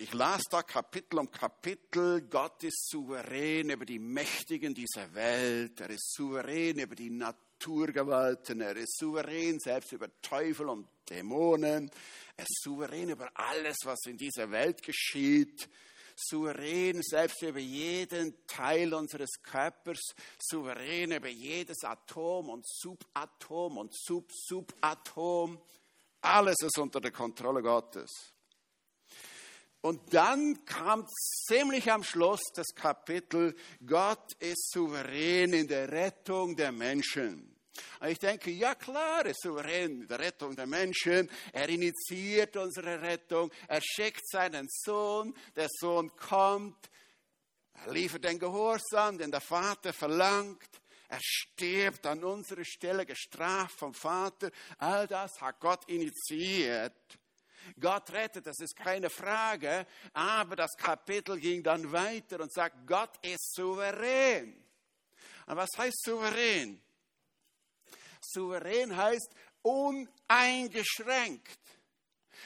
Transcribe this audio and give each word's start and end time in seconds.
ich 0.00 0.14
las 0.14 0.44
da 0.48 0.62
Kapitel 0.62 1.18
um 1.18 1.30
Kapitel, 1.30 2.22
Gott 2.22 2.62
ist 2.62 2.88
souverän 2.88 3.70
über 3.70 3.84
die 3.84 3.98
Mächtigen 3.98 4.72
dieser 4.72 5.12
Welt, 5.12 5.80
er 5.80 5.90
ist 5.90 6.14
souverän 6.14 6.78
über 6.78 6.94
die 6.94 7.10
Naturgewalten, 7.10 8.60
er 8.60 8.76
ist 8.76 8.96
souverän 8.96 9.58
selbst 9.58 9.92
über 9.92 10.08
Teufel 10.22 10.68
und 10.68 10.86
Dämonen, 11.10 11.90
er 12.36 12.44
ist 12.44 12.62
souverän 12.62 13.10
über 13.10 13.28
alles, 13.34 13.78
was 13.84 14.06
in 14.06 14.16
dieser 14.16 14.48
Welt 14.52 14.82
geschieht, 14.82 15.68
souverän 16.14 17.02
selbst 17.02 17.42
über 17.42 17.58
jeden 17.58 18.46
Teil 18.46 18.94
unseres 18.94 19.42
Körpers, 19.42 20.14
souverän 20.38 21.10
über 21.10 21.28
jedes 21.28 21.82
Atom 21.82 22.50
und 22.50 22.64
Subatom 22.68 23.78
und 23.78 23.92
Sub-Subatom. 23.92 25.60
Alles 26.20 26.56
ist 26.62 26.78
unter 26.78 27.00
der 27.00 27.12
Kontrolle 27.12 27.62
Gottes. 27.62 28.37
Und 29.80 30.12
dann 30.12 30.64
kam 30.64 31.06
ziemlich 31.46 31.90
am 31.90 32.02
Schluss 32.02 32.42
das 32.54 32.74
Kapitel, 32.74 33.54
Gott 33.86 34.34
ist 34.40 34.70
souverän 34.72 35.52
in 35.52 35.68
der 35.68 35.90
Rettung 35.90 36.56
der 36.56 36.72
Menschen. 36.72 37.54
Und 38.00 38.08
ich 38.08 38.18
denke, 38.18 38.50
ja 38.50 38.74
klar, 38.74 39.24
ist 39.26 39.40
souverän 39.40 40.02
in 40.02 40.08
der 40.08 40.18
Rettung 40.18 40.56
der 40.56 40.66
Menschen. 40.66 41.30
Er 41.52 41.68
initiiert 41.68 42.56
unsere 42.56 43.00
Rettung. 43.00 43.52
Er 43.68 43.80
schickt 43.80 44.28
seinen 44.28 44.66
Sohn. 44.68 45.32
Der 45.54 45.68
Sohn 45.70 46.10
kommt. 46.16 46.90
Er 47.74 47.92
liefert 47.92 48.24
den 48.24 48.38
Gehorsam, 48.38 49.16
den 49.16 49.30
der 49.30 49.40
Vater 49.40 49.92
verlangt. 49.92 50.68
Er 51.08 51.20
stirbt 51.22 52.04
an 52.06 52.22
unserer 52.22 52.64
Stelle, 52.64 53.06
gestraft 53.06 53.78
vom 53.78 53.94
Vater. 53.94 54.50
All 54.78 55.06
das 55.06 55.40
hat 55.40 55.60
Gott 55.60 55.88
initiiert. 55.88 57.18
Gott 57.80 58.10
rettet, 58.12 58.46
das 58.46 58.60
ist 58.60 58.76
keine 58.76 59.10
Frage, 59.10 59.86
aber 60.12 60.56
das 60.56 60.76
Kapitel 60.76 61.38
ging 61.38 61.62
dann 61.62 61.90
weiter 61.92 62.40
und 62.40 62.52
sagt, 62.52 62.86
Gott 62.86 63.10
ist 63.24 63.54
souverän. 63.54 64.64
Und 65.46 65.56
was 65.56 65.70
heißt 65.76 66.02
souverän? 66.04 66.82
Souverän 68.20 68.96
heißt 68.96 69.34
uneingeschränkt. 69.62 71.58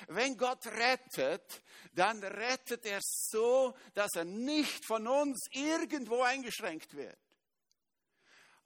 Wenn 0.09 0.37
Gott 0.37 0.67
rettet, 0.67 1.63
dann 1.93 2.23
rettet 2.23 2.87
er 2.87 3.01
so, 3.03 3.77
dass 3.95 4.11
er 4.15 4.25
nicht 4.25 4.85
von 4.87 5.07
uns 5.07 5.47
irgendwo 5.51 6.23
eingeschränkt 6.23 6.95
wird. 6.95 7.19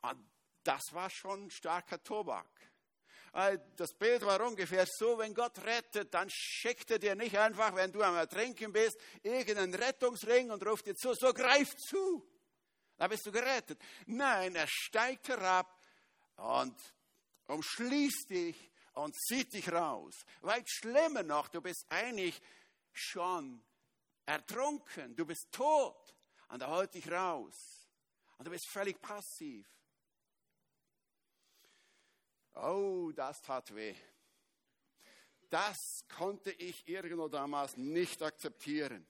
Und 0.03 0.29
das 0.63 0.83
war 0.93 1.11
schon 1.11 1.51
starker 1.51 2.03
Tobak. 2.03 2.49
Äh, 3.37 3.59
das 3.77 3.93
Bild 3.93 4.25
war 4.25 4.41
ungefähr 4.41 4.87
so, 4.87 5.19
wenn 5.19 5.35
Gott 5.35 5.59
rettet, 5.59 6.15
dann 6.15 6.29
schickt 6.31 6.91
er 6.91 6.99
dir 6.99 7.15
nicht 7.15 7.37
einfach, 7.37 7.75
wenn 7.75 7.93
du 7.93 8.03
am 8.03 8.15
Ertrinken 8.15 8.73
bist, 8.73 8.99
irgendeinen 9.23 9.75
Rettungsring 9.75 10.51
und 10.51 10.65
ruft 10.67 10.87
dir 10.87 10.95
zu, 10.95 11.13
so 11.13 11.35
greif 11.35 11.77
zu. 11.77 12.27
Da 12.97 13.09
bist 13.09 13.27
du 13.27 13.33
gerettet. 13.33 13.79
Nein, 14.07 14.55
er 14.55 14.67
steigt 14.67 15.29
herab 15.29 15.79
und 16.37 16.75
umschließt 17.49 18.31
dich 18.31 18.71
und 18.95 19.15
zieht 19.15 19.53
dich 19.53 19.71
raus. 19.71 20.15
Weit 20.41 20.67
schlimmer 20.71 21.23
noch, 21.23 21.49
du 21.49 21.61
bist 21.61 21.85
eigentlich 21.91 22.41
schon 22.95 23.63
ertrunken, 24.25 25.15
du 25.15 25.27
bist 25.27 25.49
tot 25.53 26.15
und 26.49 26.63
er 26.63 26.71
holt 26.71 26.95
dich 26.95 27.13
raus. 27.13 27.55
Und 28.39 28.47
du 28.47 28.51
bist 28.51 28.67
völlig 28.71 28.99
passiv. 29.03 29.67
Oh, 32.57 33.13
das 33.15 33.41
tat 33.43 33.75
weh. 33.75 33.95
Das 35.51 35.77
konnte 36.09 36.51
ich 36.53 36.89
irgendwo 36.89 37.29
damals 37.29 37.77
nicht 37.77 38.23
akzeptieren. 38.23 39.07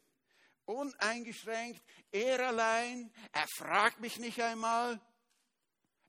Uneingeschränkt, 0.65 1.81
er 2.11 2.49
allein, 2.49 3.13
er 3.33 3.47
fragt 3.57 4.01
mich 4.01 4.19
nicht 4.19 4.43
einmal. 4.43 5.01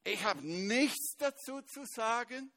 Ich 0.04 0.24
habe 0.24 0.46
nichts 0.46 1.16
dazu 1.18 1.62
zu 1.62 1.86
sagen. 1.86 2.52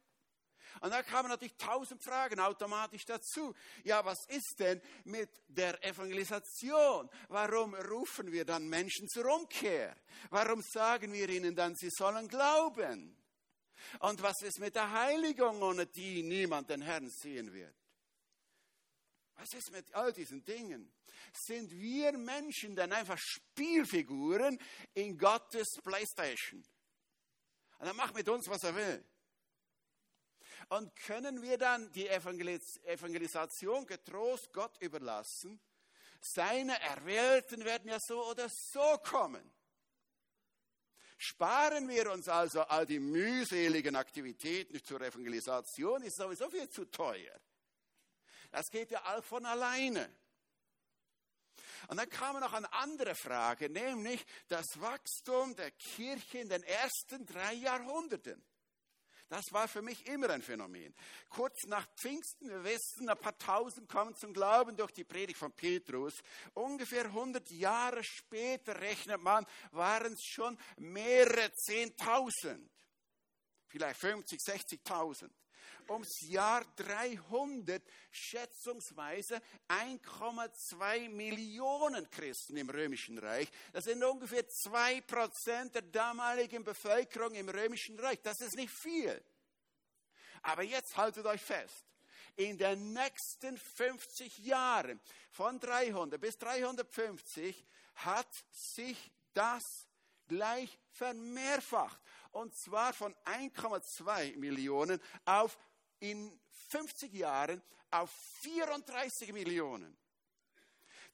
Und 0.80 0.90
da 0.90 1.02
kamen 1.02 1.28
natürlich 1.28 1.56
tausend 1.56 2.02
Fragen 2.02 2.40
automatisch 2.40 3.04
dazu. 3.04 3.54
Ja, 3.84 4.02
was 4.04 4.24
ist 4.28 4.54
denn 4.58 4.80
mit 5.04 5.28
der 5.48 5.82
Evangelisation? 5.84 7.10
Warum 7.28 7.74
rufen 7.74 8.32
wir 8.32 8.46
dann 8.46 8.66
Menschen 8.68 9.06
zur 9.08 9.26
Umkehr? 9.26 9.94
Warum 10.30 10.62
sagen 10.62 11.12
wir 11.12 11.28
ihnen 11.28 11.54
dann, 11.54 11.74
sie 11.74 11.90
sollen 11.90 12.28
glauben? 12.28 13.19
Und 14.00 14.22
was 14.22 14.42
ist 14.42 14.58
mit 14.58 14.74
der 14.74 14.90
Heiligung, 14.90 15.62
ohne 15.62 15.86
die 15.86 16.22
niemand 16.22 16.70
den 16.70 16.82
Herrn 16.82 17.08
sehen 17.10 17.52
wird? 17.52 17.74
Was 19.36 19.54
ist 19.54 19.70
mit 19.70 19.92
all 19.94 20.12
diesen 20.12 20.44
Dingen? 20.44 20.92
Sind 21.32 21.70
wir 21.70 22.12
Menschen 22.16 22.76
denn 22.76 22.92
einfach 22.92 23.18
Spielfiguren 23.18 24.58
in 24.94 25.16
Gottes 25.16 25.68
Playstation? 25.82 26.62
Und 27.78 27.86
er 27.86 27.94
macht 27.94 28.14
mit 28.14 28.28
uns, 28.28 28.48
was 28.48 28.62
er 28.64 28.74
will. 28.74 29.04
Und 30.68 30.94
können 30.94 31.42
wir 31.42 31.56
dann 31.56 31.90
die 31.92 32.06
Evangelis 32.06 32.76
Evangelisation 32.84 33.86
getrost 33.86 34.52
Gott 34.52 34.76
überlassen? 34.80 35.60
Seine 36.20 36.78
Erwählten 36.80 37.64
werden 37.64 37.88
ja 37.88 37.98
so 37.98 38.22
oder 38.26 38.48
so 38.48 38.98
kommen. 39.02 39.50
Sparen 41.22 41.86
wir 41.86 42.10
uns 42.10 42.28
also 42.28 42.62
all 42.62 42.86
die 42.86 42.98
mühseligen 42.98 43.94
Aktivitäten 43.94 44.82
zur 44.82 45.02
Evangelisation, 45.02 46.02
ist 46.02 46.16
sowieso 46.16 46.48
viel 46.48 46.66
zu 46.70 46.86
teuer. 46.86 47.38
Das 48.50 48.70
geht 48.70 48.90
ja 48.90 49.02
all 49.02 49.20
von 49.20 49.44
alleine. 49.44 50.10
Und 51.88 51.98
dann 51.98 52.08
kam 52.08 52.40
noch 52.40 52.54
eine 52.54 52.72
andere 52.72 53.14
Frage, 53.14 53.68
nämlich 53.68 54.24
das 54.48 54.80
Wachstum 54.80 55.54
der 55.56 55.70
Kirche 55.72 56.38
in 56.38 56.48
den 56.48 56.62
ersten 56.62 57.26
drei 57.26 57.52
Jahrhunderten. 57.52 58.42
Das 59.30 59.52
war 59.52 59.68
für 59.68 59.80
mich 59.80 60.04
immer 60.08 60.28
ein 60.30 60.42
Phänomen. 60.42 60.92
Kurz 61.28 61.62
nach 61.68 61.86
Pfingsten, 61.94 62.48
wir 62.48 62.64
wissen, 62.64 63.08
ein 63.08 63.16
paar 63.16 63.38
Tausend 63.38 63.88
kommen 63.88 64.12
zum 64.16 64.34
Glauben 64.34 64.76
durch 64.76 64.90
die 64.90 65.04
Predigt 65.04 65.38
von 65.38 65.52
Petrus. 65.52 66.14
Ungefähr 66.52 67.04
100 67.04 67.48
Jahre 67.50 68.02
später, 68.02 68.80
rechnet 68.80 69.22
man, 69.22 69.46
waren 69.70 70.14
es 70.14 70.24
schon 70.24 70.58
mehrere 70.78 71.52
Zehntausend. 71.52 72.68
Vielleicht 73.68 74.00
50, 74.00 74.40
60.000 74.40 75.30
ums 75.90 76.20
Jahr 76.28 76.64
300 76.76 77.82
schätzungsweise 78.10 79.42
1,2 79.68 81.08
Millionen 81.08 82.08
Christen 82.10 82.56
im 82.56 82.70
Römischen 82.70 83.18
Reich. 83.18 83.48
Das 83.72 83.84
sind 83.84 84.02
ungefähr 84.02 84.48
2 84.48 85.00
Prozent 85.02 85.74
der 85.74 85.82
damaligen 85.82 86.64
Bevölkerung 86.64 87.34
im 87.34 87.48
Römischen 87.48 87.98
Reich. 87.98 88.20
Das 88.22 88.40
ist 88.40 88.56
nicht 88.56 88.72
viel. 88.72 89.22
Aber 90.42 90.62
jetzt 90.62 90.96
haltet 90.96 91.26
euch 91.26 91.42
fest. 91.42 91.84
In 92.36 92.56
den 92.56 92.92
nächsten 92.92 93.58
50 93.58 94.38
Jahren, 94.38 95.00
von 95.32 95.58
300 95.60 96.20
bis 96.20 96.38
350, 96.38 97.66
hat 97.96 98.28
sich 98.50 99.10
das 99.34 99.62
gleich 100.28 100.78
vermehrfacht. 100.92 102.00
Und 102.30 102.56
zwar 102.56 102.92
von 102.92 103.14
1,2 103.24 104.36
Millionen 104.38 105.00
auf 105.24 105.58
in 106.00 106.38
50 106.68 107.12
Jahren 107.12 107.62
auf 107.90 108.10
34 108.42 109.32
Millionen. 109.32 109.96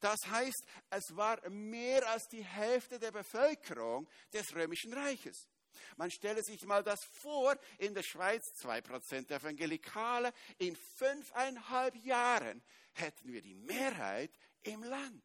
Das 0.01 0.19
heißt, 0.27 0.65
es 0.91 1.17
war 1.17 1.49
mehr 1.49 2.07
als 2.11 2.29
die 2.29 2.45
Hälfte 2.45 2.99
der 2.99 3.13
Bevölkerung 3.13 4.09
des 4.33 4.55
Römischen 4.55 4.93
Reiches. 4.93 5.49
Man 5.97 6.11
stelle 6.11 6.43
sich 6.43 6.65
mal 6.65 6.83
das 6.83 7.01
vor, 7.05 7.57
in 7.79 7.95
der 7.95 8.03
Schweiz 8.03 8.43
2% 8.63 9.31
Evangelikale, 9.31 10.33
in 10.59 10.77
fünfeinhalb 10.77 11.95
Jahren 11.97 12.63
hätten 12.93 13.33
wir 13.33 13.43
die 13.43 13.55
Mehrheit 13.55 14.31
im 14.63 14.83
Land. 14.83 15.25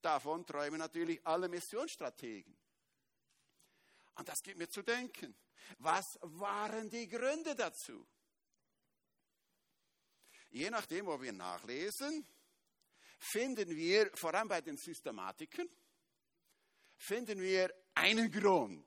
Davon 0.00 0.46
träumen 0.46 0.78
natürlich 0.78 1.24
alle 1.26 1.48
Missionsstrategen. 1.48 2.56
Und 4.14 4.28
das 4.28 4.42
gibt 4.42 4.58
mir 4.58 4.68
zu 4.68 4.82
denken. 4.82 5.36
Was 5.78 6.18
waren 6.22 6.88
die 6.90 7.08
Gründe 7.08 7.54
dazu? 7.54 8.06
Je 10.50 10.68
nachdem, 10.70 11.06
wo 11.06 11.20
wir 11.20 11.32
nachlesen, 11.32 12.26
finden 13.18 13.70
wir, 13.76 14.10
vor 14.14 14.34
allem 14.34 14.48
bei 14.48 14.60
den 14.60 14.76
Systematiken, 14.76 15.68
finden 16.96 17.40
wir 17.40 17.72
einen 17.94 18.30
Grund. 18.30 18.86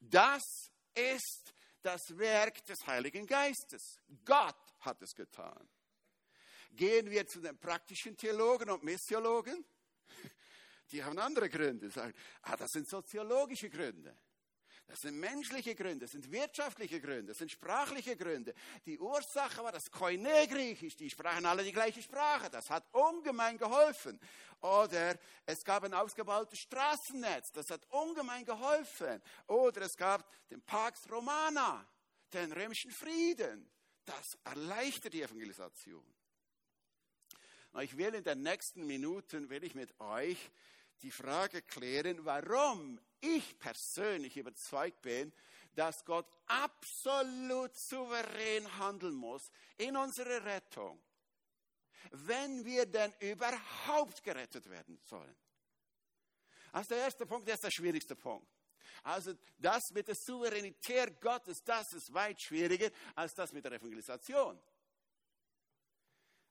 Das 0.00 0.70
ist 0.94 1.52
das 1.82 2.16
Werk 2.16 2.64
des 2.66 2.86
Heiligen 2.86 3.26
Geistes. 3.26 3.98
Gott 4.24 4.74
hat 4.80 5.02
es 5.02 5.14
getan. 5.14 5.68
Gehen 6.70 7.10
wir 7.10 7.26
zu 7.26 7.40
den 7.40 7.58
praktischen 7.58 8.16
Theologen 8.16 8.70
und 8.70 8.82
Missiologen. 8.82 9.64
Die 10.92 11.02
haben 11.02 11.18
andere 11.18 11.50
Gründe. 11.50 11.90
Sagen, 11.90 12.14
ah, 12.42 12.56
das 12.56 12.70
sind 12.70 12.88
soziologische 12.88 13.68
Gründe. 13.68 14.16
Das 14.86 15.00
sind 15.00 15.18
menschliche 15.18 15.74
Gründe, 15.74 16.00
das 16.00 16.12
sind 16.12 16.30
wirtschaftliche 16.30 17.00
Gründe, 17.00 17.28
das 17.28 17.38
sind 17.38 17.50
sprachliche 17.50 18.16
Gründe. 18.16 18.52
Die 18.84 18.98
Ursache 18.98 19.62
war 19.62 19.72
das 19.72 19.90
Koine-Griechisch, 19.90 20.96
die 20.96 21.08
sprachen 21.08 21.46
alle 21.46 21.64
die 21.64 21.72
gleiche 21.72 22.02
Sprache. 22.02 22.50
Das 22.50 22.68
hat 22.68 22.84
ungemein 22.92 23.56
geholfen. 23.56 24.20
Oder 24.60 25.18
es 25.46 25.64
gab 25.64 25.84
ein 25.84 25.94
ausgebautes 25.94 26.58
Straßennetz, 26.58 27.52
das 27.52 27.70
hat 27.70 27.86
ungemein 27.90 28.44
geholfen. 28.44 29.22
Oder 29.46 29.82
es 29.82 29.96
gab 29.96 30.28
den 30.48 30.60
Pax 30.60 31.10
Romana, 31.10 31.88
den 32.32 32.52
römischen 32.52 32.90
Frieden. 32.90 33.70
Das 34.04 34.36
erleichtert 34.44 35.14
die 35.14 35.22
Evangelisation. 35.22 36.04
Ich 37.80 37.96
will 37.96 38.14
in 38.14 38.24
den 38.24 38.42
nächsten 38.42 38.86
Minuten, 38.86 39.48
will 39.48 39.64
ich 39.64 39.74
mit 39.74 39.98
euch 40.00 40.50
die 41.00 41.10
Frage 41.10 41.62
klären, 41.62 42.24
warum 42.24 43.00
ich 43.22 43.58
persönlich 43.58 44.36
überzeugt 44.36 45.00
bin, 45.02 45.32
dass 45.74 46.04
Gott 46.04 46.26
absolut 46.46 47.74
souverän 47.74 48.78
handeln 48.78 49.14
muss 49.14 49.50
in 49.78 49.96
unserer 49.96 50.44
Rettung, 50.44 51.02
wenn 52.10 52.64
wir 52.64 52.84
denn 52.86 53.12
überhaupt 53.20 54.22
gerettet 54.22 54.68
werden 54.68 54.98
sollen. 54.98 55.36
Also 56.72 56.90
der 56.90 57.04
erste 57.04 57.26
Punkt, 57.26 57.46
der 57.46 57.54
ist 57.54 57.64
der 57.64 57.70
schwierigste 57.70 58.16
Punkt. 58.16 58.48
Also 59.04 59.34
das 59.58 59.90
mit 59.92 60.08
der 60.08 60.14
Souveränität 60.14 61.20
Gottes, 61.20 61.62
das 61.64 61.92
ist 61.92 62.12
weit 62.12 62.40
schwieriger 62.40 62.90
als 63.14 63.34
das 63.34 63.52
mit 63.52 63.64
der 63.64 63.72
Evangelisation. 63.72 64.60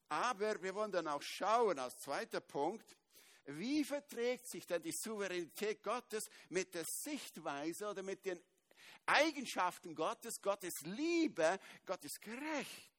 Aber 0.09 0.62
wir 0.62 0.75
wollen 0.75 0.91
dann 0.91 1.07
auch 1.07 1.21
schauen 1.21 1.79
als 1.79 1.97
zweiter 2.00 2.41
Punkt, 2.41 2.97
wie 3.45 3.83
verträgt 3.83 4.47
sich 4.47 4.65
denn 4.65 4.81
die 4.81 4.91
Souveränität 4.91 5.81
Gottes 5.81 6.29
mit 6.49 6.73
der 6.73 6.85
Sichtweise 6.85 7.89
oder 7.89 8.03
mit 8.03 8.25
den 8.25 8.41
Eigenschaften 9.05 9.95
Gottes? 9.95 10.41
Gottes 10.41 10.81
Liebe, 10.81 11.59
Gott 11.85 12.05
ist 12.05 12.21
gerecht. 12.21 12.91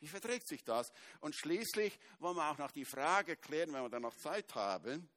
Wie 0.00 0.08
verträgt 0.08 0.46
sich 0.46 0.62
das? 0.62 0.92
Und 1.20 1.34
schließlich 1.34 1.98
wollen 2.18 2.36
wir 2.36 2.50
auch 2.50 2.58
noch 2.58 2.70
die 2.70 2.84
Frage 2.84 3.36
klären, 3.36 3.72
wenn 3.72 3.82
wir 3.82 3.88
dann 3.88 4.02
noch 4.02 4.16
Zeit 4.16 4.54
haben. 4.54 5.08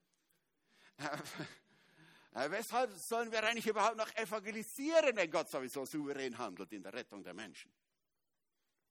Äh, 0.98 2.50
weshalb 2.52 2.92
sollen 2.94 3.32
wir 3.32 3.44
eigentlich 3.44 3.68
überhaupt 3.68 3.98
noch 3.98 4.14
evangelisieren, 4.16 5.16
wenn 5.16 5.30
Gott 5.30 5.50
sowieso 5.50 5.86
souverän 5.86 6.38
handelt 6.38 6.72
in 6.72 6.82
der 6.82 6.94
Rettung 6.94 7.24
der 7.24 7.34
Menschen? 7.34 7.72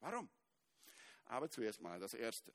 Warum? 0.00 0.28
Aber 1.24 1.50
zuerst 1.50 1.80
mal 1.80 1.98
das 1.98 2.14
Erste. 2.14 2.52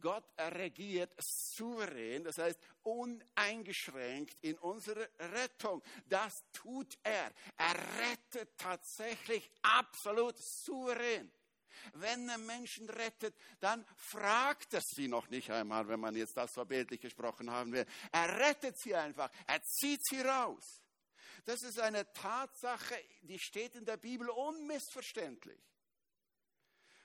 Gott 0.00 0.24
regiert 0.38 1.12
souverän, 1.18 2.24
das 2.24 2.38
heißt 2.38 2.58
uneingeschränkt 2.82 4.36
in 4.42 4.58
unserer 4.58 5.08
Rettung. 5.18 5.82
Das 6.06 6.42
tut 6.52 6.98
er. 7.02 7.32
Er 7.56 7.74
rettet 7.98 8.56
tatsächlich 8.58 9.50
absolut 9.62 10.36
souverän. 10.38 11.30
Wenn 11.94 12.28
er 12.28 12.38
Menschen 12.38 12.88
rettet, 12.88 13.36
dann 13.60 13.84
fragt 13.96 14.74
er 14.74 14.80
sie 14.82 15.08
noch 15.08 15.28
nicht 15.28 15.50
einmal, 15.50 15.86
wenn 15.88 16.00
man 16.00 16.16
jetzt 16.16 16.36
das 16.36 16.52
so 16.52 16.64
bildlich 16.64 17.00
gesprochen 17.00 17.50
haben 17.50 17.72
will. 17.72 17.86
Er 18.12 18.38
rettet 18.38 18.78
sie 18.78 18.94
einfach. 18.94 19.30
Er 19.46 19.62
zieht 19.62 20.00
sie 20.06 20.20
raus. 20.20 20.80
Das 21.44 21.62
ist 21.62 21.78
eine 21.78 22.10
Tatsache, 22.12 22.96
die 23.22 23.38
steht 23.38 23.74
in 23.74 23.84
der 23.84 23.98
Bibel 23.98 24.30
unmissverständlich. 24.30 25.60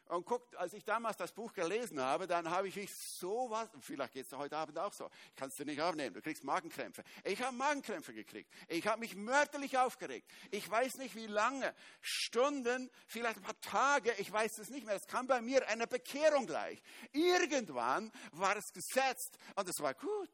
Und 0.10 0.26
guckt, 0.26 0.56
als 0.56 0.74
ich 0.74 0.84
damals 0.84 1.18
das 1.18 1.32
Buch 1.32 1.54
gelesen 1.54 2.02
habe, 2.02 2.26
dann 2.26 2.50
habe 2.50 2.68
ich 2.68 2.76
mich 2.76 2.92
so 2.92 3.48
was, 3.52 3.70
vielleicht 3.80 4.14
geht 4.14 4.26
es 4.26 4.36
heute 4.36 4.58
Abend 4.58 4.80
auch 4.80 4.92
so, 4.92 5.08
ich 5.30 5.36
kann 5.36 5.50
es 5.50 5.56
dir 5.56 5.66
nicht 5.66 5.80
aufnehmen, 5.80 6.16
du 6.16 6.22
kriegst 6.22 6.44
Magenkrämpfe. 6.44 7.04
Ich 7.24 7.40
habe 7.44 7.56
Magenkrämpfe 7.56 8.12
gekriegt. 8.16 8.52
Ich 8.68 8.88
habe 8.88 9.02
mich 9.02 9.16
mörderlich 9.16 9.78
aufgeregt. 9.78 10.28
Ich 10.50 10.68
weiß 10.68 10.98
nicht 10.98 11.14
wie 11.16 11.28
lange, 11.28 11.76
Stunden, 12.02 12.90
vielleicht 13.06 13.38
ein 13.38 13.44
paar 13.44 13.62
Tage, 13.62 14.12
ich 14.18 14.32
weiß 14.32 14.58
es 14.58 14.72
nicht 14.72 14.88
mehr. 14.88 14.96
Es 14.96 15.06
kam 15.06 15.28
bei 15.28 15.42
mir 15.42 15.68
eine 15.68 15.86
Bekehrung 15.86 16.48
gleich. 16.48 16.82
Irgendwann 17.12 18.12
war 18.32 18.58
es 18.58 18.74
gesetzt 18.74 19.38
und 19.56 19.70
es 19.70 19.80
war 19.80 19.94
gut. 19.94 20.32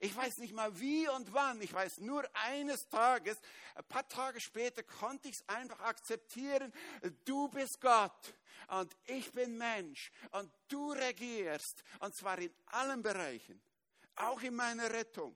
Ich 0.00 0.14
weiß 0.14 0.38
nicht 0.38 0.54
mal 0.54 0.78
wie 0.80 1.08
und 1.08 1.32
wann. 1.32 1.60
Ich 1.60 1.72
weiß 1.72 2.00
nur 2.00 2.28
eines 2.34 2.88
Tages, 2.88 3.38
ein 3.74 3.84
paar 3.84 4.06
Tage 4.08 4.40
später 4.40 4.82
konnte 4.82 5.28
ich 5.28 5.36
es 5.36 5.48
einfach 5.48 5.80
akzeptieren. 5.80 6.72
Du 7.24 7.48
bist 7.48 7.80
Gott 7.80 8.34
und 8.68 8.94
ich 9.06 9.32
bin 9.32 9.56
Mensch 9.58 10.10
und 10.32 10.50
du 10.68 10.92
regierst 10.92 11.82
und 12.00 12.14
zwar 12.14 12.38
in 12.38 12.52
allen 12.66 13.02
Bereichen, 13.02 13.60
auch 14.16 14.40
in 14.42 14.54
meiner 14.54 14.90
Rettung. 14.90 15.34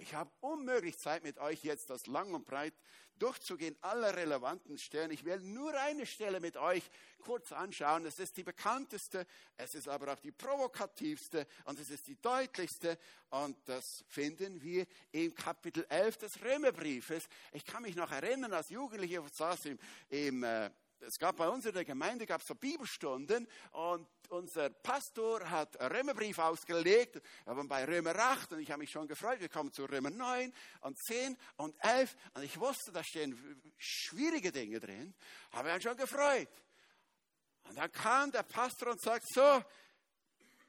Ich 0.00 0.14
habe 0.14 0.30
unmöglich 0.40 0.98
Zeit 0.98 1.22
mit 1.24 1.38
euch 1.38 1.62
jetzt 1.62 1.90
das 1.90 2.06
lang 2.06 2.32
und 2.32 2.46
breit 2.46 2.72
durchzugehen, 3.18 3.76
alle 3.82 4.16
relevanten 4.16 4.78
Stellen. 4.78 5.10
Ich 5.10 5.26
will 5.26 5.38
nur 5.40 5.78
eine 5.78 6.06
Stelle 6.06 6.40
mit 6.40 6.56
euch 6.56 6.82
kurz 7.18 7.52
anschauen. 7.52 8.06
Es 8.06 8.18
ist 8.18 8.38
die 8.38 8.42
bekannteste, 8.42 9.26
es 9.58 9.74
ist 9.74 9.88
aber 9.88 10.14
auch 10.14 10.18
die 10.18 10.32
provokativste 10.32 11.46
und 11.64 11.78
es 11.78 11.90
ist 11.90 12.06
die 12.06 12.18
deutlichste. 12.18 12.98
Und 13.28 13.56
das 13.68 14.02
finden 14.08 14.62
wir 14.62 14.86
im 15.12 15.34
Kapitel 15.34 15.84
11 15.90 16.16
des 16.16 16.42
Römerbriefes. 16.42 17.28
Ich 17.52 17.66
kann 17.66 17.82
mich 17.82 17.94
noch 17.94 18.10
erinnern, 18.10 18.54
als 18.54 18.70
Jugendlicher 18.70 19.22
saß 19.30 19.66
im, 19.66 19.78
im 20.08 20.42
äh, 20.42 20.70
es 21.02 21.18
gab 21.18 21.36
bei 21.36 21.48
uns 21.48 21.64
in 21.64 21.72
der 21.72 21.84
Gemeinde 21.84 22.26
gab 22.26 22.42
es 22.42 22.46
so 22.46 22.54
Bibelstunden 22.54 23.48
und 23.72 24.06
unser 24.28 24.70
Pastor 24.70 25.48
hat 25.48 25.80
Römerbrief 25.80 26.38
ausgelegt. 26.38 27.20
Wir 27.44 27.56
waren 27.56 27.68
bei 27.68 27.84
Römer 27.84 28.14
8 28.14 28.52
und 28.52 28.60
ich 28.60 28.70
habe 28.70 28.80
mich 28.80 28.90
schon 28.90 29.08
gefreut. 29.08 29.40
Wir 29.40 29.48
kommen 29.48 29.72
zu 29.72 29.86
Römer 29.86 30.10
9 30.10 30.52
und 30.82 30.98
10 30.98 31.36
und 31.56 31.74
11 31.82 32.16
und 32.34 32.42
ich 32.42 32.60
wusste, 32.60 32.92
da 32.92 33.02
stehen 33.02 33.62
schwierige 33.78 34.52
Dinge 34.52 34.78
drin. 34.78 35.14
Habe 35.52 35.72
mich 35.72 35.82
schon 35.82 35.96
gefreut. 35.96 36.48
Und 37.64 37.76
dann 37.76 37.90
kam 37.92 38.30
der 38.30 38.42
Pastor 38.42 38.90
und 38.90 39.00
sagt 39.00 39.24
so, 39.32 39.64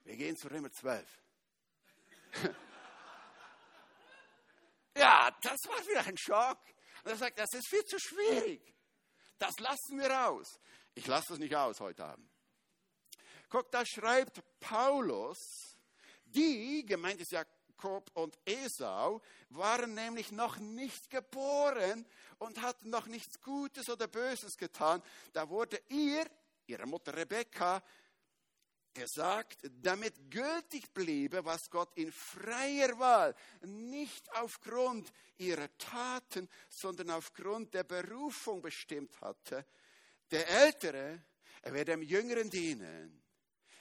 wir 0.03 0.15
gehen 0.15 0.37
zu 0.37 0.47
Römer 0.49 0.71
12. 0.71 1.05
ja, 4.95 5.29
das 5.41 5.59
war 5.67 5.87
wieder 5.87 6.05
ein 6.05 6.17
Schock. 6.17 6.59
Und 7.03 7.11
er 7.11 7.17
sagt, 7.17 7.37
das 7.37 7.53
ist 7.53 7.67
viel 7.67 7.83
zu 7.85 7.99
schwierig. 7.99 8.71
Das 9.41 9.57
lassen 9.57 9.97
wir 9.97 10.29
aus. 10.29 10.59
Ich 10.93 11.07
lasse 11.07 11.33
es 11.33 11.39
nicht 11.39 11.55
aus 11.55 11.79
heute 11.79 12.05
Abend. 12.05 12.29
Guck, 13.49 13.71
da 13.71 13.83
schreibt 13.83 14.43
Paulus, 14.59 15.75
die, 16.25 16.85
gemeint 16.85 17.19
ist 17.19 17.31
Jakob 17.31 18.11
und 18.13 18.37
Esau, 18.45 19.19
waren 19.49 19.95
nämlich 19.95 20.31
noch 20.31 20.59
nicht 20.59 21.09
geboren 21.09 22.05
und 22.37 22.61
hatten 22.61 22.91
noch 22.91 23.07
nichts 23.07 23.41
Gutes 23.41 23.89
oder 23.89 24.07
Böses 24.07 24.57
getan. 24.57 25.01
Da 25.33 25.49
wurde 25.49 25.81
ihr, 25.89 26.23
ihre 26.67 26.85
Mutter 26.85 27.17
Rebekka, 27.17 27.81
gesagt, 28.93 29.59
damit 29.81 30.29
gültig 30.29 30.93
bliebe, 30.93 31.43
was 31.45 31.69
Gott 31.69 31.95
in 31.97 32.11
freier 32.11 32.97
Wahl, 32.99 33.35
nicht 33.61 34.31
aufgrund 34.35 35.11
ihrer 35.37 35.75
Taten, 35.77 36.49
sondern 36.69 37.11
aufgrund 37.11 37.73
der 37.73 37.83
Berufung 37.83 38.61
bestimmt 38.61 39.19
hatte. 39.21 39.65
Der 40.29 40.47
Ältere, 40.47 41.23
er 41.61 41.73
werde 41.73 41.91
dem 41.91 42.01
Jüngeren 42.01 42.49
dienen. 42.49 43.21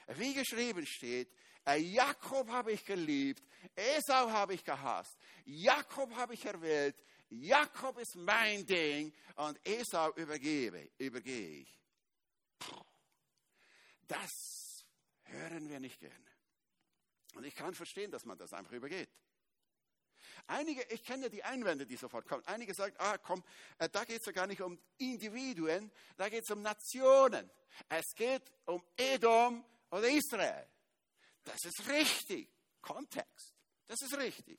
Wie 0.08 0.34
geschrieben 0.34 0.86
steht, 0.86 1.32
Jakob 1.66 2.48
habe 2.48 2.72
ich 2.72 2.84
geliebt, 2.84 3.42
Esau 3.76 4.30
habe 4.30 4.54
ich 4.54 4.64
gehasst, 4.64 5.16
Jakob 5.44 6.14
habe 6.16 6.34
ich 6.34 6.44
erwählt, 6.44 6.96
Jakob 7.28 7.98
ist 7.98 8.16
mein 8.16 8.66
Ding 8.66 9.12
und 9.36 9.58
Esau 9.64 10.12
übergebe, 10.16 10.90
übergehe 10.98 11.60
ich. 11.60 11.78
Das 14.08 14.69
hören 15.30 15.68
wir 15.68 15.80
nicht 15.80 16.00
gerne. 16.00 16.14
Und 17.34 17.44
ich 17.44 17.54
kann 17.54 17.74
verstehen, 17.74 18.10
dass 18.10 18.24
man 18.24 18.38
das 18.38 18.52
einfach 18.52 18.72
übergeht. 18.72 19.08
Einige, 20.46 20.82
ich 20.90 21.04
kenne 21.04 21.30
die 21.30 21.42
Einwände, 21.44 21.86
die 21.86 21.96
sofort 21.96 22.26
kommen. 22.26 22.42
Einige 22.46 22.74
sagen, 22.74 22.94
ah 22.98 23.18
komm, 23.18 23.42
äh, 23.78 23.88
da 23.88 24.04
geht 24.04 24.20
es 24.20 24.26
ja 24.26 24.32
gar 24.32 24.46
nicht 24.46 24.60
um 24.60 24.78
Individuen, 24.98 25.90
da 26.16 26.28
geht 26.28 26.44
es 26.44 26.50
um 26.50 26.62
Nationen. 26.62 27.50
Es 27.88 28.14
geht 28.14 28.42
um 28.66 28.82
Edom 28.96 29.64
oder 29.90 30.08
Israel. 30.08 30.66
Das 31.44 31.64
ist 31.64 31.88
richtig. 31.88 32.48
Kontext. 32.80 33.54
Das 33.86 34.00
ist 34.02 34.16
richtig. 34.16 34.58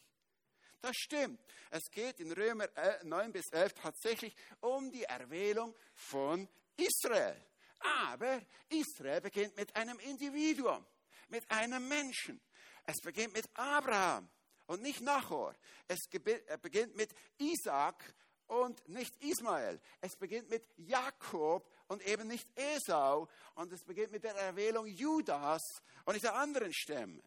Das 0.82 0.96
stimmt. 0.96 1.40
Es 1.70 1.90
geht 1.92 2.20
in 2.20 2.32
Römer 2.32 2.68
9 3.04 3.30
äh, 3.30 3.32
bis 3.32 3.50
11 3.50 3.74
tatsächlich 3.74 4.36
um 4.60 4.92
die 4.92 5.04
Erwählung 5.04 5.76
von 5.94 6.48
Israel. 6.76 7.40
Aber 7.82 8.42
Israel 8.70 9.22
beginnt 9.22 9.56
mit 9.58 9.76
einem 9.76 10.00
Individuum, 10.00 10.86
mit 11.30 11.50
einem 11.50 11.88
Menschen. 11.88 12.42
Es 12.86 13.02
beginnt 13.02 13.34
mit 13.34 13.50
Abraham 13.54 14.30
und 14.68 14.82
nicht 14.82 15.02
Nachor. 15.02 15.56
Es 15.88 16.08
äh, 16.12 16.58
beginnt 16.62 16.96
mit 16.96 17.14
Isaac 17.38 18.14
und 18.48 18.88
nicht 18.90 19.16
Ismael. 19.24 19.80
Es 20.02 20.16
beginnt 20.16 20.50
mit 20.50 20.66
Jakob 20.78 21.70
und 21.88 22.06
eben 22.06 22.28
nicht 22.28 22.48
Esau. 22.58 23.30
Und 23.56 23.72
es 23.72 23.84
beginnt 23.84 24.12
mit 24.12 24.24
der 24.24 24.36
Erwählung 24.36 24.88
Judas 24.88 25.82
und 26.06 26.14
nicht 26.14 26.26
der 26.26 26.36
anderen 26.36 26.74
Stämme. 26.74 27.22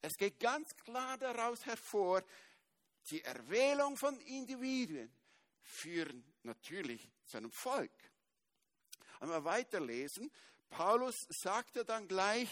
Es 0.00 0.16
geht 0.16 0.38
ganz 0.38 0.74
klar 0.76 1.18
daraus 1.18 1.66
hervor, 1.66 2.22
die 3.10 3.22
Erwählung 3.22 3.96
von 3.96 4.18
Individuen 4.20 5.12
führen 5.60 6.24
natürlich 6.42 7.10
zu 7.24 7.38
einem 7.38 7.50
Volk. 7.50 7.90
Wir 9.20 9.44
weiterlesen, 9.44 10.30
Paulus 10.70 11.14
sagte 11.30 11.84
dann 11.84 12.06
gleich, 12.08 12.48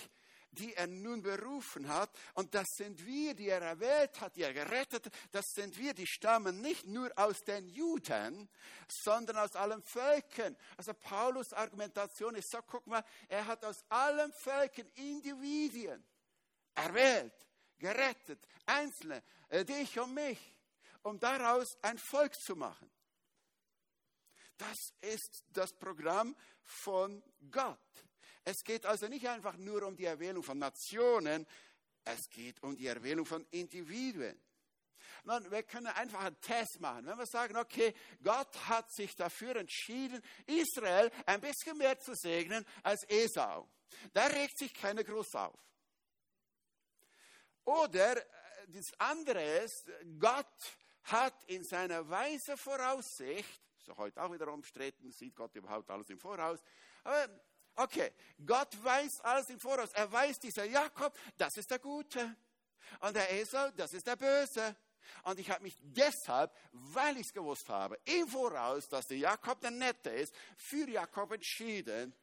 die 0.59 0.75
er 0.75 0.87
nun 0.87 1.23
berufen 1.23 1.89
hat. 1.89 2.11
Und 2.35 2.55
das 2.55 2.67
sind 2.77 3.05
wir, 3.05 3.35
die 3.35 3.49
er 3.49 3.63
erwählt 3.63 4.21
hat, 4.21 4.37
die 4.37 4.43
er 4.43 4.53
gerettet 4.53 5.07
hat. 5.07 5.13
Das 5.31 5.45
sind 5.55 5.77
wir, 5.79 5.95
die 5.95 6.07
stammen 6.07 6.61
nicht 6.61 6.87
nur 6.87 7.11
aus 7.17 7.41
den 7.41 7.69
Juden, 7.69 8.49
sondern 8.89 9.37
aus 9.39 9.55
allen 9.55 9.83
Völkern. 9.83 10.57
Also 10.77 10.95
Paulus 10.95 11.53
Argumentation 11.53 12.35
ist 12.35 12.51
so, 12.51 12.59
guck 12.67 12.87
mal, 12.87 13.05
er 13.29 13.47
hat 13.47 13.65
aus 13.65 13.85
allen 13.89 14.33
Völkern 14.33 14.89
Individuen 14.95 16.05
erwählt, 16.75 17.35
gerettet, 17.79 18.47
Einzelne, 18.67 19.23
äh, 19.49 19.65
dich 19.65 19.99
und 19.99 20.15
mich, 20.15 20.39
um 21.03 21.19
daraus 21.19 21.77
ein 21.83 21.99
Volk 21.99 22.35
zu 22.35 22.57
machen. 22.57 22.91
Das 24.57 24.77
ist 25.01 25.45
das 25.53 25.73
Programm 25.73 26.37
von 26.65 27.23
Gott. 27.51 27.79
Es 28.45 28.63
geht 28.63 28.87
also 28.87 29.09
nicht 29.09 29.29
einfach 29.29 29.57
nur 29.57 29.83
um 29.83 29.97
die 29.97 30.05
Erwählung 30.05 30.43
von 30.43 30.59
Nationen, 30.59 31.47
es 32.05 32.29
geht 32.31 32.63
um 32.63 32.77
die 32.77 32.87
Erwählung 32.87 33.27
von 33.27 33.45
Individuen. 33.51 34.41
Nun, 35.25 35.51
wir 35.51 35.65
können 35.65 35.89
einfach 35.89 36.21
einen 36.21 36.41
Test 36.41 36.79
machen. 36.79 37.07
Wenn 37.07 37.19
wir 37.19 37.27
sagen, 37.27 37.57
okay, 37.57 37.93
Gott 38.23 38.57
hat 38.69 38.93
sich 38.93 39.17
dafür 39.17 39.57
entschieden, 39.57 40.23
Israel 40.47 41.11
ein 41.27 41.41
bisschen 41.41 41.77
mehr 41.77 41.99
zu 41.99 42.15
segnen 42.15 42.65
als 42.85 43.03
Esau. 43.09 43.69
Da 44.13 44.27
regt 44.27 44.57
sich 44.57 44.73
keiner 44.73 45.03
groß 45.03 45.35
auf. 45.35 45.59
Oder 47.65 48.17
äh, 48.17 48.69
das 48.69 48.87
andere 48.99 49.43
ist, 49.65 49.91
Gott 50.21 50.77
hat 51.03 51.45
in 51.47 51.65
seiner 51.65 52.09
weise 52.09 52.57
Voraussicht, 52.57 53.66
so 53.87 53.97
heute 53.97 54.23
auch 54.23 54.33
wieder 54.33 54.49
umstritten, 54.49 55.11
sieht 55.11 55.35
Gott 55.35 55.55
überhaupt 55.55 55.91
alles 55.91 56.11
im 56.11 56.19
Voraus, 56.19 56.61
aber 57.05 57.29
Okay, 57.79 58.11
Gott 58.47 58.73
weiß 58.83 59.21
alles 59.21 59.51
im 59.51 59.61
Voraus. 59.61 59.93
Er 59.93 60.11
weiß, 60.11 60.41
dieser 60.41 60.65
Jakob, 60.65 61.15
das 61.37 61.59
ist 61.59 61.71
der 61.71 61.79
Gute. 61.79 62.35
Und 63.01 63.15
der 63.15 63.31
Esau, 63.35 63.71
das 63.77 63.93
ist 63.93 64.07
der 64.07 64.17
Böse. 64.17 64.75
Und 65.25 65.39
ich 65.39 65.51
habe 65.51 65.63
mich 65.63 65.77
deshalb, 65.83 66.51
weil 66.73 67.19
ich 67.19 67.27
es 67.27 67.33
gewusst 67.35 67.69
habe, 67.69 67.99
im 68.05 68.27
Voraus, 68.29 68.89
dass 68.89 69.07
der 69.09 69.19
Jakob 69.19 69.61
der 69.61 69.73
Nette 69.73 70.09
ist, 70.09 70.35
für 70.57 70.89
Jakob 70.89 71.33
entschieden. 71.33 72.15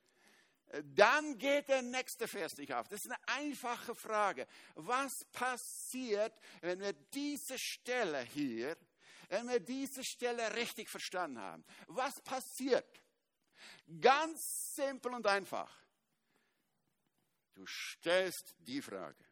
Dann 0.84 1.38
geht 1.38 1.70
der 1.70 1.84
nächste 1.84 2.28
Vers 2.28 2.58
nicht 2.58 2.74
auf. 2.74 2.88
Das 2.88 3.06
ist 3.06 3.12
eine 3.12 3.28
einfache 3.28 3.94
Frage. 3.94 4.48
Was 4.74 5.24
passiert, 5.26 6.34
wenn 6.62 6.80
wir 6.80 6.94
diese 6.94 7.60
Stelle 7.60 8.22
hier, 8.24 8.76
wenn 9.34 9.50
wir 9.50 9.60
diese 9.60 10.04
Stelle 10.04 10.56
richtig 10.56 10.88
verstanden 10.90 11.40
haben? 11.40 11.66
Was 11.88 12.22
passiert? 12.22 13.02
Ganz 14.00 14.74
simpel 14.76 15.12
und 15.12 15.26
einfach. 15.26 15.76
Du 17.56 17.66
stellst 17.66 18.54
die 18.60 18.82
Frage, 18.82 19.26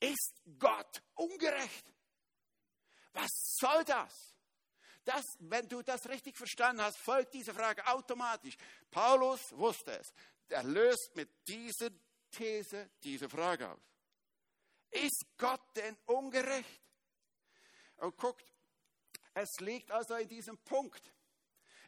ist 0.00 0.42
Gott 0.58 1.02
ungerecht? 1.14 1.86
Was 3.14 3.30
soll 3.58 3.82
das? 3.84 4.34
das? 5.04 5.24
Wenn 5.38 5.66
du 5.66 5.80
das 5.82 6.06
richtig 6.06 6.36
verstanden 6.36 6.82
hast, 6.82 6.98
folgt 6.98 7.32
diese 7.32 7.54
Frage 7.54 7.86
automatisch. 7.86 8.56
Paulus 8.90 9.40
wusste 9.56 9.98
es. 9.98 10.12
Er 10.50 10.64
löst 10.64 11.12
mit 11.14 11.30
dieser 11.48 11.90
These 12.30 12.90
diese 13.02 13.28
Frage 13.28 13.70
aus. 13.70 13.80
Ist 14.90 15.24
Gott 15.38 15.62
denn 15.76 15.96
ungerecht? 16.04 16.87
Und 17.98 18.16
guckt, 18.16 18.44
es 19.34 19.60
liegt 19.60 19.90
also 19.90 20.14
in 20.14 20.28
diesem 20.28 20.58
Punkt. 20.58 21.12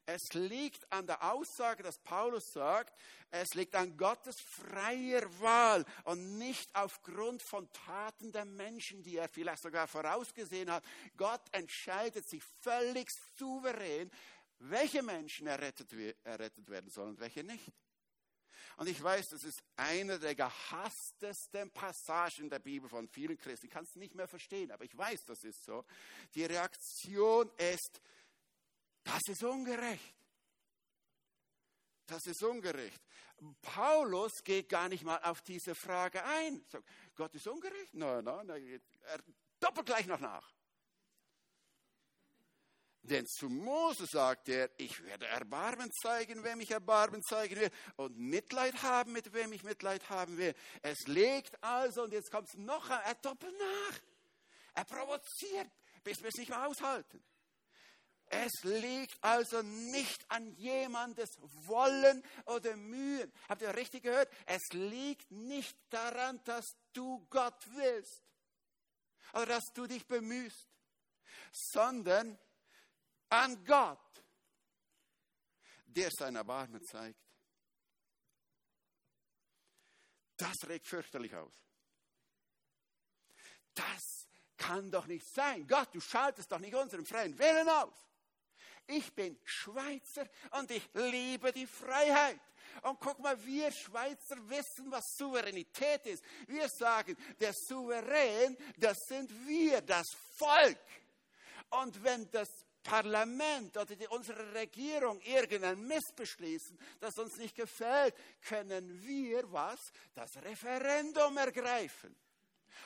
Es 0.07 0.33
liegt 0.33 0.91
an 0.93 1.07
der 1.07 1.23
Aussage, 1.33 1.83
dass 1.83 1.99
Paulus 1.99 2.53
sagt, 2.53 2.99
es 3.31 3.55
liegt 3.55 3.77
an 3.77 3.97
Gottes 3.97 4.41
freier 4.41 5.23
Wahl 5.41 5.85
und 6.05 6.39
nicht 6.39 6.69
aufgrund 6.75 7.43
von 7.43 7.71
Taten 7.73 8.33
der 8.33 8.45
Menschen, 8.45 9.03
die 9.03 9.19
er 9.19 9.29
vielleicht 9.29 9.63
sogar 9.63 9.87
vorausgesehen 9.87 10.71
hat. 10.71 10.85
Gott 11.17 11.43
entscheidet 11.53 12.29
sich 12.29 12.43
völlig 12.61 13.09
souverän, 13.39 14.11
welche 14.59 15.03
Menschen 15.03 15.47
errettet, 15.47 15.93
errettet 16.25 16.69
werden 16.69 16.91
sollen 16.91 17.11
und 17.11 17.21
welche 17.21 17.45
nicht. 17.45 17.73
Und 18.77 18.89
ich 18.89 19.03
weiß, 19.03 19.27
das 19.29 19.45
ist 19.45 19.63
eine 19.77 20.19
der 20.19 20.35
gehasstesten 20.35 21.71
Passagen 21.71 22.49
der 22.49 22.59
Bibel 22.59 22.89
von 22.89 23.09
vielen 23.09 23.37
Christen. 23.37 23.67
Ich 23.67 23.73
kann 23.73 23.85
es 23.85 23.95
nicht 23.97 24.15
mehr 24.15 24.29
verstehen, 24.29 24.71
aber 24.71 24.85
ich 24.85 24.97
weiß, 24.97 25.25
das 25.27 25.43
ist 25.45 25.65
so. 25.65 25.85
Die 26.35 26.45
Reaktion 26.45 27.51
ist, 27.57 28.01
das 29.05 29.21
ist 29.29 29.43
ungerecht. 29.43 30.15
Das 32.07 32.27
ist 32.27 32.43
ungerecht. 32.43 33.01
Paulus 33.63 34.33
geht 34.43 34.69
gar 34.69 34.89
nicht 34.89 35.05
mal 35.05 35.21
auf 35.23 35.43
diese 35.43 35.75
Frage 35.75 36.23
ein. 36.25 36.65
Sagt, 36.69 36.85
Gott 37.15 37.35
ist 37.35 37.47
ungerecht? 37.47 37.95
Nein, 37.95 38.25
nein, 38.25 38.47
nein. 38.47 38.81
Er 39.03 39.21
doppelt 39.61 39.87
gleich 39.87 40.07
noch 40.07 40.21
nach. 40.21 40.53
Denn 43.03 43.27
zu 43.27 43.49
Mose 43.49 44.07
sagt 44.07 44.49
er, 44.49 44.71
ich 44.77 45.03
werde 45.05 45.27
Erbarmen 45.27 45.91
zeigen, 46.03 46.45
wem 46.45 46.61
ich 46.61 46.71
Erbarmen 46.71 47.23
zeigen 47.23 47.57
will, 47.57 47.71
und 47.97 48.19
Mitleid 48.19 48.83
haben, 48.83 49.13
mit 49.13 49.33
wem 49.33 49.53
ich 49.53 49.63
Mitleid 49.63 50.11
haben 50.11 50.37
will. 50.37 50.55
Es 50.83 51.07
legt 51.07 51.63
also, 51.63 52.03
und 52.03 52.13
jetzt 52.13 52.31
kommt 52.31 52.49
es 52.49 52.59
noch, 52.59 52.91
er 52.91 53.15
doppelt 53.17 53.55
nach. 53.59 54.01
Er 54.75 54.85
provoziert, 54.85 55.71
bis 56.05 56.21
wir 56.21 56.29
es 56.29 56.37
nicht 56.37 56.51
mehr 56.51 56.67
aushalten. 56.67 57.23
Es 58.33 58.63
liegt 58.63 59.17
also 59.25 59.61
nicht 59.63 60.25
an 60.31 60.47
jemandes 60.53 61.31
Wollen 61.67 62.23
oder 62.47 62.77
Mühen. 62.77 63.33
Habt 63.49 63.63
ihr 63.63 63.75
richtig 63.75 64.05
gehört? 64.05 64.31
Es 64.47 64.63
liegt 64.73 65.33
nicht 65.33 65.77
daran, 65.89 66.41
dass 66.45 66.77
du 66.93 67.27
Gott 67.29 67.67
willst 67.75 68.23
oder 69.33 69.47
dass 69.47 69.65
du 69.75 69.89
dich 69.89 70.07
bemühst, 70.07 70.69
sondern 71.51 72.39
an 73.31 73.65
Gott, 73.65 73.99
der 75.87 76.11
sein 76.11 76.37
Erbarmen 76.37 76.83
zeigt. 76.83 77.19
Das 80.37 80.69
regt 80.69 80.87
fürchterlich 80.87 81.35
aus. 81.35 81.55
Das 83.75 84.29
kann 84.57 84.91
doch 84.91 85.07
nicht 85.07 85.27
sein. 85.27 85.67
Gott, 85.67 85.95
du 85.95 86.01
schaltest 86.01 86.51
doch 86.53 86.59
nicht 86.59 86.75
unseren 86.75 87.05
freien 87.05 87.39
Willen 87.39 87.69
aus. 87.69 87.95
Ich 88.87 89.15
bin 89.15 89.39
Schweizer 89.45 90.29
und 90.59 90.71
ich 90.71 90.89
liebe 90.95 91.53
die 91.53 91.67
Freiheit. 91.67 92.41
Und 92.83 92.99
guck 93.01 93.19
mal, 93.19 93.43
wir 93.45 93.71
Schweizer 93.71 94.37
wissen, 94.49 94.91
was 94.91 95.17
Souveränität 95.17 96.07
ist. 96.07 96.25
Wir 96.47 96.69
sagen, 96.69 97.17
der 97.39 97.53
Souverän, 97.53 98.57
das 98.77 99.07
sind 99.07 99.31
wir, 99.47 99.81
das 99.81 100.11
Volk. 100.37 100.79
Und 101.71 102.03
wenn 102.03 102.31
das 102.31 102.49
Parlament 102.83 103.77
oder 103.77 103.95
die, 103.95 104.07
unsere 104.09 104.55
Regierung 104.55 105.21
irgendein 105.21 105.81
Mist 105.87 106.15
beschließen, 106.17 106.79
das 106.99 107.19
uns 107.19 107.37
nicht 107.37 107.55
gefällt, 107.55 108.15
können 108.43 109.03
wir 109.03 109.51
was? 109.53 109.93
Das 110.15 110.37
Referendum 110.37 111.37
ergreifen. 111.37 112.17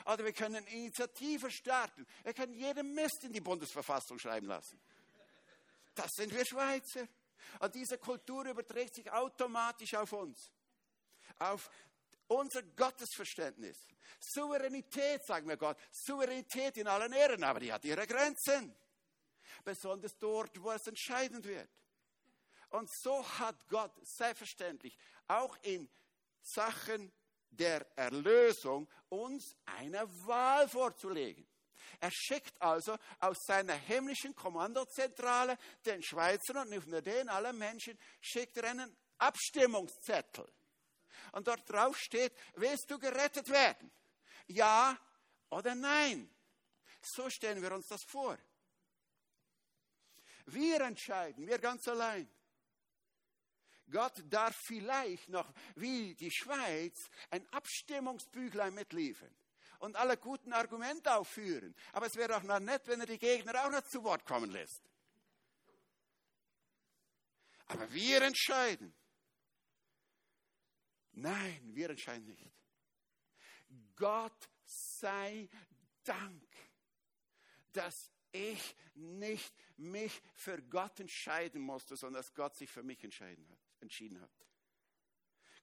Oder 0.06 0.24
wir 0.24 0.32
können 0.32 0.66
Initiative 0.66 1.50
starten. 1.50 2.06
Wir 2.22 2.34
können 2.34 2.54
jeden 2.54 2.94
Mist 2.94 3.24
in 3.24 3.32
die 3.32 3.40
Bundesverfassung 3.40 4.18
schreiben 4.18 4.46
lassen. 4.46 4.80
Das 5.94 6.10
sind 6.12 6.34
wir 6.34 6.44
Schweizer. 6.44 7.06
Und 7.60 7.74
diese 7.74 7.98
Kultur 7.98 8.44
überträgt 8.46 8.96
sich 8.96 9.10
automatisch 9.10 9.94
auf 9.94 10.12
uns. 10.12 10.50
Auf 11.38 11.70
unser 12.26 12.62
Gottesverständnis. 12.62 13.76
Souveränität, 14.18 15.24
sagen 15.24 15.48
wir 15.48 15.56
Gott. 15.56 15.76
Souveränität 15.90 16.76
in 16.78 16.88
allen 16.88 17.12
Ehren, 17.12 17.44
aber 17.44 17.60
die 17.60 17.72
hat 17.72 17.84
ihre 17.84 18.06
Grenzen. 18.06 18.74
Besonders 19.64 20.16
dort, 20.18 20.62
wo 20.62 20.70
es 20.70 20.86
entscheidend 20.86 21.44
wird. 21.46 21.70
Und 22.70 22.90
so 22.92 23.26
hat 23.38 23.56
Gott 23.68 23.92
selbstverständlich 24.02 24.98
auch 25.28 25.56
in 25.62 25.88
Sachen 26.42 27.12
der 27.50 27.86
Erlösung 27.96 28.88
uns 29.08 29.56
eine 29.64 30.08
Wahl 30.26 30.68
vorzulegen. 30.68 31.46
Er 32.00 32.10
schickt 32.10 32.60
also 32.60 32.96
aus 33.20 33.38
seiner 33.46 33.74
himmlischen 33.74 34.34
Kommandozentrale 34.34 35.56
den 35.86 36.02
Schweizern 36.02 36.58
und 36.58 36.70
nicht 36.70 36.86
nur 36.86 37.00
den, 37.00 37.28
alle 37.28 37.52
Menschen, 37.52 37.98
schickt 38.20 38.56
er 38.56 38.70
einen 38.70 38.96
Abstimmungszettel. 39.18 40.46
Und 41.32 41.46
dort 41.46 41.68
drauf 41.70 41.96
steht, 41.96 42.32
willst 42.54 42.90
du 42.90 42.98
gerettet 42.98 43.48
werden? 43.48 43.90
Ja 44.46 44.98
oder 45.50 45.74
nein? 45.74 46.28
So 47.00 47.28
stellen 47.30 47.62
wir 47.62 47.72
uns 47.72 47.86
das 47.86 48.02
vor. 48.08 48.36
Wir 50.46 50.80
entscheiden, 50.82 51.46
wir 51.46 51.58
ganz 51.58 51.86
allein. 51.88 52.28
Gott 53.90 54.22
darf 54.26 54.56
vielleicht 54.56 55.28
noch, 55.28 55.52
wie 55.76 56.14
die 56.14 56.30
Schweiz, 56.30 57.10
ein 57.30 57.46
Abstimmungsbüchlein 57.52 58.74
mitliefern. 58.74 59.34
und 59.80 59.96
alle 59.96 60.16
guten 60.16 60.52
Argumente 60.54 61.14
aufführen. 61.14 61.74
Aber 61.92 62.06
es 62.06 62.16
wäre 62.16 62.36
auch 62.36 62.42
noch 62.42 62.58
nett, 62.58 62.86
wenn 62.86 63.00
er 63.00 63.06
die 63.06 63.18
Gegner 63.18 63.66
auch 63.66 63.70
noch 63.70 63.82
zu 63.82 64.02
Wort 64.02 64.24
kommen 64.24 64.50
lässt. 64.50 64.82
Aber 67.66 67.92
wir 67.92 68.22
entscheiden. 68.22 68.94
Nein, 71.12 71.74
wir 71.74 71.90
entscheiden 71.90 72.24
nicht. 72.24 72.50
Gott 73.96 74.48
sei 74.64 75.48
Dank, 76.02 76.48
dass 77.72 78.10
ich 78.34 78.76
nicht 78.94 79.54
mich 79.76 80.22
für 80.34 80.60
Gott 80.62 81.00
entscheiden 81.00 81.60
musste, 81.60 81.96
sondern 81.96 82.22
dass 82.22 82.34
Gott 82.34 82.54
sich 82.56 82.70
für 82.70 82.82
mich 82.82 83.02
entschieden 83.02 83.48
hat. 83.48 83.58
Entschieden 83.80 84.20
hat. 84.20 84.30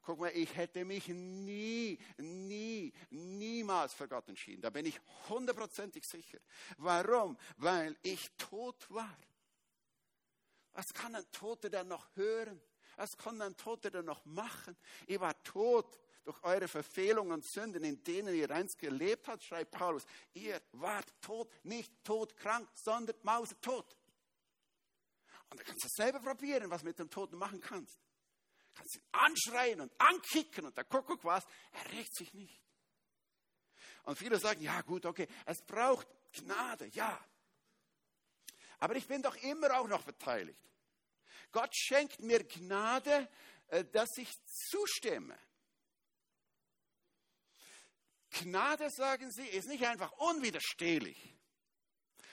Guck 0.03 0.19
mal, 0.19 0.29
ich 0.29 0.55
hätte 0.55 0.83
mich 0.83 1.07
nie, 1.09 1.99
nie, 2.17 2.91
niemals 3.11 3.93
für 3.93 4.07
Gott 4.07 4.27
entschieden. 4.29 4.61
Da 4.61 4.71
bin 4.71 4.85
ich 4.85 4.99
hundertprozentig 5.29 6.07
sicher. 6.07 6.39
Warum? 6.77 7.37
Weil 7.57 7.95
ich 8.01 8.31
tot 8.37 8.89
war. 8.89 9.15
Was 10.73 10.93
kann 10.93 11.13
ein 11.15 11.29
Toter 11.31 11.69
denn 11.69 11.87
noch 11.87 12.07
hören? 12.15 12.59
Was 12.95 13.15
kann 13.15 13.39
ein 13.41 13.55
Toter 13.55 13.91
denn 13.91 14.05
noch 14.05 14.25
machen? 14.25 14.75
Ich 15.05 15.19
war 15.19 15.41
tot 15.43 16.00
durch 16.23 16.41
eure 16.43 16.67
Verfehlungen 16.67 17.33
und 17.33 17.45
Sünden, 17.45 17.83
in 17.83 18.03
denen 18.03 18.35
ihr 18.35 18.49
einst 18.51 18.77
gelebt 18.77 19.27
habt, 19.27 19.43
schreibt 19.43 19.71
Paulus. 19.71 20.05
Ihr 20.33 20.61
wart 20.73 21.11
tot, 21.21 21.51
nicht 21.63 21.91
todkrank, 22.03 22.67
sondern 22.75 23.15
mausetot. 23.23 23.97
Und 25.49 25.59
da 25.59 25.63
kannst 25.63 25.83
du 25.83 25.89
selber 25.89 26.19
probieren, 26.19 26.69
was 26.69 26.81
du 26.81 26.87
mit 26.87 26.99
dem 26.99 27.09
Toten 27.09 27.37
machen 27.37 27.59
kannst. 27.59 27.95
Du 27.95 28.73
kannst 28.75 28.95
ihn 28.95 29.03
anschreien 29.11 29.81
und 29.81 29.91
ankicken 29.99 30.65
und 30.65 30.77
der 30.77 30.85
Kuckuck 30.85 31.23
was, 31.25 31.45
er 31.71 31.91
regt 31.91 32.15
sich 32.15 32.33
nicht. 32.33 32.61
Und 34.03 34.17
viele 34.17 34.39
sagen, 34.39 34.61
ja 34.61 34.81
gut, 34.81 35.05
okay, 35.05 35.27
es 35.45 35.61
braucht 35.61 36.07
Gnade, 36.33 36.87
ja. 36.93 37.19
Aber 38.79 38.95
ich 38.95 39.07
bin 39.07 39.21
doch 39.21 39.35
immer 39.37 39.77
auch 39.79 39.87
noch 39.87 40.03
beteiligt. 40.03 40.59
Gott 41.51 41.75
schenkt 41.75 42.21
mir 42.21 42.43
Gnade, 42.43 43.29
äh, 43.67 43.83
dass 43.85 44.17
ich 44.17 44.31
zustimme. 44.45 45.37
Gnade, 48.31 48.89
sagen 48.89 49.31
sie, 49.31 49.45
ist 49.45 49.67
nicht 49.67 49.85
einfach 49.85 50.11
unwiderstehlich, 50.13 51.35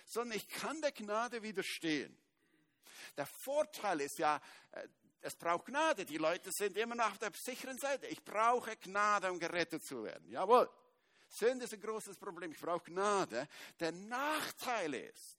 sondern 0.06 0.38
ich 0.38 0.48
kann 0.48 0.80
der 0.80 0.92
Gnade 0.92 1.42
widerstehen. 1.42 2.16
Der 3.16 3.26
Vorteil 3.26 4.00
ist 4.00 4.18
ja, 4.18 4.40
äh, 4.72 4.88
es 5.20 5.34
braucht 5.34 5.66
Gnade. 5.66 6.04
Die 6.04 6.18
Leute 6.18 6.50
sind 6.52 6.76
immer 6.76 6.94
noch 6.94 7.10
auf 7.10 7.18
der 7.18 7.32
sicheren 7.34 7.78
Seite. 7.78 8.06
Ich 8.06 8.24
brauche 8.24 8.76
Gnade, 8.76 9.30
um 9.30 9.38
gerettet 9.38 9.84
zu 9.84 10.04
werden. 10.04 10.30
Jawohl. 10.30 10.70
Sünde 11.28 11.64
ist 11.64 11.74
ein 11.74 11.80
großes 11.80 12.16
Problem. 12.16 12.52
Ich 12.52 12.60
brauche 12.60 12.84
Gnade. 12.84 13.48
Der 13.80 13.92
Nachteil 13.92 14.94
ist, 14.94 15.36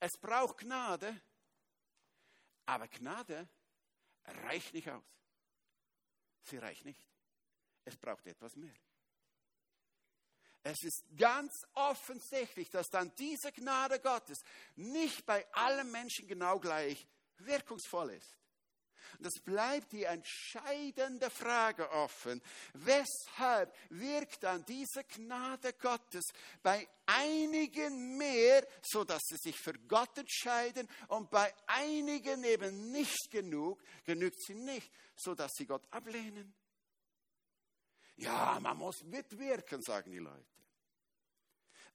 es 0.00 0.12
braucht 0.18 0.58
Gnade, 0.58 1.20
aber 2.66 2.88
Gnade 2.88 3.48
reicht 4.44 4.74
nicht 4.74 4.90
aus. 4.90 5.04
Sie 6.42 6.56
reicht 6.56 6.84
nicht. 6.84 7.00
Es 7.84 7.96
braucht 7.96 8.26
etwas 8.26 8.56
mehr. 8.56 8.74
Es 10.62 10.82
ist 10.82 11.04
ganz 11.16 11.52
offensichtlich, 11.74 12.68
dass 12.70 12.88
dann 12.88 13.12
diese 13.16 13.50
Gnade 13.52 13.98
Gottes 14.00 14.38
nicht 14.76 15.24
bei 15.24 15.46
allen 15.52 15.90
Menschen 15.90 16.26
genau 16.28 16.58
gleich 16.58 17.06
wirkungsvoll 17.38 18.10
ist. 18.10 18.36
Und 19.18 19.26
es 19.26 19.40
bleibt 19.40 19.92
die 19.92 20.04
entscheidende 20.04 21.30
Frage 21.30 21.90
offen. 21.90 22.40
Weshalb 22.74 23.74
wirkt 23.90 24.42
dann 24.42 24.64
diese 24.66 25.04
Gnade 25.04 25.72
Gottes 25.74 26.24
bei 26.62 26.86
einigen 27.06 28.16
mehr, 28.16 28.66
so 28.82 29.04
dass 29.04 29.22
sie 29.24 29.36
sich 29.36 29.56
für 29.58 29.74
Gott 29.88 30.16
entscheiden 30.16 30.88
und 31.08 31.30
bei 31.30 31.52
einigen 31.66 32.44
eben 32.44 32.92
nicht 32.92 33.30
genug, 33.30 33.82
genügt 34.04 34.40
sie 34.42 34.54
nicht, 34.54 34.92
so 35.16 35.34
dass 35.34 35.52
sie 35.54 35.66
Gott 35.66 35.86
ablehnen? 35.90 36.54
Ja, 38.20 38.58
man 38.60 38.76
muss 38.76 39.02
mitwirken, 39.04 39.80
sagen 39.82 40.10
die 40.10 40.18
Leute. 40.18 40.44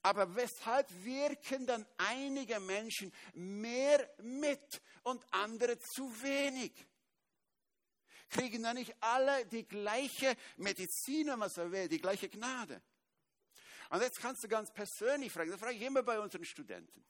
Aber 0.02 0.36
weshalb 0.36 0.88
wirken 1.04 1.68
dann 1.68 1.86
einige 1.98 2.60
Menschen 2.60 3.14
mehr 3.34 4.10
mit 4.24 4.82
und 5.04 5.24
andere 5.32 5.78
zu 5.80 6.12
wenig? 6.24 6.74
Kriegen 8.30 8.64
dann 8.64 8.76
nicht 8.76 8.96
alle 9.00 9.46
die 9.46 9.68
gleiche 9.68 10.36
Medizin, 10.58 11.28
wenn 11.28 11.40
man 11.40 11.50
so 11.50 11.72
will, 11.72 11.88
die 11.88 12.02
gleiche 12.02 12.28
Gnade? 12.28 12.82
Und 13.92 14.02
jetzt 14.02 14.20
kannst 14.20 14.44
du 14.44 14.48
ganz 14.48 14.74
persönlich 14.74 15.32
fragen, 15.32 15.52
das 15.52 15.60
frage 15.60 15.76
ich 15.76 15.84
immer 15.84 16.02
bei 16.02 16.20
unseren 16.20 16.44
Studenten. 16.44 17.06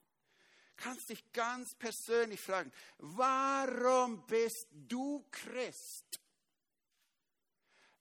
Kannst 0.75 1.09
dich 1.09 1.31
ganz 1.31 1.73
persönlich 1.75 2.41
fragen, 2.41 2.71
warum 2.97 4.25
bist 4.25 4.67
du 4.71 5.25
Christ? 5.31 6.19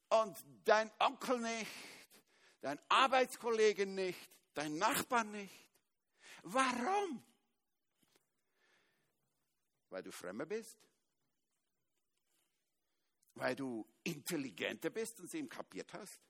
Und 0.09 0.37
dein 0.65 0.91
Onkel 0.99 1.41
nicht, 1.41 1.71
dein 2.61 2.79
Arbeitskollege 2.89 3.87
nicht, 3.87 4.31
dein 4.55 4.77
Nachbar 4.79 5.25
nicht. 5.25 5.55
Warum? 6.43 7.25
Weil 9.91 10.03
du 10.03 10.13
Fremder 10.13 10.47
bist? 10.47 10.79
Weil 13.35 13.57
du 13.57 13.87
intelligenter 14.03 14.91
bist 14.91 15.21
und 15.21 15.31
sie 15.31 15.39
ihm 15.39 15.49
kapiert 15.49 15.93
hast? 15.95 16.21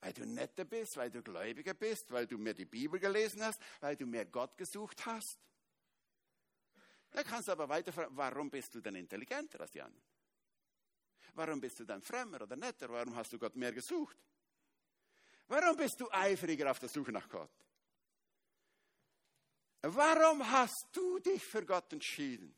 Weil 0.00 0.12
du 0.12 0.24
netter 0.24 0.64
bist, 0.64 0.96
weil 0.96 1.10
du 1.10 1.22
gläubiger 1.22 1.74
bist, 1.74 2.10
weil 2.10 2.26
du 2.26 2.38
mehr 2.38 2.54
die 2.54 2.64
Bibel 2.64 3.00
gelesen 3.00 3.42
hast, 3.42 3.60
weil 3.80 3.96
du 3.96 4.06
mehr 4.06 4.24
Gott 4.26 4.56
gesucht 4.56 5.04
hast? 5.06 5.38
Da 7.10 7.22
kannst 7.22 7.48
du 7.48 7.52
aber 7.52 7.68
weiter 7.68 7.92
fragen, 7.92 8.16
warum 8.16 8.50
bist 8.50 8.74
du 8.74 8.80
denn 8.80 8.94
intelligenter 8.94 9.60
als 9.60 9.70
die 9.72 9.82
anderen? 9.82 10.04
Warum 11.36 11.60
bist 11.60 11.78
du 11.78 11.84
dann 11.84 12.00
frömmer 12.00 12.40
oder 12.40 12.56
netter? 12.56 12.88
Warum 12.88 13.14
hast 13.14 13.30
du 13.32 13.38
Gott 13.38 13.54
mehr 13.56 13.72
gesucht? 13.72 14.16
Warum 15.48 15.76
bist 15.76 16.00
du 16.00 16.10
eifriger 16.10 16.70
auf 16.70 16.78
der 16.78 16.88
Suche 16.88 17.12
nach 17.12 17.28
Gott? 17.28 17.50
Warum 19.82 20.50
hast 20.50 20.88
du 20.92 21.18
dich 21.18 21.44
für 21.44 21.64
Gott 21.64 21.92
entschieden? 21.92 22.56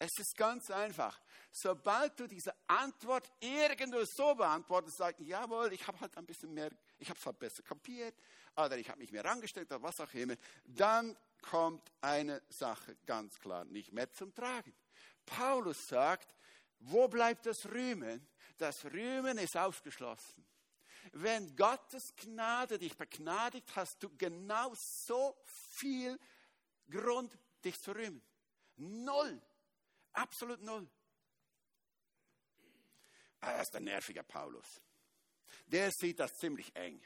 Es 0.00 0.10
ist 0.18 0.36
ganz 0.36 0.68
einfach. 0.70 1.20
Sobald 1.50 2.18
du 2.18 2.26
diese 2.26 2.52
Antwort 2.66 3.30
irgendwo 3.40 4.04
so 4.04 4.34
beantwortest, 4.34 4.98
sagst, 4.98 5.20
jawohl, 5.20 5.72
ich 5.72 5.86
habe 5.86 6.00
halt 6.00 6.16
ein 6.16 6.26
bisschen 6.26 6.52
mehr, 6.52 6.70
ich 6.98 7.08
habe 7.08 7.18
es 7.18 7.24
halt 7.24 7.38
besser 7.38 7.62
kapiert, 7.62 8.14
oder 8.56 8.76
ich 8.76 8.88
habe 8.88 8.98
mich 8.98 9.12
mehr 9.12 9.24
angestellt, 9.24 9.70
oder 9.70 9.82
was 9.82 9.98
auch 10.00 10.12
immer, 10.12 10.34
dann 10.64 11.16
kommt 11.40 11.90
eine 12.00 12.42
Sache 12.48 12.96
ganz 13.06 13.38
klar 13.38 13.64
nicht 13.64 13.92
mehr 13.92 14.10
zum 14.12 14.34
Tragen. 14.34 14.74
Paulus 15.24 15.86
sagt, 15.86 16.34
wo 16.80 17.08
bleibt 17.08 17.46
das 17.46 17.66
Rühmen? 17.66 18.26
Das 18.56 18.84
Rühmen 18.86 19.38
ist 19.38 19.56
ausgeschlossen. 19.56 20.44
Wenn 21.12 21.54
Gottes 21.56 22.14
Gnade 22.16 22.78
dich 22.78 22.96
begnadigt, 22.96 23.74
hast 23.74 24.02
du 24.02 24.14
genau 24.16 24.72
so 24.74 25.36
viel 25.78 26.18
Grund, 26.90 27.36
dich 27.64 27.80
zu 27.80 27.92
rühmen. 27.92 28.22
Null. 28.76 29.40
Absolut 30.12 30.60
null. 30.62 30.88
Ah, 33.40 33.52
das 33.52 33.68
ist 33.68 33.74
der 33.74 33.80
nervige 33.80 34.22
Paulus. 34.22 34.80
Der 35.66 35.90
sieht 35.92 36.18
das 36.18 36.36
ziemlich 36.38 36.74
eng. 36.74 37.00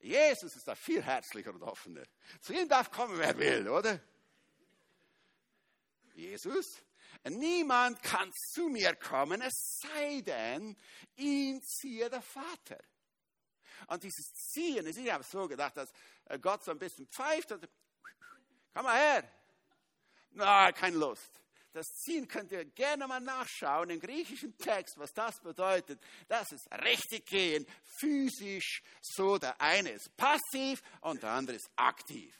Jesus 0.00 0.56
ist 0.56 0.66
da 0.66 0.74
viel 0.74 1.02
herzlicher 1.02 1.52
und 1.52 1.62
offener. 1.62 2.04
Zu 2.40 2.52
ihm 2.52 2.68
darf 2.68 2.90
kommen, 2.90 3.18
wer 3.18 3.36
will, 3.38 3.68
oder? 3.68 4.00
Jesus 6.14 6.82
Niemand 7.28 8.02
kann 8.02 8.32
zu 8.32 8.68
mir 8.68 8.94
kommen, 8.96 9.40
es 9.40 9.80
sei 9.80 10.20
denn, 10.20 10.76
ihn 11.16 11.62
ziehe 11.62 12.10
der 12.10 12.22
Vater. 12.22 12.78
Und 13.88 14.02
dieses 14.02 14.32
Ziehen, 14.32 14.86
ich 14.86 15.12
habe 15.12 15.24
so 15.24 15.46
gedacht, 15.46 15.76
dass 15.76 15.90
äh, 16.26 16.38
Gott 16.38 16.64
so 16.64 16.70
ein 16.70 16.78
bisschen 16.78 17.06
pfeift 17.08 17.52
und 17.52 17.68
komm 18.72 18.84
mal 18.84 18.96
her. 18.96 19.30
Na, 20.30 20.72
keine 20.72 20.96
Lust. 20.96 21.40
Das 21.72 21.88
Ziehen 21.88 22.28
könnt 22.28 22.52
ihr 22.52 22.64
gerne 22.64 23.06
mal 23.08 23.20
nachschauen 23.20 23.90
im 23.90 23.98
griechischen 23.98 24.56
Text, 24.56 24.96
was 24.96 25.12
das 25.12 25.40
bedeutet. 25.40 26.00
Das 26.28 26.52
ist 26.52 26.70
richtig 26.70 27.26
gehen, 27.26 27.66
physisch. 27.82 28.82
So, 29.00 29.38
der 29.38 29.60
eine 29.60 29.90
ist 29.90 30.16
passiv 30.16 30.82
und 31.00 31.22
der 31.22 31.30
andere 31.30 31.56
ist 31.56 31.68
aktiv. 31.74 32.32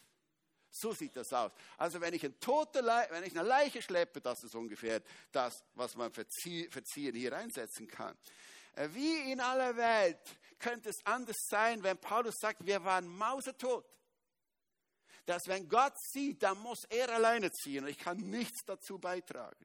So 0.77 0.93
sieht 0.93 1.15
das 1.15 1.33
aus. 1.33 1.53
Also 1.79 2.01
wenn 2.01 2.15
ich, 2.15 2.25
ein 2.25 2.39
tote 2.41 2.85
wenn 3.11 3.23
ich 3.23 3.39
eine 3.39 3.47
Leiche 3.47 3.81
schleppe, 3.81 4.21
das 4.21 4.43
ist 4.43 4.57
ungefähr 4.57 5.01
das, 5.31 5.63
was 5.75 5.95
man 5.95 6.13
für 6.13 6.27
Ziehen 6.27 7.15
hier 7.15 7.33
einsetzen 7.37 7.87
kann. 7.87 8.19
Äh, 8.75 8.89
wie 8.93 9.31
in 9.31 9.41
aller 9.41 9.77
Welt 9.77 10.19
könnte 10.59 10.89
es 10.89 10.97
anders 11.05 11.37
sein, 11.49 11.81
wenn 11.85 11.97
Paulus 11.99 12.35
sagt, 12.41 12.67
wir 12.67 12.83
waren 12.85 13.07
mausetot. 13.07 13.87
Dass 15.27 15.47
wenn 15.47 15.69
Gott 15.69 15.95
sieht, 16.11 16.43
dann 16.43 16.59
muss 16.59 16.83
er 16.89 17.09
alleine 17.09 17.53
ziehen 17.53 17.85
und 17.85 17.91
ich 17.91 17.99
kann 17.99 18.17
nichts 18.17 18.65
dazu 18.67 18.99
beitragen. 18.99 19.65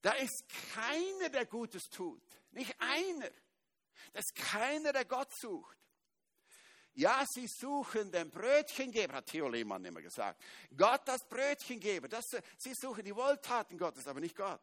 Da 0.00 0.12
ist 0.12 0.44
keiner, 0.72 1.28
der 1.28 1.44
Gutes 1.44 1.90
tut. 1.90 2.22
Nicht 2.52 2.74
einer. 2.78 3.30
Das 4.14 4.24
ist 4.24 4.34
keiner, 4.34 4.94
der 4.94 5.04
Gott 5.04 5.28
sucht. 5.38 5.76
Ja, 7.00 7.24
sie 7.26 7.46
suchen 7.46 8.12
den 8.12 8.30
Brötchengeber, 8.30 9.14
hat 9.14 9.26
Theo 9.26 9.48
Lehmann 9.48 9.82
immer 9.86 10.02
gesagt. 10.02 10.38
Gott 10.76 11.08
als 11.08 11.24
Brötchengeber. 11.24 12.08
Das, 12.08 12.26
sie 12.58 12.74
suchen 12.74 13.02
die 13.02 13.16
Wohltaten 13.16 13.78
Gottes, 13.78 14.06
aber 14.06 14.20
nicht 14.20 14.36
Gott. 14.36 14.60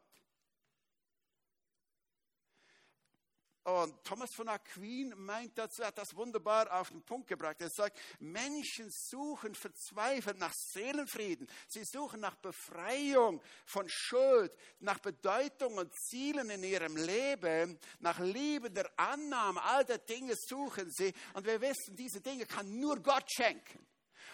Und 3.64 4.02
Thomas 4.02 4.30
von 4.34 4.48
Aquin 4.48 5.12
meint 5.16 5.58
dazu, 5.58 5.84
hat 5.84 5.98
das 5.98 6.14
wunderbar 6.14 6.72
auf 6.80 6.88
den 6.88 7.02
Punkt 7.02 7.28
gebracht. 7.28 7.60
Er 7.60 7.68
sagt, 7.68 7.98
Menschen 8.18 8.88
suchen 8.90 9.54
verzweifelt 9.54 10.38
nach 10.38 10.54
Seelenfrieden. 10.54 11.46
Sie 11.68 11.84
suchen 11.84 12.20
nach 12.20 12.36
Befreiung 12.36 13.42
von 13.66 13.86
Schuld, 13.88 14.52
nach 14.80 14.98
Bedeutung 15.00 15.76
und 15.76 15.94
Zielen 15.94 16.48
in 16.48 16.64
ihrem 16.64 16.96
Leben, 16.96 17.78
nach 18.00 18.18
Liebe, 18.20 18.70
der 18.70 18.90
Annahme. 18.96 19.62
All 19.62 19.84
der 19.84 19.98
Dinge 19.98 20.34
suchen 20.34 20.90
sie. 20.90 21.12
Und 21.34 21.44
wir 21.44 21.60
wissen, 21.60 21.94
diese 21.94 22.22
Dinge 22.22 22.46
kann 22.46 22.78
nur 22.78 22.96
Gott 23.02 23.30
schenken. 23.30 23.86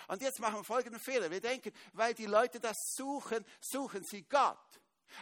Und 0.07 0.23
jetzt 0.23 0.39
machen 0.39 0.57
wir 0.57 0.65
folgenden 0.65 1.01
Fehler. 1.01 1.31
Wir 1.31 1.41
denken, 1.41 1.73
weil 1.93 2.15
die 2.15 2.27
Leute 2.27 2.61
das 2.61 2.77
suchen, 2.95 3.45
suchen 3.61 4.05
sie 4.05 4.23
Gott. 4.23 4.59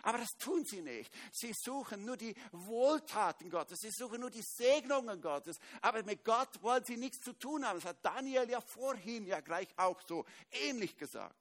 Aber 0.03 0.18
das 0.18 0.31
tun 0.38 0.64
sie 0.64 0.81
nicht. 0.81 1.12
Sie 1.33 1.53
suchen 1.53 2.05
nur 2.05 2.16
die 2.16 2.35
Wohltaten 2.53 3.51
Gottes. 3.51 3.81
Sie 3.81 3.90
suchen 3.90 4.21
nur 4.21 4.31
die 4.31 4.42
Segnungen 4.42 5.21
Gottes. 5.21 5.59
Aber 5.81 6.03
mit 6.03 6.25
Gott 6.25 6.62
wollen 6.62 6.85
sie 6.85 6.97
nichts 6.97 7.21
zu 7.21 7.33
tun 7.35 7.66
haben. 7.66 7.79
Das 7.79 7.90
hat 7.90 8.05
Daniel 8.05 8.49
ja 8.49 8.61
vorhin 8.61 9.27
ja 9.27 9.40
gleich 9.40 9.68
auch 9.77 10.01
so 10.07 10.25
ähnlich 10.51 10.97
gesagt. 10.97 11.37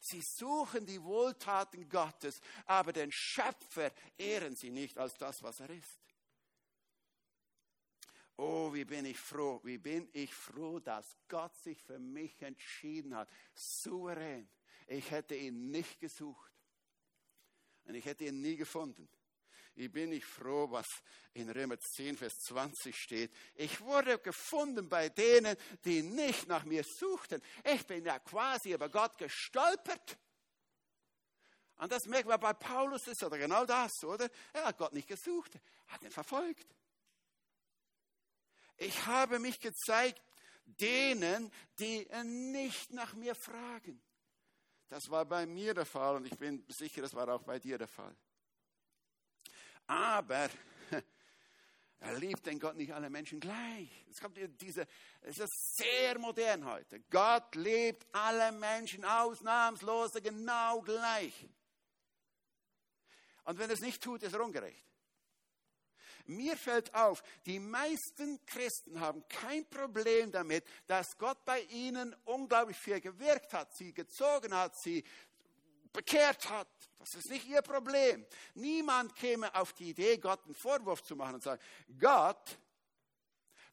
Sie 0.00 0.20
suchen 0.20 0.84
die 0.84 1.02
Wohltaten 1.02 1.88
Gottes, 1.88 2.40
aber 2.66 2.92
den 2.92 3.10
Schöpfer 3.10 3.90
ehren 4.18 4.54
sie 4.54 4.70
nicht 4.70 4.98
als 4.98 5.14
das, 5.14 5.42
was 5.42 5.60
er 5.60 5.70
ist. 5.70 6.04
Oh, 8.36 8.72
wie 8.72 8.84
bin 8.84 9.06
ich 9.06 9.18
froh, 9.18 9.60
wie 9.62 9.78
bin 9.78 10.08
ich 10.12 10.34
froh, 10.34 10.80
dass 10.80 11.16
Gott 11.28 11.56
sich 11.56 11.80
für 11.82 11.98
mich 11.98 12.42
entschieden 12.42 13.14
hat. 13.14 13.30
Souverän. 13.54 14.48
Ich 14.88 15.10
hätte 15.10 15.36
ihn 15.36 15.70
nicht 15.70 16.00
gesucht. 16.00 16.52
Und 17.84 17.94
ich 17.94 18.04
hätte 18.04 18.24
ihn 18.24 18.40
nie 18.40 18.56
gefunden. 18.56 19.08
Ich 19.76 19.90
bin 19.90 20.10
nicht 20.10 20.24
froh, 20.24 20.70
was 20.70 20.86
in 21.32 21.50
Römer 21.50 21.78
10, 21.78 22.16
Vers 22.16 22.38
20 22.44 22.96
steht. 22.96 23.32
Ich 23.54 23.80
wurde 23.80 24.18
gefunden 24.18 24.88
bei 24.88 25.08
denen, 25.08 25.56
die 25.84 26.02
nicht 26.02 26.46
nach 26.46 26.64
mir 26.64 26.84
suchten. 26.84 27.42
Ich 27.64 27.84
bin 27.84 28.04
ja 28.04 28.20
quasi 28.20 28.72
über 28.72 28.88
Gott 28.88 29.18
gestolpert. 29.18 30.16
Und 31.78 31.90
das 31.90 32.06
merken 32.06 32.28
wir 32.28 32.38
bei 32.38 32.52
Paulus, 32.52 33.08
ist 33.08 33.24
oder 33.24 33.36
genau 33.36 33.66
das, 33.66 34.04
oder? 34.04 34.30
Er 34.52 34.66
hat 34.66 34.78
Gott 34.78 34.92
nicht 34.92 35.08
gesucht, 35.08 35.58
hat 35.88 36.02
ihn 36.04 36.12
verfolgt. 36.12 36.68
Ich 38.76 39.06
habe 39.06 39.40
mich 39.40 39.58
gezeigt 39.58 40.22
denen, 40.66 41.50
die 41.80 42.06
nicht 42.22 42.92
nach 42.92 43.14
mir 43.14 43.34
fragen. 43.34 44.00
Das 44.94 45.10
war 45.10 45.24
bei 45.24 45.44
mir 45.44 45.74
der 45.74 45.86
Fall 45.86 46.14
und 46.14 46.24
ich 46.24 46.38
bin 46.38 46.64
sicher, 46.68 47.02
das 47.02 47.12
war 47.14 47.28
auch 47.28 47.42
bei 47.42 47.58
dir 47.58 47.76
der 47.76 47.88
Fall. 47.88 48.14
Aber 49.88 50.48
er 51.98 52.18
liebt 52.20 52.46
den 52.46 52.60
Gott 52.60 52.76
nicht 52.76 52.94
alle 52.94 53.10
Menschen 53.10 53.40
gleich. 53.40 53.88
Es 54.08 54.20
kommt 54.20 54.38
diese, 54.60 54.86
es 55.22 55.40
ist 55.40 55.78
sehr 55.78 56.16
modern 56.20 56.64
heute. 56.64 57.00
Gott 57.10 57.56
liebt 57.56 58.06
alle 58.12 58.52
Menschen 58.52 59.04
ausnahmslos 59.04 60.12
genau 60.22 60.80
gleich. 60.82 61.44
Und 63.42 63.58
wenn 63.58 63.68
er 63.68 63.74
es 63.74 63.80
nicht 63.80 64.00
tut, 64.00 64.22
ist 64.22 64.32
er 64.32 64.44
ungerecht. 64.44 64.93
Mir 66.26 66.56
fällt 66.56 66.94
auf, 66.94 67.22
die 67.44 67.58
meisten 67.58 68.44
Christen 68.46 68.98
haben 68.98 69.26
kein 69.28 69.68
Problem 69.68 70.32
damit, 70.32 70.64
dass 70.86 71.18
Gott 71.18 71.44
bei 71.44 71.60
ihnen 71.62 72.14
unglaublich 72.24 72.78
viel 72.78 73.00
gewirkt 73.00 73.52
hat, 73.52 73.74
sie 73.74 73.92
gezogen 73.92 74.54
hat, 74.54 74.74
sie 74.76 75.04
bekehrt 75.92 76.48
hat. 76.48 76.68
Das 76.98 77.14
ist 77.14 77.30
nicht 77.30 77.46
ihr 77.46 77.60
Problem. 77.60 78.26
Niemand 78.54 79.14
käme 79.16 79.54
auf 79.54 79.74
die 79.74 79.90
Idee, 79.90 80.16
Gott 80.16 80.44
einen 80.44 80.54
Vorwurf 80.54 81.02
zu 81.02 81.14
machen 81.14 81.34
und 81.34 81.42
zu 81.42 81.50
sagen, 81.50 81.62
Gott, 81.98 82.58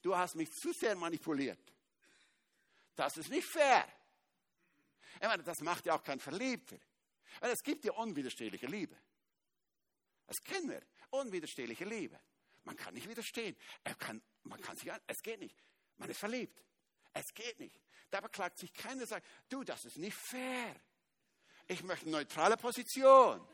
du 0.01 0.15
hast 0.15 0.35
mich 0.35 0.51
zu 0.51 0.73
sehr 0.73 0.95
manipuliert. 0.95 1.73
Das 2.95 3.15
ist 3.17 3.29
nicht 3.29 3.47
fair. 3.47 3.87
Ich 5.15 5.27
meine, 5.27 5.43
das 5.43 5.61
macht 5.61 5.85
ja 5.85 5.95
auch 5.95 6.03
kein 6.03 6.19
Verliebter. 6.19 6.77
Es 7.39 7.63
gibt 7.63 7.85
ja 7.85 7.93
unwiderstehliche 7.93 8.67
Liebe. 8.67 8.97
Das 10.27 10.41
kennen 10.43 10.69
wir. 10.69 10.81
Unwiderstehliche 11.11 11.85
Liebe. 11.85 12.19
Man 12.63 12.75
kann 12.75 12.93
nicht 12.93 13.09
widerstehen. 13.09 13.55
Er 13.83 13.95
kann, 13.95 14.21
man 14.43 14.61
kann 14.61 14.77
sich, 14.77 14.91
es 15.07 15.21
geht 15.21 15.39
nicht. 15.39 15.55
Man 15.97 16.09
ist 16.09 16.19
verliebt. 16.19 16.63
Es 17.13 17.33
geht 17.33 17.59
nicht. 17.59 17.79
Da 18.09 18.21
beklagt 18.21 18.57
sich 18.57 18.73
keiner, 18.73 19.05
sagt, 19.05 19.25
du, 19.49 19.63
das 19.63 19.85
ist 19.85 19.97
nicht 19.97 20.15
fair. 20.15 20.75
Ich 21.67 21.83
möchte 21.83 22.05
eine 22.05 22.17
neutrale 22.17 22.57
Position. 22.57 23.45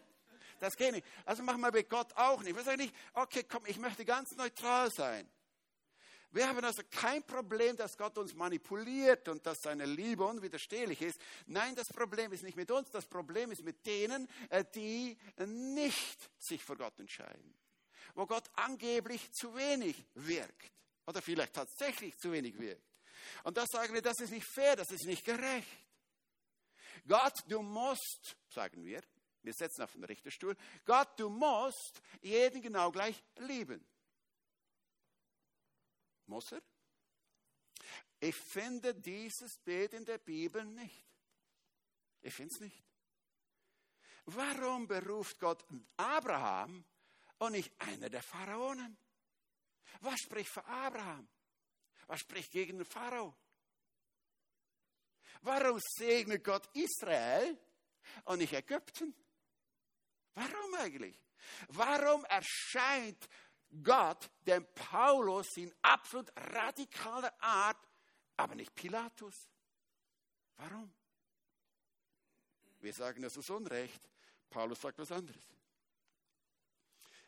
Das 0.59 0.75
geht 0.75 0.91
nicht. 0.91 1.05
Also 1.25 1.43
machen 1.43 1.61
wir 1.61 1.71
bei 1.71 1.83
Gott 1.83 2.11
auch 2.15 2.41
nicht. 2.41 2.55
Wir 2.55 2.63
sagen 2.63 2.81
nicht, 2.81 2.95
okay, 3.13 3.43
komm, 3.43 3.65
ich 3.67 3.77
möchte 3.77 4.03
ganz 4.05 4.35
neutral 4.35 4.91
sein. 4.91 5.29
Wir 6.31 6.47
haben 6.47 6.63
also 6.63 6.81
kein 6.91 7.23
Problem, 7.23 7.77
dass 7.77 7.97
Gott 7.97 8.17
uns 8.17 8.33
manipuliert 8.33 9.29
und 9.29 9.45
dass 9.45 9.61
seine 9.61 9.85
Liebe 9.85 10.25
unwiderstehlich 10.25 11.01
ist. 11.01 11.21
Nein, 11.45 11.73
das 11.75 11.87
Problem 11.87 12.33
ist 12.33 12.43
nicht 12.43 12.57
mit 12.57 12.69
uns, 12.69 12.89
das 12.89 13.05
Problem 13.05 13.51
ist 13.51 13.63
mit 13.63 13.85
denen, 13.85 14.27
äh, 14.49 14.65
die 14.75 15.17
nicht 15.45 16.29
sich 16.37 16.63
für 16.63 16.75
Gott 16.75 16.99
entscheiden 16.99 17.57
wo 18.17 18.25
Gott 18.25 18.49
angeblich 18.55 19.31
zu 19.31 19.55
wenig 19.55 20.03
wirkt 20.15 20.71
oder 21.05 21.21
vielleicht 21.21 21.53
tatsächlich 21.53 22.17
zu 22.17 22.31
wenig 22.31 22.57
wirkt. 22.57 22.83
Und 23.43 23.55
das 23.55 23.69
sagen 23.69 23.93
wir, 23.93 24.01
das 24.01 24.19
ist 24.19 24.31
nicht 24.31 24.47
fair, 24.55 24.75
das 24.75 24.89
ist 24.89 25.05
nicht 25.05 25.23
gerecht. 25.23 25.85
Gott, 27.07 27.35
du 27.47 27.61
musst, 27.61 28.35
sagen 28.49 28.83
wir, 28.83 29.03
wir 29.43 29.53
setzen 29.53 29.83
auf 29.83 29.91
den 29.91 30.03
Richterstuhl, 30.03 30.57
Gott, 30.83 31.09
du 31.19 31.29
musst 31.29 32.01
jeden 32.21 32.59
genau 32.59 32.91
gleich 32.91 33.23
lieben. 33.37 33.85
Muss 36.25 36.51
er? 36.51 36.61
Ich 38.19 38.35
finde 38.35 38.95
dieses 38.95 39.59
Bild 39.59 39.93
in 39.93 40.05
der 40.05 40.17
Bibel 40.17 40.65
nicht. 40.65 41.05
Ich 42.21 42.33
finde 42.33 42.55
es 42.55 42.59
nicht. 42.61 42.83
Warum 44.25 44.87
beruft 44.87 45.39
Gott 45.39 45.63
Abraham 45.97 46.83
und 47.39 47.51
nicht 47.53 47.71
einer 47.79 48.09
der 48.09 48.23
Pharaonen. 48.23 48.97
Was 50.01 50.19
spricht 50.19 50.49
für 50.49 50.65
Abraham? 50.65 51.27
Was 52.07 52.21
spricht 52.21 52.51
gegen 52.51 52.77
den 52.77 52.85
Pharao? 52.85 53.35
Warum 55.41 55.79
segnet 55.79 56.43
Gott 56.43 56.67
Israel 56.73 57.57
und 58.25 58.39
nicht 58.39 58.53
Ägypten? 58.53 59.13
Warum 60.33 60.73
eigentlich? 60.75 61.19
Warum 61.69 62.25
erscheint 62.25 63.27
Gott 63.83 64.29
dem 64.41 64.65
Paulus 64.73 65.57
in 65.57 65.73
absolut 65.81 66.31
radikaler 66.35 67.33
Art, 67.41 67.87
aber 68.37 68.55
nicht 68.55 68.73
Pilatus? 68.73 69.49
Warum? 70.57 70.93
Wir 72.79 72.93
sagen, 72.93 73.21
das 73.21 73.35
ist 73.37 73.49
Unrecht. 73.49 74.01
Paulus 74.49 74.79
sagt 74.79 74.97
was 74.99 75.11
anderes. 75.11 75.43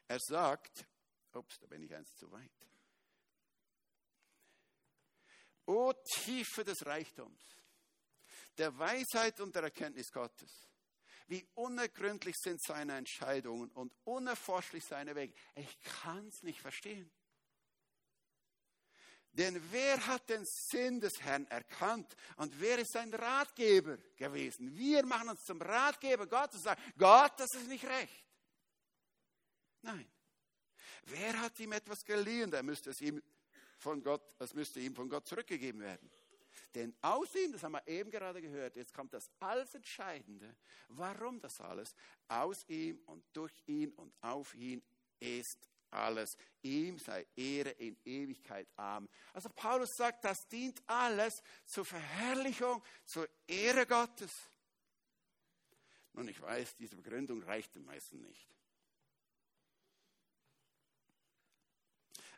Er 0.10 0.19
sagt, 0.19 0.88
ups, 1.34 1.60
da 1.60 1.67
bin 1.67 1.84
ich 1.84 1.93
eins 1.93 2.15
zu 2.15 2.32
weit. 2.32 2.52
O 5.67 5.93
Tiefe 5.93 6.63
des 6.63 6.84
Reichtums, 6.84 7.39
der 8.58 8.76
Weisheit 8.76 9.39
und 9.39 9.54
der 9.54 9.63
Erkenntnis 9.63 10.12
Gottes. 10.12 10.67
Wie 11.28 11.48
unergründlich 11.54 12.36
sind 12.38 12.60
seine 12.60 12.98
Entscheidungen 12.98 13.69
und 13.69 13.93
unerforschlich 14.04 14.84
seine 14.84 15.13
Wege. 15.13 15.36
Ich 15.54 15.80
kann 15.82 16.28
es 16.28 16.41
nicht 16.41 16.60
verstehen. 16.60 17.12
Denn 19.34 19.62
wer 19.72 20.08
hat 20.08 20.28
den 20.28 20.43
Sinn 20.43 21.00
des 21.00 21.22
Herrn 21.22 21.45
erkannt 21.52 22.15
und 22.38 22.60
wer 22.60 22.80
ist 22.80 22.93
sein 22.93 23.13
Ratgeber 23.13 23.98
gewesen? 24.17 24.76
Wir 24.76 25.06
machen 25.06 25.30
uns 25.30 25.43
zum 25.43 25.62
Ratgeber 25.62 26.26
Gottes 26.26 26.56
und 26.56 26.63
sagen, 26.63 26.82
Gott, 26.98 27.34
das 27.38 27.54
ist 27.54 27.67
nicht 27.67 27.86
recht. 27.86 28.29
Nein. 29.82 30.10
Wer 31.06 31.39
hat 31.42 31.60
ihm 31.60 31.72
etwas 31.72 32.04
geliehen? 32.04 32.52
Da 32.52 32.62
müsste 32.62 32.89
es 32.92 33.02
ihm 33.02 33.22
von 33.78 34.04
Gott, 34.04 34.22
es 34.39 34.54
müsste 34.54 34.80
ihm 34.80 34.94
von 34.94 35.10
Gott 35.10 35.28
zurückgegeben 35.28 35.82
werden. 35.82 36.10
Denn 36.76 36.94
aus 37.02 37.34
ihm, 37.36 37.52
das 37.52 37.63
haben 37.63 37.72
wir 37.72 37.88
eben 37.88 38.12
gerade 38.12 38.42
gehört, 38.42 38.76
jetzt 38.76 38.94
kommt 38.94 39.13
das 39.13 39.30
alles 39.39 39.74
Entscheidende. 39.74 40.56
Warum 40.89 41.39
das 41.39 41.60
alles? 41.62 41.96
Aus 42.28 42.63
ihm 42.68 43.00
und 43.06 43.24
durch 43.34 43.54
ihn 43.65 43.92
und 43.94 44.13
auf 44.22 44.54
ihn 44.54 44.84
ist 45.20 45.68
alles. 45.89 46.38
Ihm 46.62 47.00
sei 47.00 47.26
Ehre 47.36 47.72
in 47.72 47.98
Ewigkeit. 48.06 48.68
Amen. 48.76 49.10
Also 49.34 49.50
Paulus 49.50 49.96
sagt, 49.96 50.24
das 50.24 50.48
dient 50.48 50.82
alles 50.86 51.42
zur 51.65 51.86
Verherrlichung, 51.86 52.84
zur 53.06 53.28
Ehre 53.48 53.88
Gottes. 53.88 54.32
Nun, 56.13 56.28
ich 56.28 56.39
weiß, 56.39 56.76
diese 56.76 56.96
Begründung 56.96 57.42
reicht 57.42 57.74
den 57.74 57.86
meisten 57.86 58.22
nicht. 58.22 58.48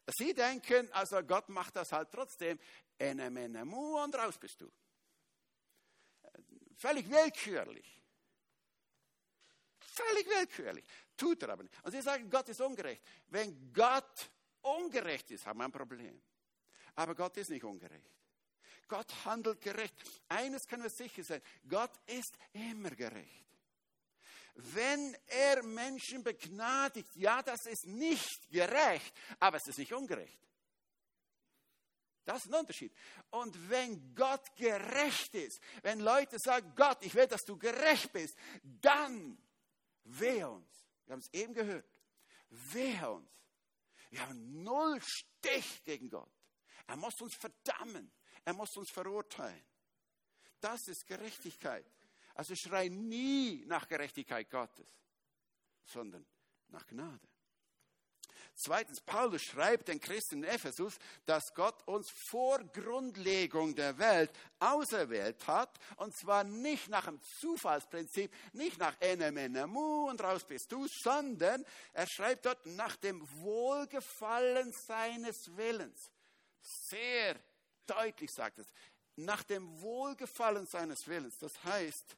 Sie 0.07 0.33
denken, 0.33 0.91
also 0.93 1.21
Gott 1.23 1.49
macht 1.49 1.75
das 1.75 1.91
halt 1.91 2.11
trotzdem. 2.11 2.59
Und 2.99 4.15
raus 4.15 4.37
bist 4.37 4.61
du. 4.61 4.71
Völlig 6.75 7.09
willkürlich. 7.09 8.01
Völlig 9.79 10.27
willkürlich. 10.27 10.85
Tut 11.17 11.43
er 11.43 11.49
aber 11.49 11.63
nicht. 11.63 11.75
Und 11.83 11.91
sie 11.91 12.01
sagen, 12.01 12.29
Gott 12.29 12.49
ist 12.49 12.61
ungerecht. 12.61 13.03
Wenn 13.27 13.71
Gott 13.73 14.29
ungerecht 14.61 15.31
ist, 15.31 15.45
haben 15.45 15.59
wir 15.59 15.65
ein 15.65 15.71
Problem. 15.71 16.21
Aber 16.95 17.15
Gott 17.15 17.37
ist 17.37 17.49
nicht 17.49 17.63
ungerecht. 17.63 18.11
Gott 18.87 19.13
handelt 19.25 19.61
gerecht. 19.61 19.95
Eines 20.27 20.67
können 20.67 20.83
wir 20.83 20.89
sicher 20.89 21.23
sein, 21.23 21.41
Gott 21.67 21.91
ist 22.07 22.37
immer 22.53 22.91
gerecht. 22.91 23.50
Wenn 24.55 25.15
er 25.27 25.63
Menschen 25.63 26.23
begnadigt, 26.23 27.15
ja, 27.15 27.41
das 27.41 27.65
ist 27.65 27.85
nicht 27.85 28.49
gerecht, 28.51 29.13
aber 29.39 29.57
es 29.57 29.67
ist 29.67 29.77
nicht 29.77 29.93
ungerecht. 29.93 30.39
Das 32.25 32.45
ist 32.45 32.51
ein 32.51 32.59
Unterschied. 32.59 32.93
Und 33.31 33.69
wenn 33.69 34.13
Gott 34.13 34.55
gerecht 34.55 35.33
ist, 35.33 35.59
wenn 35.81 35.99
Leute 35.99 36.37
sagen, 36.39 36.71
Gott, 36.75 36.97
ich 37.01 37.15
will, 37.15 37.27
dass 37.27 37.41
du 37.41 37.57
gerecht 37.57 38.11
bist, 38.13 38.35
dann 38.63 39.37
wehe 40.03 40.49
uns. 40.49 40.85
Wir 41.05 41.13
haben 41.13 41.21
es 41.21 41.33
eben 41.33 41.53
gehört. 41.53 41.89
Wehe 42.49 43.09
uns. 43.09 43.29
Wir 44.09 44.21
haben 44.27 44.63
null 44.63 45.01
Stich 45.01 45.83
gegen 45.83 46.09
Gott. 46.09 46.31
Er 46.87 46.97
muss 46.97 47.19
uns 47.21 47.35
verdammen. 47.35 48.11
Er 48.43 48.53
muss 48.53 48.75
uns 48.75 48.91
verurteilen. 48.91 49.65
Das 50.59 50.87
ist 50.87 51.07
Gerechtigkeit. 51.07 51.85
Also 52.41 52.55
schrei 52.55 52.87
nie 52.87 53.63
nach 53.67 53.87
Gerechtigkeit 53.87 54.49
Gottes, 54.49 54.87
sondern 55.85 56.25
nach 56.69 56.87
Gnade. 56.87 57.27
Zweitens, 58.55 58.99
Paulus 58.99 59.43
schreibt 59.43 59.89
den 59.89 59.99
Christen 59.99 60.37
in 60.37 60.49
Ephesus, 60.49 60.97
dass 61.27 61.53
Gott 61.53 61.87
uns 61.87 62.09
vor 62.31 62.57
Grundlegung 62.73 63.75
der 63.75 63.95
Welt 63.99 64.31
auserwählt 64.57 65.45
hat, 65.45 65.77
und 65.97 66.17
zwar 66.17 66.43
nicht 66.43 66.89
nach 66.89 67.05
dem 67.05 67.21
Zufallsprinzip, 67.21 68.33
nicht 68.53 68.79
nach 68.79 68.99
enem 69.01 69.37
enemu 69.37 70.09
und 70.09 70.19
raus 70.23 70.43
bist 70.43 70.71
du, 70.71 70.87
sondern 70.87 71.63
er 71.93 72.07
schreibt 72.07 72.47
dort 72.47 72.65
nach 72.65 72.95
dem 72.95 73.21
Wohlgefallen 73.43 74.73
seines 74.87 75.55
Willens. 75.55 76.09
Sehr 76.59 77.39
deutlich 77.85 78.31
sagt 78.31 78.57
es, 78.57 78.67
nach 79.15 79.43
dem 79.43 79.79
Wohlgefallen 79.79 80.65
seines 80.65 81.05
Willens. 81.05 81.37
Das 81.37 81.63
heißt, 81.63 82.17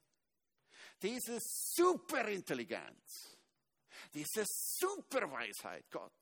diese 1.04 1.38
Superintelligenz, 1.39 3.38
diese 4.13 4.46
Superweisheit 4.48 5.92
Gott 5.92 6.13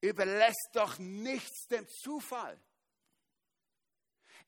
überlässt 0.00 0.70
doch 0.72 0.98
nichts 0.98 1.66
dem 1.68 1.86
Zufall. 1.88 2.60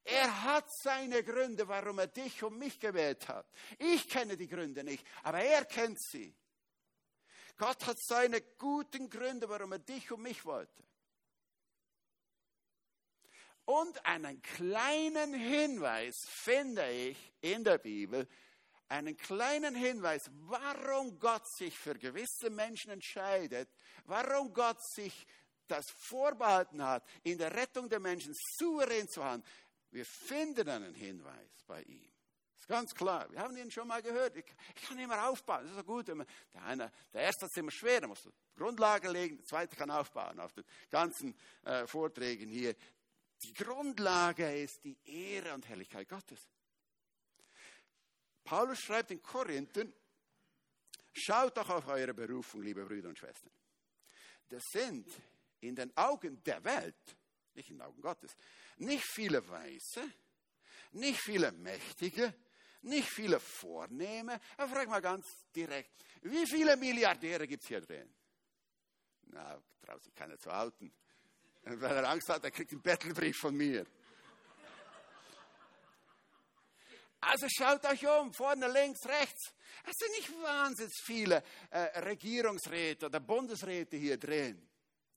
Er 0.03 0.42
hat 0.44 0.66
seine 0.83 1.22
Gründe, 1.22 1.68
warum 1.68 1.98
er 1.98 2.07
dich 2.07 2.42
und 2.42 2.59
mich 2.59 2.81
gewählt 2.81 3.29
hat. 3.29 3.46
Ich 3.79 4.09
kenne 4.09 4.37
die 4.37 4.48
Gründe 4.48 4.83
nicht, 4.83 5.07
aber 5.22 5.40
er 5.40 5.64
kennt 5.64 6.00
sie. 6.00 6.35
Gott 7.57 7.87
hat 7.87 7.98
seine 8.00 8.40
guten 8.40 9.11
Gründe, 9.11 9.48
warum 9.48 9.72
er 9.72 9.79
dich 9.79 10.11
und 10.11 10.22
mich 10.22 10.44
wollte. 10.44 10.83
Und 13.66 14.05
einen 14.05 14.40
kleinen 14.40 15.35
Hinweis 15.35 16.16
finde 16.26 16.90
ich 16.90 17.33
in 17.40 17.62
der 17.62 17.79
Bibel, 17.79 18.26
einen 18.90 19.16
kleinen 19.16 19.74
Hinweis, 19.74 20.31
warum 20.33 21.18
Gott 21.18 21.48
sich 21.48 21.79
für 21.79 21.94
gewisse 21.94 22.50
Menschen 22.50 22.90
entscheidet, 22.90 23.68
warum 24.05 24.53
Gott 24.53 24.83
sich 24.83 25.26
das 25.68 25.88
vorbehalten 25.90 26.83
hat, 26.83 27.07
in 27.22 27.38
der 27.38 27.55
Rettung 27.55 27.88
der 27.88 28.00
Menschen 28.00 28.35
souverän 28.59 29.09
zu 29.09 29.24
handeln. 29.24 29.48
Wir 29.92 30.05
finden 30.05 30.68
einen 30.68 30.94
Hinweis 30.94 31.64
bei 31.66 31.83
ihm. 31.83 32.11
Das 32.53 32.62
ist 32.62 32.68
ganz 32.68 32.94
klar. 32.94 33.31
Wir 33.31 33.40
haben 33.40 33.57
ihn 33.57 33.70
schon 33.70 33.87
mal 33.87 34.03
gehört. 34.03 34.37
Ich, 34.37 34.44
kann 34.87 34.98
immer 34.98 35.29
aufbauen. 35.29 35.62
Das 35.62 35.70
ist 35.70 35.76
so 35.79 35.85
gut. 35.85 36.09
Der, 36.09 36.26
eine, 36.64 36.92
der 37.12 37.22
erste 37.22 37.46
ist 37.46 37.57
immer 37.57 37.70
schwer. 37.70 38.00
Da 38.00 38.09
musst 38.09 38.26
du 38.26 38.33
Grundlage 38.57 39.11
legen. 39.11 39.37
Der 39.37 39.46
zweite 39.46 39.76
kann 39.76 39.90
aufbauen 39.90 40.38
auf 40.40 40.53
den 40.53 40.64
ganzen 40.90 41.35
äh, 41.62 41.87
Vorträgen 41.87 42.48
hier. 42.48 42.74
Die 43.42 43.55
Grundlage 43.55 44.62
ist 44.62 44.85
die 44.85 44.98
Ehre 45.05 45.55
und 45.55 45.66
Herrlichkeit 45.68 46.09
Gottes. 46.09 46.48
Paulus 48.50 48.80
schreibt 48.80 49.12
in 49.12 49.22
Korinthern, 49.22 49.92
schaut 51.12 51.56
doch 51.56 51.70
auf 51.70 51.86
eure 51.86 52.12
Berufung, 52.12 52.62
liebe 52.62 52.84
Brüder 52.84 53.08
und 53.08 53.16
Schwestern. 53.16 53.52
Das 54.48 54.64
sind 54.72 55.06
in 55.60 55.76
den 55.76 55.96
Augen 55.96 56.42
der 56.42 56.64
Welt, 56.64 57.16
nicht 57.54 57.70
in 57.70 57.76
den 57.76 57.82
Augen 57.82 58.02
Gottes, 58.02 58.36
nicht 58.78 59.04
viele 59.04 59.48
Weise, 59.48 60.02
nicht 60.90 61.20
viele 61.20 61.52
Mächtige, 61.52 62.34
nicht 62.82 63.08
viele 63.08 63.38
Vornehme. 63.38 64.40
Aber 64.56 64.74
frag 64.74 64.88
mal 64.88 65.00
ganz 65.00 65.28
direkt, 65.54 66.04
wie 66.22 66.44
viele 66.44 66.76
Milliardäre 66.76 67.46
gibt 67.46 67.62
es 67.62 67.68
hier 67.68 67.80
drin? 67.80 68.12
Na, 69.26 69.62
traut 69.80 70.02
sich 70.02 70.12
keiner 70.16 70.40
zu 70.40 70.50
halten. 70.50 70.92
Und 71.62 71.80
wenn 71.80 71.92
er 71.92 72.08
Angst 72.08 72.28
hat, 72.28 72.42
er 72.42 72.50
kriegt 72.50 72.72
einen 72.72 72.82
Bettelbrief 72.82 73.36
von 73.36 73.56
mir. 73.56 73.86
Also 77.20 77.46
schaut 77.48 77.85
euch 77.85 78.06
um, 78.06 78.33
vorne, 78.33 78.66
links, 78.68 79.04
rechts. 79.06 79.52
Es 79.85 79.96
sind 79.96 80.11
nicht 80.16 80.42
wahnsinnig 80.42 80.92
viele 81.04 81.42
äh, 81.70 82.00
Regierungsräte 82.00 83.06
oder 83.06 83.20
Bundesräte 83.20 83.96
hier 83.96 84.16
drin. 84.16 84.68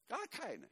Gar 0.08 0.28
keine. 0.28 0.70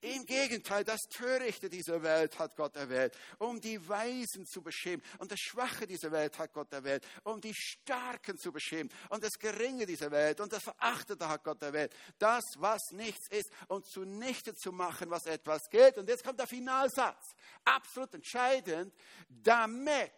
Im 0.00 0.26
Gegenteil, 0.26 0.84
das 0.84 1.00
Törichte 1.08 1.70
dieser 1.70 2.02
Welt 2.02 2.38
hat 2.38 2.54
Gott 2.54 2.76
erwählt, 2.76 3.16
um 3.38 3.60
die 3.60 3.88
Weisen 3.88 4.44
zu 4.46 4.62
beschämen. 4.62 5.02
Und 5.18 5.32
das 5.32 5.40
Schwache 5.40 5.86
dieser 5.86 6.12
Welt 6.12 6.38
hat 6.38 6.52
Gott 6.52 6.72
erwählt, 6.72 7.06
um 7.24 7.40
die 7.40 7.54
Starken 7.54 8.36
zu 8.36 8.52
beschämen. 8.52 8.92
Und 9.08 9.24
das 9.24 9.38
Geringe 9.38 9.86
dieser 9.86 10.10
Welt 10.10 10.40
und 10.40 10.52
das 10.52 10.62
Verachtete 10.62 11.26
hat 11.26 11.42
Gott 11.42 11.62
erwählt. 11.62 11.94
Das, 12.18 12.44
was 12.56 12.90
nichts 12.92 13.28
ist, 13.30 13.50
um 13.68 13.82
zunichte 13.82 14.54
zu 14.54 14.70
machen, 14.70 15.10
was 15.10 15.24
etwas 15.26 15.68
gilt. 15.70 15.96
Und 15.96 16.08
jetzt 16.08 16.24
kommt 16.24 16.38
der 16.38 16.46
Finalsatz. 16.46 17.34
Absolut 17.64 18.14
entscheidend. 18.14 18.94
Damit. 19.28 20.12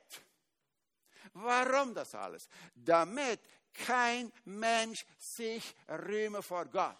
Warum 1.34 1.94
das 1.94 2.14
alles? 2.14 2.48
Damit 2.74 3.40
kein 3.72 4.32
Mensch 4.44 5.04
sich 5.18 5.74
rühme 5.88 6.42
vor 6.42 6.64
Gott. 6.66 6.96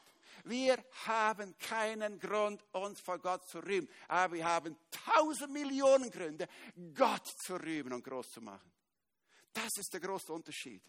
Wir 0.48 0.82
haben 1.06 1.56
keinen 1.58 2.18
Grund, 2.18 2.64
uns 2.72 3.00
vor 3.00 3.18
Gott 3.18 3.46
zu 3.48 3.58
rühmen, 3.58 3.88
aber 4.08 4.34
wir 4.34 4.46
haben 4.46 4.76
tausend 4.90 5.52
Millionen 5.52 6.10
Gründe, 6.10 6.48
Gott 6.94 7.26
zu 7.26 7.56
rühmen 7.56 7.92
und 7.92 8.02
groß 8.02 8.30
zu 8.30 8.40
machen. 8.40 8.72
Das 9.52 9.68
ist 9.76 9.92
der 9.92 10.00
große 10.00 10.32
Unterschied. 10.32 10.82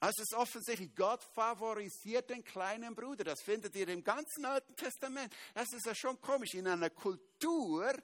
Also 0.00 0.22
es 0.22 0.32
ist 0.32 0.34
offensichtlich, 0.34 0.94
Gott 0.96 1.22
favorisiert 1.22 2.28
den 2.28 2.42
kleinen 2.42 2.94
Bruder. 2.94 3.22
Das 3.22 3.40
findet 3.40 3.76
ihr 3.76 3.86
im 3.86 4.02
ganzen 4.02 4.44
Alten 4.44 4.74
Testament. 4.74 5.32
Das 5.54 5.72
ist 5.72 5.86
ja 5.86 5.94
schon 5.94 6.20
komisch. 6.20 6.54
In 6.54 6.66
einer 6.66 6.90
Kultur, 6.90 7.94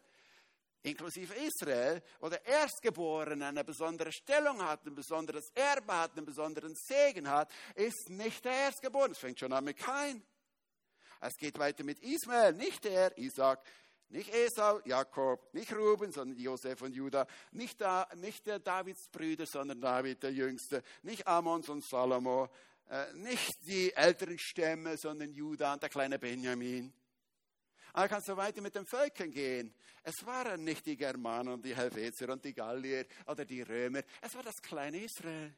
inklusive 0.82 1.34
Israel, 1.34 2.02
wo 2.20 2.28
der 2.28 2.44
Erstgeborene 2.46 3.46
eine 3.46 3.64
besondere 3.64 4.12
Stellung 4.12 4.62
hat, 4.62 4.86
ein 4.86 4.94
besonderes 4.94 5.50
Erbe 5.54 5.96
hat, 5.96 6.16
einen 6.16 6.26
besonderen 6.26 6.74
Segen 6.74 7.28
hat, 7.28 7.50
ist 7.74 8.08
nicht 8.10 8.44
der 8.44 8.52
Erstgeborene. 8.52 9.12
Es 9.12 9.18
fängt 9.18 9.38
schon 9.38 9.52
an 9.52 9.64
mit 9.64 9.78
Kain. 9.78 10.22
Es 11.20 11.36
geht 11.36 11.58
weiter 11.58 11.82
mit 11.84 11.98
Ismael, 12.00 12.52
nicht 12.52 12.84
der, 12.84 13.16
Isaac, 13.18 13.60
nicht 14.10 14.32
Esau, 14.32 14.80
Jakob, 14.84 15.52
nicht 15.52 15.72
Ruben, 15.72 16.12
sondern 16.12 16.38
Josef 16.38 16.80
und 16.82 16.94
Judah, 16.94 17.26
nicht, 17.52 17.80
da, 17.80 18.08
nicht 18.14 18.46
der 18.46 18.58
Davids 18.58 19.08
Brüder, 19.08 19.44
sondern 19.46 19.80
David 19.80 20.22
der 20.22 20.32
Jüngste, 20.32 20.82
nicht 21.02 21.26
Ammons 21.26 21.68
und 21.68 21.84
Salomo, 21.84 22.48
äh, 22.88 23.12
nicht 23.14 23.66
die 23.66 23.92
älteren 23.92 24.38
Stämme, 24.38 24.96
sondern 24.96 25.32
Judah 25.32 25.74
und 25.74 25.82
der 25.82 25.90
kleine 25.90 26.18
Benjamin. 26.18 26.92
Aber 27.98 28.06
kannst 28.06 28.28
du 28.28 28.36
weiter 28.36 28.60
mit 28.60 28.76
den 28.76 28.86
Völkern 28.86 29.32
gehen. 29.32 29.74
Es 30.04 30.24
waren 30.24 30.62
nicht 30.62 30.86
die 30.86 30.96
Germanen 30.96 31.54
und 31.54 31.64
die 31.64 31.74
Helvetier 31.74 32.28
und 32.28 32.44
die 32.44 32.54
Gallier 32.54 33.04
oder 33.26 33.44
die 33.44 33.60
Römer. 33.60 34.02
Es 34.20 34.36
war 34.36 34.44
das 34.44 34.54
kleine 34.62 35.02
Israel. 35.02 35.52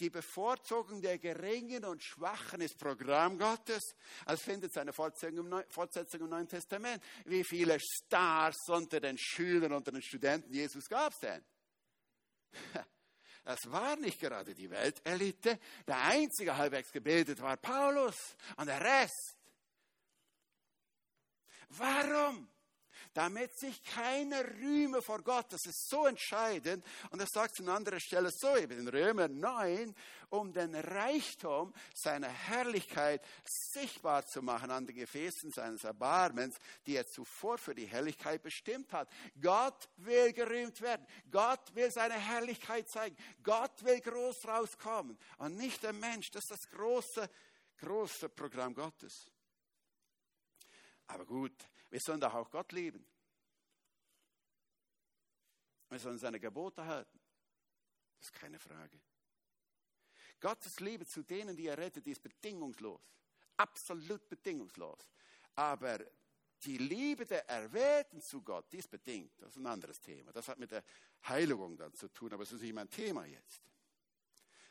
Die 0.00 0.08
Bevorzugung 0.08 1.02
der 1.02 1.18
Geringen 1.18 1.84
und 1.84 2.02
Schwachen 2.02 2.62
ist 2.62 2.78
Programm 2.78 3.38
Gottes. 3.38 3.94
Es 4.24 4.40
findet 4.40 4.72
seine 4.72 4.94
Fortsetzung 4.94 6.20
im 6.20 6.30
Neuen 6.30 6.48
Testament. 6.48 7.04
Wie 7.26 7.44
viele 7.44 7.78
Stars 7.78 8.66
unter 8.68 8.98
den 8.98 9.18
Schülern, 9.18 9.74
unter 9.74 9.92
den 9.92 10.00
Studenten 10.00 10.54
Jesus 10.54 10.88
gab 10.88 11.12
es 11.12 11.18
denn? 11.18 11.44
Das 13.46 13.70
war 13.70 13.94
nicht 13.96 14.18
gerade 14.18 14.54
die 14.54 14.70
Weltelite. 14.70 15.58
Der 15.86 16.00
einzige 16.00 16.56
halbwegs 16.56 16.90
gebildet 16.90 17.42
war 17.42 17.58
Paulus 17.58 18.16
und 18.56 18.64
der 18.64 18.80
Rest 18.80 19.36
Warum? 21.70 22.48
damit 23.14 23.56
sich 23.56 23.82
keiner 23.84 24.44
rühme 24.60 25.00
vor 25.00 25.22
Gott. 25.22 25.52
Das 25.52 25.64
ist 25.66 25.88
so 25.88 26.06
entscheidend. 26.06 26.84
Und 27.10 27.20
das 27.20 27.30
sagt 27.30 27.60
an 27.60 27.68
anderer 27.68 28.00
Stelle 28.00 28.30
so 28.30 28.56
eben 28.56 28.78
in 28.78 28.88
Römer 28.88 29.28
9, 29.28 29.94
um 30.30 30.52
den 30.52 30.74
Reichtum 30.74 31.72
seiner 31.94 32.28
Herrlichkeit 32.28 33.24
sichtbar 33.44 34.26
zu 34.26 34.42
machen 34.42 34.70
an 34.70 34.86
den 34.86 34.96
Gefäßen 34.96 35.52
seines 35.52 35.84
Erbarmens, 35.84 36.56
die 36.86 36.96
er 36.96 37.06
zuvor 37.06 37.56
für 37.56 37.74
die 37.74 37.86
Herrlichkeit 37.86 38.42
bestimmt 38.42 38.92
hat. 38.92 39.08
Gott 39.40 39.88
will 39.98 40.32
gerühmt 40.32 40.80
werden. 40.80 41.06
Gott 41.30 41.74
will 41.74 41.90
seine 41.92 42.14
Herrlichkeit 42.14 42.88
zeigen. 42.88 43.16
Gott 43.42 43.84
will 43.84 44.00
groß 44.00 44.46
rauskommen. 44.46 45.16
Und 45.38 45.56
nicht 45.56 45.82
der 45.84 45.92
Mensch. 45.92 46.30
Das 46.32 46.42
ist 46.44 46.50
das 46.50 46.70
große, 46.70 47.30
große 47.78 48.28
Programm 48.30 48.74
Gottes. 48.74 49.30
Aber 51.06 51.24
gut, 51.24 51.68
wir 51.90 52.00
sollen 52.00 52.20
doch 52.20 52.34
auch 52.34 52.50
Gott 52.50 52.72
lieben. 52.72 53.06
Wir 55.88 55.98
sollen 55.98 56.18
seine 56.18 56.40
Gebote 56.40 56.84
halten. 56.84 57.20
Das 58.18 58.26
ist 58.26 58.32
keine 58.32 58.58
Frage. 58.58 59.00
Gottes 60.40 60.80
Liebe 60.80 61.06
zu 61.06 61.22
denen, 61.22 61.56
die 61.56 61.68
er 61.68 61.78
rettet, 61.78 62.06
ist 62.06 62.22
bedingungslos. 62.22 63.00
Absolut 63.56 64.28
bedingungslos. 64.28 65.08
Aber 65.54 66.00
die 66.64 66.78
Liebe 66.78 67.26
der 67.26 67.48
Erwählten 67.48 68.20
zu 68.20 68.42
Gott, 68.42 68.72
die 68.72 68.78
ist 68.78 68.90
bedingt. 68.90 69.40
Das 69.40 69.50
ist 69.50 69.56
ein 69.56 69.66
anderes 69.66 70.00
Thema. 70.00 70.32
Das 70.32 70.48
hat 70.48 70.58
mit 70.58 70.70
der 70.70 70.82
Heiligung 71.28 71.76
dann 71.76 71.94
zu 71.94 72.08
tun, 72.08 72.32
aber 72.32 72.42
es 72.42 72.52
ist 72.52 72.62
nicht 72.62 72.74
mein 72.74 72.90
Thema 72.90 73.24
jetzt. 73.26 73.62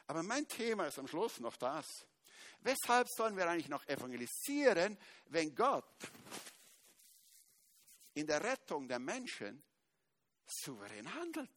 Aber 0.08 0.24
mein 0.24 0.48
Thema 0.48 0.88
ist 0.88 1.00
am 1.00 1.08
Schluss 1.08 1.40
noch 1.40 1.56
das. 1.56 2.06
Weshalb 2.64 3.10
sollen 3.10 3.36
wir 3.36 3.48
eigentlich 3.48 3.70
noch 3.70 3.86
evangelisieren, 3.88 4.98
wenn 5.26 5.54
Gott 5.54 5.86
in 8.14 8.26
der 8.26 8.42
Rettung 8.44 8.88
der 8.88 9.00
Menschen 9.00 9.62
souverän 10.46 11.14
handelt? 11.14 11.52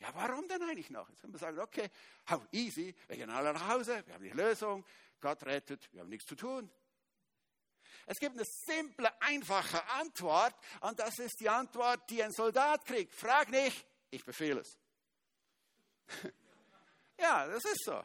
Ja, 0.00 0.14
warum 0.14 0.48
denn 0.48 0.62
eigentlich 0.62 0.90
noch? 0.90 1.08
Jetzt 1.08 1.20
können 1.20 1.34
wir 1.34 1.38
sagen, 1.38 1.58
okay, 1.60 1.88
how 2.28 2.42
easy, 2.52 2.94
wir 3.06 3.16
gehen 3.16 3.30
alle 3.30 3.52
nach 3.52 3.68
Hause, 3.68 4.02
wir 4.06 4.14
haben 4.14 4.24
die 4.24 4.30
Lösung, 4.30 4.84
Gott 5.20 5.44
rettet, 5.44 5.92
wir 5.92 6.00
haben 6.00 6.08
nichts 6.08 6.26
zu 6.26 6.34
tun. 6.34 6.70
Es 8.06 8.18
gibt 8.18 8.34
eine 8.34 8.44
simple, 8.44 9.08
einfache 9.22 9.84
Antwort 9.90 10.54
und 10.80 10.98
das 10.98 11.18
ist 11.18 11.38
die 11.38 11.48
Antwort, 11.48 12.08
die 12.10 12.22
ein 12.22 12.32
Soldat 12.32 12.84
kriegt. 12.86 13.14
Frag 13.14 13.50
nicht, 13.50 13.86
ich 14.10 14.24
befehle 14.24 14.62
es. 14.62 14.78
ja, 17.18 17.46
das 17.46 17.64
ist 17.64 17.84
so. 17.84 18.02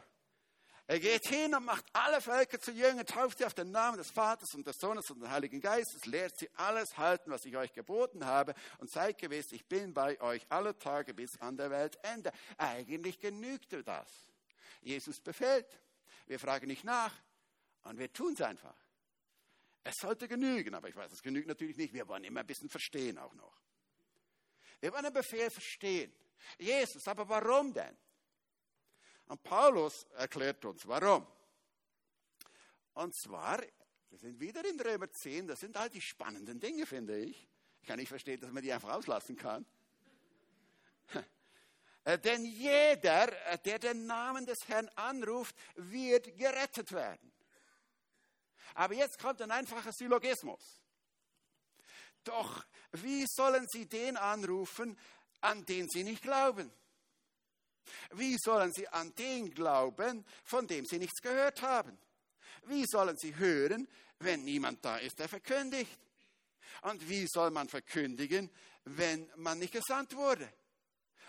Er 0.88 1.00
geht 1.00 1.28
hin 1.28 1.56
und 1.56 1.66
macht 1.66 1.86
alle 1.94 2.22
Völker 2.22 2.60
zu 2.60 2.72
Jüngern, 2.72 3.06
tauft 3.08 3.40
sie 3.40 3.46
auf 3.46 3.56
den 3.56 3.72
Namen 3.72 3.98
des 3.98 4.12
Vaters 4.12 4.54
und 4.54 4.68
des 4.68 4.78
Sohnes 4.78 5.10
und 5.10 5.20
des 5.20 5.30
Heiligen 5.30 5.60
Geistes, 5.60 6.06
lehrt 6.06 6.38
sie 6.38 6.48
alles 6.58 6.96
halten, 6.96 7.32
was 7.32 7.44
ich 7.46 7.58
euch 7.58 7.74
geboten 7.74 8.24
habe 8.24 8.54
und 8.78 8.92
seid 8.92 9.18
gewiss, 9.18 9.52
ich 9.52 9.66
bin 9.66 9.96
bei 9.96 10.22
euch 10.22 10.46
alle 10.50 10.78
Tage 10.78 11.16
bis 11.16 11.40
an 11.40 11.58
der 11.58 11.72
Weltende. 11.72 12.32
Eigentlich 12.58 13.20
genügte 13.20 13.84
das. 13.84 14.08
Jesus 14.82 15.20
befehlt. 15.20 15.66
Wir 16.28 16.40
fragen 16.40 16.68
nicht 16.68 16.84
nach 16.84 17.14
und 17.84 17.98
wir 17.98 18.14
tun 18.14 18.34
es 18.34 18.42
einfach. 18.42 18.76
Es 19.84 19.96
sollte 20.00 20.28
genügen, 20.28 20.76
aber 20.76 20.90
ich 20.90 20.96
weiß, 20.96 21.12
es 21.12 21.22
genügt 21.22 21.48
natürlich 21.48 21.78
nicht. 21.78 21.94
Wir 21.94 22.08
wollen 22.08 22.24
immer 22.24 22.42
ein 22.42 22.48
bisschen 22.48 22.70
verstehen 22.70 23.18
auch 23.18 23.34
noch. 23.34 23.60
Wir 24.82 24.94
wollen 24.94 25.04
den 25.04 25.14
Befehl 25.14 25.50
verstehen. 25.50 26.14
Jesus, 26.60 27.08
aber 27.08 27.28
warum 27.28 27.74
denn? 27.74 27.98
Und 29.28 29.42
Paulus 29.44 30.06
erklärt 30.16 30.64
uns, 30.66 30.88
warum. 30.88 31.26
Und 32.94 33.16
zwar, 33.16 33.62
wir 34.10 34.18
sind 34.18 34.40
wieder 34.40 34.64
in 34.66 34.80
Römer 34.80 35.12
10, 35.12 35.48
das 35.48 35.60
sind 35.60 35.78
halt 35.78 35.94
die 35.94 36.02
spannenden 36.02 36.60
Dinge, 36.60 36.86
finde 36.86 37.18
ich. 37.18 37.48
Ich 37.82 37.88
kann 37.88 38.00
nicht 38.00 38.10
verstehen, 38.10 38.40
dass 38.40 38.52
man 38.52 38.64
die 38.64 38.72
einfach 38.72 38.94
auslassen 38.94 39.36
kann. 39.36 39.66
Äh, 42.08 42.20
denn 42.20 42.46
jeder, 42.46 43.34
äh, 43.48 43.58
der 43.58 43.80
den 43.80 44.06
Namen 44.06 44.46
des 44.46 44.68
Herrn 44.68 44.88
anruft, 44.90 45.56
wird 45.74 46.38
gerettet 46.38 46.92
werden. 46.92 47.32
Aber 48.76 48.94
jetzt 48.94 49.18
kommt 49.18 49.42
ein 49.42 49.50
einfacher 49.50 49.92
Syllogismus. 49.92 50.84
Doch 52.24 52.64
wie 52.92 53.26
sollen 53.26 53.68
sie 53.68 53.88
den 53.88 54.18
anrufen, 54.18 54.96
an 55.42 55.66
den 55.66 55.90
sie 55.90 56.04
nicht 56.04 56.22
glauben? 56.22 56.72
Wie 58.14 58.38
sollen 58.38 58.72
sie 58.74 58.88
an 58.88 59.14
den 59.16 59.54
glauben, 59.54 60.26
von 60.44 60.68
dem 60.68 60.86
sie 60.86 60.98
nichts 60.98 61.22
gehört 61.22 61.62
haben? 61.62 61.98
Wie 62.66 62.86
sollen 62.86 63.18
sie 63.18 63.36
hören, 63.36 63.88
wenn 64.20 64.44
niemand 64.44 64.84
da 64.84 64.98
ist, 64.98 65.20
der 65.20 65.30
verkündigt? 65.30 66.00
Und 66.82 67.08
wie 67.10 67.28
soll 67.28 67.52
man 67.52 67.68
verkündigen, 67.70 68.50
wenn 68.86 69.30
man 69.38 69.60
nicht 69.60 69.74
gesandt 69.74 70.16
wurde? 70.16 70.52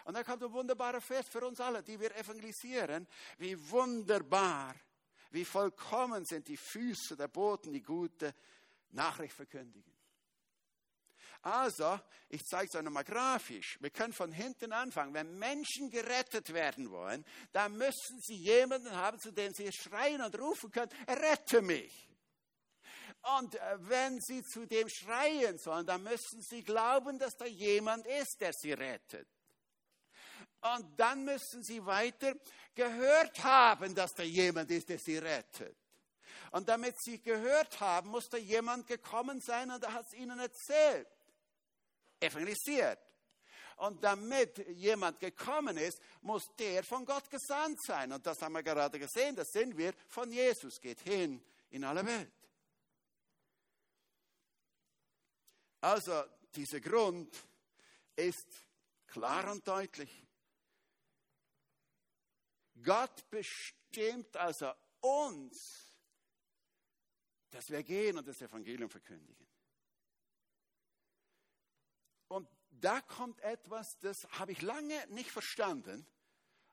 Und 0.05 0.15
da 0.15 0.23
kommt 0.23 0.43
ein 0.43 0.53
wunderbarer 0.53 1.01
Vers 1.01 1.27
für 1.29 1.45
uns 1.45 1.61
alle, 1.61 1.83
die 1.83 1.99
wir 1.99 2.15
evangelisieren. 2.17 3.09
Wie 3.39 3.59
wunderbar, 3.71 4.75
wie 5.31 5.45
vollkommen 5.45 6.25
sind 6.25 6.47
die 6.47 6.57
Füße 6.57 7.17
der 7.17 7.29
Boten, 7.29 7.73
die 7.73 7.83
gute 7.83 8.35
Nachricht 8.91 9.35
verkündigen. 9.35 9.96
Also, 11.47 12.01
ich 12.29 12.45
zeige 12.45 12.69
es 12.69 12.75
euch 12.75 12.83
nochmal 12.83 13.05
grafisch. 13.05 13.79
Wir 13.81 13.91
können 13.91 14.13
von 14.13 14.33
hinten 14.33 14.73
anfangen. 14.73 15.15
Wenn 15.15 15.39
Menschen 15.39 15.91
gerettet 15.91 16.53
werden 16.53 16.91
wollen, 16.91 17.25
dann 17.53 17.77
müssen 17.77 18.21
sie 18.21 18.35
jemanden 18.35 18.91
haben, 18.91 19.21
zu 19.21 19.31
dem 19.31 19.55
sie 19.55 19.71
schreien 19.71 20.23
und 20.23 20.37
rufen 20.41 20.73
können, 20.73 20.91
rette 21.07 21.63
mich. 21.63 22.09
Und 23.39 23.55
äh, 23.55 23.77
wenn 23.79 24.21
sie 24.21 24.43
zu 24.43 24.67
dem 24.67 24.89
schreien 24.89 25.57
sollen, 25.59 25.87
dann 25.87 26.03
müssen 26.03 26.43
sie 26.43 26.65
glauben, 26.65 27.17
dass 27.17 27.37
da 27.37 27.47
jemand 27.47 28.05
ist, 28.09 28.41
der 28.41 28.53
sie 28.53 28.73
rettet. 28.73 29.29
Und 30.75 30.99
dann 30.99 31.25
müssen 31.25 31.63
sie 31.63 31.87
weiter 31.87 32.35
gehört 32.75 33.45
haben, 33.45 33.95
dass 33.95 34.15
da 34.15 34.25
jemand 34.25 34.73
ist, 34.73 34.89
der 34.89 34.99
sie 34.99 35.19
rettet. 35.19 35.77
Und 36.51 36.69
damit 36.69 37.01
sie 37.01 37.23
gehört 37.23 37.79
haben, 37.79 38.11
muss 38.11 38.29
da 38.29 38.37
jemand 38.37 38.89
gekommen 38.89 39.41
sein 39.41 39.71
und 39.71 39.85
er 39.85 39.93
hat 39.93 40.07
es 40.07 40.15
ihnen 40.15 40.41
erzählt 40.41 41.07
evangelisiert. 42.21 42.99
Und 43.77 44.03
damit 44.03 44.57
jemand 44.69 45.21
gekommen 45.21 45.77
ist, 45.77 46.01
muss 46.23 46.45
der 46.59 46.83
von 46.83 47.05
Gott 47.05 47.29
gesandt 47.29 47.79
sein. 47.83 48.11
Und 48.11 48.27
das 48.27 48.41
haben 48.41 48.55
wir 48.55 48.63
gerade 48.63 48.99
gesehen, 48.99 49.37
das 49.37 49.49
sind 49.51 49.77
wir 49.77 49.93
von 50.09 50.31
Jesus, 50.31 50.81
geht 50.81 51.01
hin 51.01 51.45
in 51.71 51.85
alle 51.85 52.05
Welt. 52.07 52.33
Also 55.83 56.25
dieser 56.55 56.81
Grund 56.81 57.37
ist 58.17 58.67
klar 59.07 59.53
und 59.53 59.67
deutlich. 59.69 60.27
Gott 62.83 63.29
bestimmt 63.31 64.35
also 64.37 64.73
uns, 65.01 65.93
dass 67.51 67.69
wir 67.69 67.83
gehen 67.83 68.19
und 68.19 68.27
das 68.27 68.41
Evangelium 68.41 68.91
verkündigen. 68.91 69.46
Und 72.29 72.49
da 72.71 73.01
kommt 73.01 73.41
etwas, 73.41 73.99
das 74.01 74.27
habe 74.39 74.53
ich 74.53 74.63
lange 74.63 75.07
nicht 75.09 75.31
verstanden. 75.31 76.07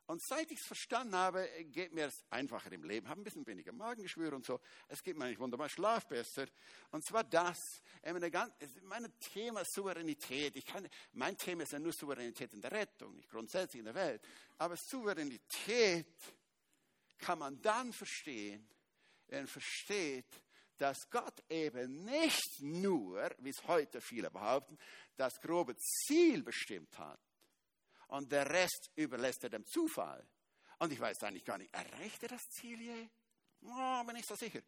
Und 0.06 0.20
seit 0.22 0.50
ich 0.50 0.60
es 0.60 0.66
verstanden 0.66 1.14
habe, 1.14 1.48
geht 1.64 1.94
mir 1.94 2.06
es 2.06 2.24
einfacher 2.28 2.70
im 2.72 2.84
Leben. 2.84 3.08
Habe 3.08 3.22
ein 3.22 3.24
bisschen 3.24 3.46
weniger 3.46 3.72
Magengeschwür 3.72 4.34
und 4.34 4.44
so. 4.44 4.60
Es 4.86 5.02
geht 5.02 5.16
mir 5.16 5.24
eigentlich 5.24 5.38
wunderbar 5.38 5.70
Schlaf 5.70 6.06
besser. 6.06 6.46
Und 6.90 7.02
zwar 7.06 7.24
das, 7.24 7.82
mein 8.82 9.18
Thema 9.18 9.64
Souveränität. 9.64 10.56
Ich 10.56 10.66
kann, 10.66 10.86
mein 11.12 11.38
Thema 11.38 11.62
ist 11.62 11.72
ja 11.72 11.78
nur 11.78 11.92
Souveränität 11.92 12.52
in 12.52 12.60
der 12.60 12.72
Rettung, 12.72 13.16
nicht 13.16 13.30
grundsätzlich 13.30 13.78
in 13.78 13.86
der 13.86 13.94
Welt. 13.94 14.20
Aber 14.58 14.76
Souveränität 14.76 16.06
kann 17.16 17.38
man 17.38 17.62
dann 17.62 17.90
verstehen, 17.94 18.68
wenn 19.28 19.40
man 19.40 19.48
versteht, 19.48 20.26
dass 20.76 21.08
Gott 21.08 21.42
eben 21.48 22.04
nicht 22.04 22.60
nur, 22.60 23.30
wie 23.38 23.50
es 23.50 23.66
heute 23.66 24.00
viele 24.02 24.30
behaupten, 24.30 24.76
das 25.16 25.40
grobe 25.40 25.76
Ziel 25.76 26.42
bestimmt 26.42 26.98
hat 26.98 27.20
und 28.08 28.30
der 28.30 28.48
Rest 28.50 28.90
überlässt 28.96 29.44
er 29.44 29.50
dem 29.50 29.66
Zufall. 29.66 30.26
Und 30.78 30.92
ich 30.92 31.00
weiß 31.00 31.22
eigentlich 31.22 31.44
gar 31.44 31.58
nicht, 31.58 31.72
erreicht 31.72 32.22
er 32.22 32.30
das 32.30 32.48
Ziel 32.50 32.80
je? 32.80 33.08
Oh, 33.62 34.04
bin 34.04 34.16
ich 34.16 34.26
so 34.26 34.34
sicher. 34.34 34.60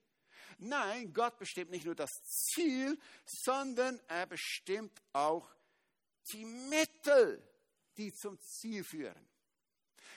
Nein, 0.59 1.13
Gott 1.13 1.39
bestimmt 1.39 1.71
nicht 1.71 1.85
nur 1.85 1.95
das 1.95 2.11
Ziel, 2.23 2.99
sondern 3.25 4.01
er 4.09 4.27
bestimmt 4.27 5.03
auch 5.13 5.49
die 6.33 6.45
Mittel, 6.45 7.43
die 7.97 8.13
zum 8.13 8.39
Ziel 8.41 8.85
führen. 8.85 9.29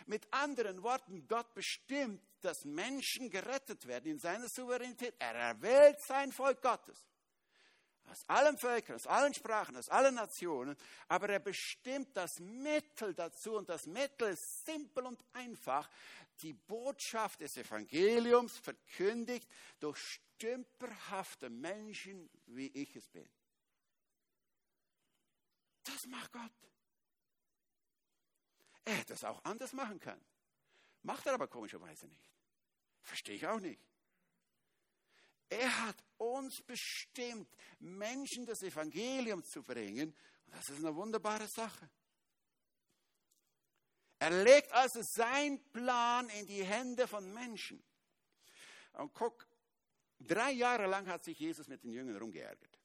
Mit 0.05 0.31
anderen 0.33 0.81
Worten, 0.81 1.27
Gott 1.27 1.53
bestimmt, 1.53 2.21
dass 2.41 2.65
Menschen 2.65 3.29
gerettet 3.29 3.85
werden 3.85 4.11
in 4.11 4.19
seiner 4.19 4.47
Souveränität. 4.47 5.15
Er 5.19 5.35
erwählt 5.35 5.99
sein 6.01 6.31
Volk 6.31 6.61
Gottes. 6.61 7.08
Aus 8.09 8.23
allen 8.27 8.57
Völkern, 8.57 8.95
aus 8.95 9.05
allen 9.05 9.33
Sprachen, 9.33 9.75
aus 9.77 9.89
allen 9.89 10.15
Nationen. 10.15 10.75
Aber 11.07 11.29
er 11.29 11.39
bestimmt 11.39 12.15
das 12.17 12.39
Mittel 12.39 13.13
dazu. 13.13 13.55
Und 13.55 13.69
das 13.69 13.85
Mittel 13.85 14.29
ist 14.29 14.65
simpel 14.65 15.05
und 15.05 15.23
einfach. 15.33 15.89
Die 16.41 16.53
Botschaft 16.53 17.41
des 17.41 17.57
Evangeliums 17.57 18.57
verkündigt 18.57 19.47
durch 19.79 19.97
stümperhafte 19.99 21.49
Menschen, 21.49 22.29
wie 22.47 22.67
ich 22.67 22.95
es 22.95 23.07
bin. 23.09 23.29
Das 25.83 26.05
macht 26.07 26.31
Gott. 26.31 26.51
Er 28.85 28.95
hätte 28.95 29.13
es 29.13 29.23
auch 29.23 29.43
anders 29.43 29.73
machen 29.73 29.99
können. 29.99 30.23
Macht 31.03 31.25
er 31.27 31.33
aber 31.33 31.47
komischerweise 31.47 32.07
nicht. 32.07 32.31
Verstehe 33.01 33.35
ich 33.35 33.45
auch 33.45 33.59
nicht. 33.59 33.81
Er 35.49 35.87
hat 35.87 35.97
uns 36.17 36.61
bestimmt, 36.61 37.49
Menschen 37.79 38.45
das 38.45 38.61
Evangelium 38.61 39.43
zu 39.43 39.63
bringen. 39.63 40.09
Und 40.45 40.55
das 40.55 40.69
ist 40.69 40.77
eine 40.77 40.95
wunderbare 40.95 41.47
Sache. 41.47 41.89
Er 44.19 44.43
legt 44.43 44.71
also 44.73 45.01
seinen 45.01 45.59
Plan 45.71 46.29
in 46.29 46.45
die 46.45 46.63
Hände 46.63 47.07
von 47.07 47.33
Menschen. 47.33 47.81
Und 48.93 49.13
guck, 49.13 49.47
drei 50.19 50.51
Jahre 50.51 50.87
lang 50.87 51.07
hat 51.07 51.23
sich 51.23 51.39
Jesus 51.39 51.67
mit 51.67 51.83
den 51.83 51.91
Jüngern 51.91 52.17
rumgeärgert. 52.17 52.79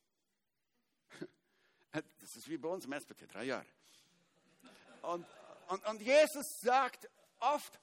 Das 2.21 2.37
ist 2.37 2.49
wie 2.49 2.57
bei 2.57 2.69
uns 2.69 2.87
im 2.87 2.93
SPT, 2.93 3.33
drei 3.33 3.45
Jahre. 3.45 3.69
Und, 5.03 5.27
und, 5.69 5.85
und 5.87 6.01
Jesus 6.01 6.59
sagt 6.61 7.09
oft, 7.39 7.79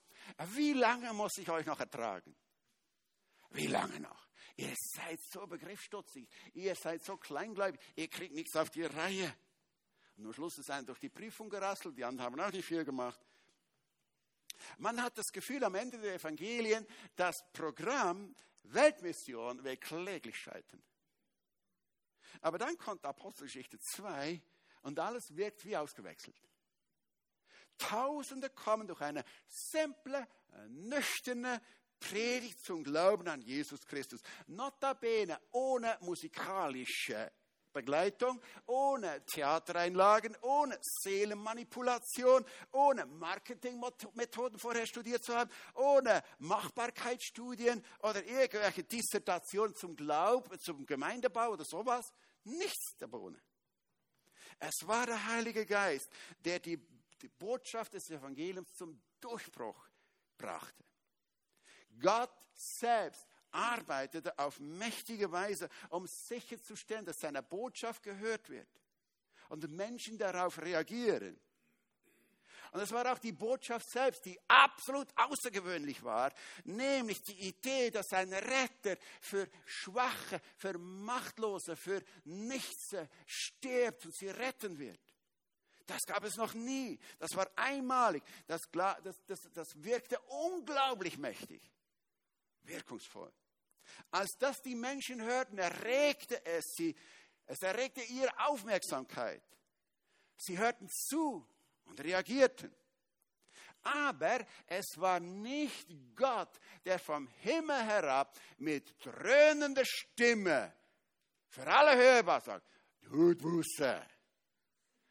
wie 0.56 0.74
lange 0.74 1.14
muss 1.14 1.38
ich 1.38 1.50
euch 1.50 1.66
noch 1.66 1.80
ertragen? 1.80 2.36
Wie 3.52 3.68
lange 3.68 4.00
noch? 4.00 4.31
Ihr 4.62 4.76
seid 4.76 5.20
so 5.24 5.48
begriffsstutzig, 5.48 6.30
ihr 6.54 6.76
seid 6.76 7.04
so 7.04 7.18
kleingläubig, 7.18 7.82
ihr 7.96 8.08
kriegt 8.08 8.36
nichts 8.36 8.56
auf 8.56 8.70
die 8.70 8.84
Reihe. 8.84 9.36
Und 10.18 10.28
am 10.28 10.34
Schluss 10.34 10.60
ist 10.60 10.70
einer 10.70 10.86
durch 10.86 11.00
die 11.00 11.10
Prüfung 11.10 11.50
gerasselt, 11.50 11.98
die 11.98 12.06
anderen 12.06 12.28
haben 12.28 12.40
auch 12.40 12.52
nicht 12.52 12.68
viel 12.68 12.86
gemacht. 12.86 13.20
Man 14.78 15.02
hat 15.02 15.18
das 15.18 15.32
Gefühl 15.32 15.64
am 15.64 15.74
Ende 15.74 15.98
der 15.98 16.14
Evangelien, 16.14 16.86
das 17.16 17.44
Programm 17.54 18.36
Weltmission 18.62 19.64
wird 19.64 19.82
kläglich 19.82 20.38
scheitern. 20.38 20.84
Aber 22.42 22.60
dann 22.60 22.78
kommt 22.78 23.04
Apostelgeschichte 23.04 23.80
2 23.80 24.40
und 24.84 25.00
alles 25.00 25.36
wirkt 25.36 25.66
wie 25.66 25.76
ausgewechselt. 25.76 26.40
Tausende 27.80 28.52
kommen 28.52 28.86
durch 28.86 29.02
eine 29.02 29.26
simple, 29.48 30.28
nüchterne 30.68 31.60
Predigt 32.02 32.60
zum 32.66 32.84
Glauben 32.84 33.28
an 33.28 33.42
Jesus 33.42 33.86
Christus. 33.86 34.22
Notabene 34.48 35.40
ohne 35.52 35.98
musikalische 36.02 37.32
Begleitung, 37.72 38.42
ohne 38.66 39.26
Theatereinlagen, 39.26 40.36
ohne 40.42 40.78
Seelenmanipulation, 40.82 42.46
ohne 42.72 43.06
Marketingmethoden 43.06 44.60
vorher 44.60 44.86
studiert 44.86 45.24
zu 45.24 45.36
haben, 45.36 45.50
ohne 45.76 46.22
Machbarkeitsstudien 46.40 47.84
oder 48.00 48.26
irgendwelche 48.26 48.84
Dissertationen 48.84 49.76
zum 49.76 49.96
Glauben, 49.96 50.60
zum 50.60 50.86
Gemeindebau 50.86 51.52
oder 51.52 51.64
sowas. 51.64 52.12
Nichts 52.44 52.96
Bohne. 53.08 53.42
Es 54.60 54.86
war 54.86 55.06
der 55.06 55.28
Heilige 55.28 55.66
Geist, 55.66 56.10
der 56.44 56.60
die, 56.60 56.78
die 57.22 57.30
Botschaft 57.30 57.94
des 57.94 58.10
Evangeliums 58.10 58.72
zum 58.74 59.02
Durchbruch 59.20 59.88
brachte. 60.38 60.91
Gott 62.02 62.34
selbst 62.54 63.28
arbeitete 63.52 64.38
auf 64.40 64.60
mächtige 64.60 65.32
Weise, 65.32 65.70
um 65.90 66.08
sicherzustellen, 66.08 67.06
dass 67.06 67.20
seine 67.20 67.44
Botschaft 67.44 68.04
gehört 68.04 68.50
wird 68.50 68.68
und 69.50 69.70
Menschen 69.70 70.18
darauf 70.18 70.62
reagieren. 70.62 71.40
Und 72.72 72.80
es 72.80 72.92
war 72.94 73.12
auch 73.12 73.20
die 73.20 73.34
Botschaft 73.34 73.90
selbst, 73.90 74.24
die 74.26 74.40
absolut 74.48 75.10
außergewöhnlich 75.18 76.04
war, 76.04 76.32
nämlich 76.64 77.22
die 77.22 77.48
Idee, 77.50 77.92
dass 77.92 78.14
ein 78.14 78.32
Retter 78.32 78.96
für 79.20 79.50
Schwache, 79.66 80.40
für 80.56 80.78
Machtlose, 80.78 81.76
für 81.76 82.02
Nichts 82.24 82.96
stirbt 83.26 84.06
und 84.06 84.16
sie 84.16 84.30
retten 84.30 84.80
wird. 84.80 85.02
Das 85.86 86.04
gab 86.06 86.24
es 86.24 86.38
noch 86.38 86.54
nie. 86.54 86.98
Das 87.20 87.36
war 87.36 87.52
einmalig. 87.58 88.24
Das, 88.48 88.62
das, 88.72 89.22
das, 89.28 89.40
das 89.54 89.84
wirkte 89.84 90.18
unglaublich 90.22 91.18
mächtig, 91.18 91.62
wirkungsvoll. 92.64 93.32
Als 94.12 94.38
das 94.38 94.62
die 94.62 94.76
Menschen 94.76 95.22
hörten, 95.22 95.58
erregte 95.58 96.44
es 96.46 96.66
sie, 96.76 96.96
es 97.46 97.62
erregte 97.62 98.02
ihre 98.02 98.32
Aufmerksamkeit. 98.48 99.44
Sie 100.38 100.58
hörten 100.58 100.88
zu 100.90 101.48
und 101.86 102.00
reagierten. 102.02 102.74
Aber 103.84 104.46
es 104.68 104.86
war 104.98 105.20
nicht 105.20 105.88
Gott, 106.16 106.60
der 106.86 107.00
vom 107.00 107.28
Himmel 107.28 107.84
herab 107.84 108.38
mit 108.58 108.96
dröhnender 109.04 109.84
Stimme 109.86 110.74
für 111.52 111.68
alle 111.68 111.98
hörbar 111.98 112.40
sagt, 112.40 112.66
tut 113.02 113.40
Buße. 113.40 114.08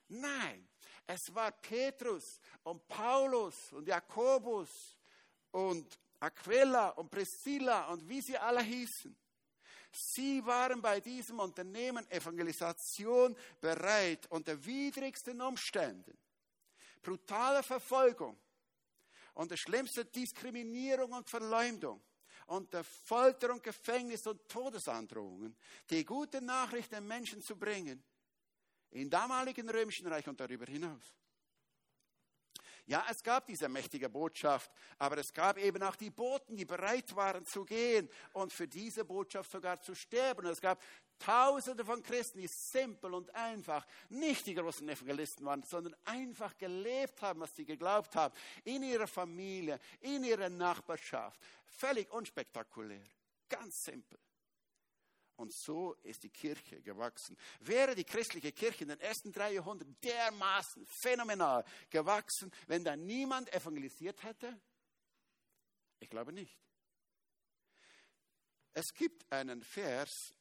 Nein, 0.08 0.68
es 1.06 1.34
war 1.34 1.52
Petrus 1.52 2.40
und 2.62 2.88
Paulus 2.88 3.72
und 3.72 3.86
Jakobus 3.86 4.96
und 5.50 5.98
Aquila 6.20 6.90
und 6.90 7.10
Priscilla 7.10 7.88
und 7.88 8.08
wie 8.08 8.20
sie 8.20 8.36
alle 8.36 8.62
hießen. 8.62 9.16
Sie 9.92 10.44
waren 10.46 10.80
bei 10.80 11.00
diesem 11.00 11.40
Unternehmen 11.40 12.08
Evangelisation 12.10 13.36
bereit 13.60 14.26
unter 14.30 14.64
widrigsten 14.64 15.40
Umständen. 15.40 16.16
Brutale 17.02 17.62
Verfolgung, 17.62 18.38
unter 19.34 19.56
schlimmster 19.56 20.04
Diskriminierung 20.04 21.12
und 21.12 21.28
Verleumdung, 21.28 22.00
unter 22.46 22.84
Folter 22.84 23.50
und 23.52 23.62
Gefängnis 23.62 24.26
und 24.26 24.46
Todesandrohungen, 24.48 25.56
die 25.88 26.04
gute 26.04 26.40
Nachricht 26.40 26.92
den 26.92 27.06
Menschen 27.06 27.42
zu 27.42 27.56
bringen, 27.56 28.02
im 28.90 29.08
damaligen 29.08 29.68
römischen 29.68 30.06
Reich 30.06 30.28
und 30.28 30.38
darüber 30.38 30.66
hinaus. 30.66 31.14
Ja, 32.86 33.04
es 33.10 33.22
gab 33.22 33.46
diese 33.46 33.68
mächtige 33.68 34.08
Botschaft, 34.08 34.70
aber 34.98 35.18
es 35.18 35.32
gab 35.32 35.58
eben 35.58 35.82
auch 35.82 35.96
die 35.96 36.10
Boten, 36.10 36.56
die 36.56 36.64
bereit 36.64 37.14
waren 37.14 37.44
zu 37.44 37.64
gehen 37.64 38.08
und 38.32 38.52
für 38.52 38.66
diese 38.66 39.04
Botschaft 39.04 39.50
sogar 39.50 39.80
zu 39.80 39.94
sterben. 39.94 40.46
Und 40.46 40.52
es 40.52 40.60
gab 40.60 40.80
Tausende 41.20 41.84
von 41.84 42.02
Christen, 42.02 42.40
die 42.40 42.46
simpel 42.46 43.12
und 43.12 43.32
einfach 43.34 43.86
nicht 44.08 44.46
die 44.46 44.54
großen 44.54 44.88
Evangelisten 44.88 45.44
waren, 45.44 45.62
sondern 45.62 45.94
einfach 46.06 46.56
gelebt 46.56 47.20
haben, 47.20 47.40
was 47.40 47.54
sie 47.54 47.66
geglaubt 47.66 48.16
haben, 48.16 48.34
in 48.64 48.82
ihrer 48.82 49.06
Familie, 49.06 49.78
in 50.00 50.24
ihrer 50.24 50.48
Nachbarschaft. 50.48 51.38
Völlig 51.66 52.10
unspektakulär, 52.10 53.04
ganz 53.50 53.84
simpel. 53.84 54.18
Und 55.40 55.54
so 55.54 55.94
ist 56.02 56.22
die 56.22 56.28
Kirche 56.28 56.82
gewachsen. 56.82 57.34
Wäre 57.60 57.94
die 57.94 58.04
christliche 58.04 58.52
Kirche 58.52 58.82
in 58.82 58.90
den 58.90 59.00
ersten 59.00 59.32
drei 59.32 59.54
Jahrhunderten 59.54 59.96
dermaßen 60.02 60.86
phänomenal 60.86 61.64
gewachsen, 61.88 62.52
wenn 62.66 62.84
da 62.84 62.94
niemand 62.94 63.50
evangelisiert 63.54 64.22
hätte? 64.22 64.60
Ich 65.98 66.10
glaube 66.10 66.34
nicht. 66.34 66.60
Es 68.74 68.92
gibt 68.92 69.32
einen 69.32 69.62
Vers, 69.62 70.34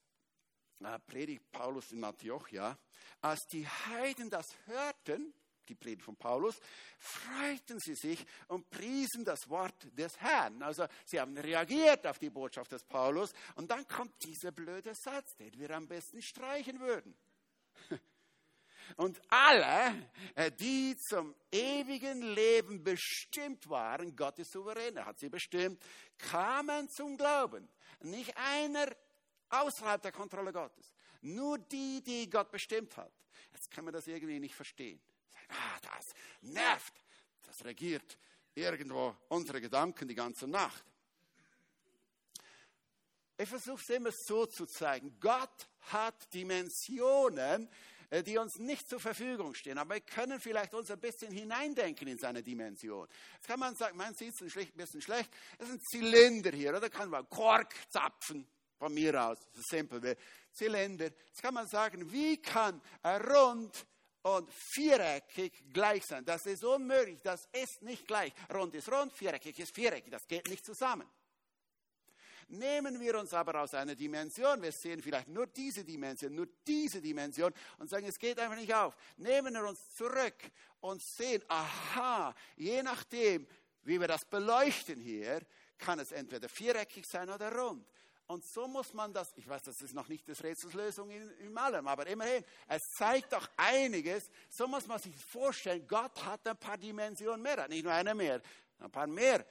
äh, 0.81 0.99
predigt 0.99 1.49
Paulus 1.49 1.93
in 1.93 2.03
Antiochia, 2.03 2.77
als 3.21 3.39
die 3.53 3.65
Heiden 3.65 4.29
das 4.29 4.47
hörten, 4.65 5.33
die 5.70 5.76
Predigt 5.76 6.03
von 6.03 6.15
Paulus, 6.15 6.59
freuten 6.97 7.80
sie 7.80 7.95
sich 7.95 8.26
und 8.47 8.70
priesen 8.70 9.24
das 9.24 9.49
Wort 9.49 9.88
des 9.97 10.20
Herrn. 10.20 10.61
Also 10.63 10.86
sie 11.05 11.20
haben 11.20 11.38
reagiert 11.38 12.05
auf 12.07 12.20
die 12.20 12.30
Botschaft 12.30 12.72
des 12.72 12.84
Paulus 12.84 13.32
und 13.55 13.70
dann 13.70 13.88
kommt 13.88 14.13
dieser 14.24 14.51
blöde 14.51 14.93
Satz, 14.95 15.36
den 15.36 15.57
wir 15.57 15.72
am 15.72 15.88
besten 15.88 16.22
streichen 16.22 16.80
würden. 16.80 17.15
Und 18.95 19.22
alle, 19.30 20.09
äh, 20.36 20.51
die 20.51 20.97
zum 20.97 21.36
ewigen 21.51 22.22
Leben 22.22 22.84
bestimmt 22.84 23.70
waren, 23.70 24.15
Gott 24.15 24.39
ist 24.39 24.51
souverän, 24.51 24.97
er 24.97 25.05
hat 25.05 25.20
sie 25.20 25.30
bestimmt, 25.30 25.80
kamen 26.17 26.89
zum 26.89 27.15
Glauben. 27.15 27.70
Nicht 28.01 28.36
einer 28.36 28.88
außerhalb 29.49 30.01
der 30.01 30.11
Kontrolle 30.11 30.51
Gottes. 30.51 30.91
Nur 31.22 31.59
die, 31.59 32.01
die 32.01 32.30
Gott 32.30 32.51
bestimmt 32.51 32.95
hat. 32.97 33.11
Jetzt 33.53 33.70
kann 33.72 33.86
man 33.86 33.93
das 33.93 34.07
irgendwie 34.07 34.39
nicht 34.39 34.55
verstehen 34.55 34.99
ah, 35.49 35.79
das 35.81 36.13
nervt, 36.41 36.93
das 37.43 37.63
regiert 37.65 38.17
irgendwo 38.55 39.15
unsere 39.29 39.61
Gedanken 39.61 40.07
die 40.07 40.15
ganze 40.15 40.47
Nacht. 40.47 40.83
Ich 43.37 43.47
versuche 43.47 43.81
es 43.81 43.89
immer 43.89 44.11
so 44.11 44.45
zu 44.45 44.65
zeigen. 44.65 45.17
Gott 45.19 45.69
hat 45.91 46.33
Dimensionen, 46.33 47.69
äh, 48.09 48.21
die 48.21 48.37
uns 48.37 48.57
nicht 48.57 48.89
zur 48.89 48.99
Verfügung 48.99 49.53
stehen. 49.53 49.77
Aber 49.77 49.95
wir 49.95 50.01
können 50.01 50.41
vielleicht 50.41 50.73
uns 50.73 50.91
ein 50.91 50.99
bisschen 50.99 51.31
hineindenken 51.31 52.07
in 52.09 52.17
seine 52.17 52.43
Dimension. 52.43 53.07
Jetzt 53.35 53.47
kann 53.47 53.59
man 53.59 53.75
sagen, 53.75 53.95
man 53.95 54.13
sieht 54.13 54.33
es 54.33 54.41
ein 54.57 54.71
bisschen 54.75 55.01
schlecht. 55.01 55.31
Das 55.57 55.69
ist 55.69 55.75
ein 55.75 55.81
Zylinder 55.81 56.51
hier, 56.51 56.75
oder 56.75 56.89
kann 56.89 57.09
man 57.09 57.29
Kork 57.29 57.73
zapfen. 57.89 58.45
Von 58.77 58.93
mir 58.93 59.21
aus, 59.21 59.37
das 59.51 59.59
ist 59.59 59.69
simpel. 59.69 60.17
Zylinder. 60.51 61.05
Jetzt 61.05 61.41
kann 61.41 61.53
man 61.53 61.67
sagen, 61.67 62.11
wie 62.11 62.37
kann 62.41 62.81
ein 63.03 63.21
rund 63.21 63.85
und 64.22 64.51
viereckig 64.51 65.51
gleich 65.72 66.05
sein. 66.05 66.26
Das 66.26 66.45
ist 66.45 66.63
unmöglich, 66.63 67.22
das 67.22 67.47
ist 67.51 67.82
nicht 67.82 68.07
gleich. 68.07 68.34
Rund 68.53 68.76
ist 68.76 68.91
rund, 68.91 69.13
viereckig 69.13 69.59
ist 69.59 69.74
viereckig, 69.74 70.11
das 70.11 70.28
geht 70.28 70.47
nicht 70.49 70.65
zusammen. 70.65 71.09
Nehmen 72.51 72.99
wir 72.99 73.20
uns 73.20 73.32
aber 73.34 73.61
aus 73.61 73.76
einer 73.76 73.93
Dimension, 73.93 74.59
wir 74.61 74.72
sehen 74.72 75.03
vielleicht 75.03 75.28
nur 75.28 75.45
diese 75.45 75.84
Dimension, 75.84 76.34
nur 76.34 76.47
diese 76.65 76.99
Dimension 76.99 77.53
und 77.78 77.89
sagen, 77.89 78.07
es 78.07 78.17
geht 78.17 78.39
einfach 78.39 78.55
nicht 78.55 78.74
auf. 78.74 78.97
Nehmen 79.17 79.53
wir 79.53 79.67
uns 79.67 79.95
zurück 79.95 80.51
und 80.80 80.99
sehen, 80.99 81.43
aha, 81.47 82.34
je 82.55 82.82
nachdem, 82.82 83.45
wie 83.84 83.99
wir 83.99 84.07
das 84.07 84.26
beleuchten 84.26 84.99
hier, 84.99 85.41
kann 85.78 85.99
es 85.99 86.11
entweder 86.11 86.49
viereckig 86.49 87.05
sein 87.05 87.30
oder 87.30 87.55
rund. 87.55 87.88
Und 88.30 88.45
so 88.45 88.67
muss 88.67 88.93
man 88.93 89.11
das, 89.11 89.34
ich 89.38 89.47
weiß, 89.47 89.63
das 89.63 89.82
ist 89.82 89.95
noch 89.95 90.07
nicht 90.07 90.30
das 90.30 90.43
Rätselslösung 90.43 91.09
in, 91.09 91.32
in 91.39 91.57
allem, 91.57 91.88
aber 91.88 92.05
immerhin, 92.05 92.45
es 92.67 92.84
zeigt 92.95 93.34
doch 93.34 93.49
einiges. 93.57 94.30
So 94.51 94.67
muss 94.67 94.86
man 94.86 94.99
sich 94.99 95.15
vorstellen, 95.15 95.88
Gott 95.88 96.23
hat 96.23 96.47
ein 96.47 96.55
paar 96.55 96.77
Dimensionen 96.77 97.41
mehr, 97.41 97.67
nicht 97.67 97.84
nur 97.84 97.91
eine 97.91 98.13
mehr, 98.13 98.39
ein 98.77 98.91
paar 98.91 99.07
mehr. 99.07 99.43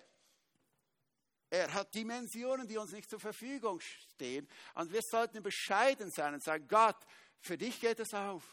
Er 1.51 1.75
hat 1.75 1.93
Dimensionen, 1.93 2.69
die 2.69 2.79
uns 2.79 2.93
nicht 2.93 3.11
zur 3.11 3.19
Verfügung 3.19 3.81
stehen. 3.81 4.47
Und 4.75 4.93
wir 4.93 5.03
sollten 5.03 5.43
bescheiden 5.43 6.13
sein 6.13 6.35
und 6.35 6.45
sagen, 6.45 6.69
Gott, 6.69 6.99
für 7.41 7.59
dich 7.59 7.81
geht 7.81 7.99
es 7.99 8.15
auf. 8.15 8.45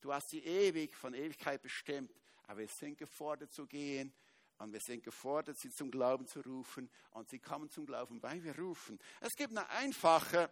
Du 0.00 0.14
hast 0.14 0.30
sie 0.30 0.42
ewig, 0.42 0.96
von 0.96 1.12
Ewigkeit 1.12 1.60
bestimmt. 1.60 2.10
Aber 2.44 2.60
wir 2.60 2.68
sind 2.68 2.96
gefordert 2.96 3.52
zu 3.52 3.66
gehen 3.66 4.14
und 4.58 4.72
wir 4.72 4.80
sind 4.80 5.04
gefordert, 5.04 5.58
sie 5.58 5.70
zum 5.70 5.90
Glauben 5.90 6.26
zu 6.26 6.40
rufen. 6.40 6.90
Und 7.10 7.28
sie 7.28 7.38
kommen 7.38 7.70
zum 7.70 7.86
Glauben, 7.86 8.22
weil 8.22 8.42
wir 8.42 8.58
rufen. 8.58 8.98
Es 9.20 9.36
gibt 9.36 9.50
eine 9.50 9.68
einfache 9.70 10.50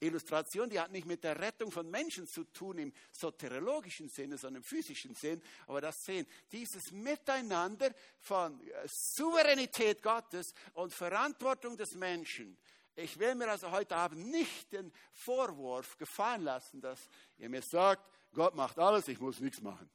Illustration, 0.00 0.68
die 0.68 0.78
hat 0.78 0.90
nicht 0.90 1.06
mit 1.06 1.24
der 1.24 1.38
Rettung 1.38 1.70
von 1.70 1.88
Menschen 1.90 2.26
zu 2.26 2.44
tun 2.44 2.78
im 2.78 2.92
soteriologischen 3.12 4.08
Sinne, 4.08 4.36
sondern 4.36 4.62
im 4.62 4.64
physischen 4.64 5.14
Sinn. 5.14 5.42
Aber 5.66 5.80
das 5.80 6.04
sehen, 6.04 6.26
dieses 6.52 6.90
Miteinander 6.90 7.90
von 8.18 8.60
äh, 8.60 8.86
Souveränität 8.86 10.02
Gottes 10.02 10.52
und 10.74 10.92
Verantwortung 10.92 11.76
des 11.76 11.94
Menschen. 11.94 12.58
Ich 12.94 13.18
will 13.18 13.34
mir 13.34 13.48
also 13.48 13.70
heute 13.70 13.96
Abend 13.96 14.26
nicht 14.30 14.72
den 14.72 14.92
Vorwurf 15.12 15.96
gefallen 15.96 16.42
lassen, 16.42 16.80
dass 16.80 17.08
ihr 17.38 17.48
mir 17.48 17.62
sagt, 17.62 18.02
Gott 18.32 18.54
macht 18.54 18.78
alles, 18.78 19.08
ich 19.08 19.20
muss 19.20 19.40
nichts 19.40 19.60
machen. 19.60 19.88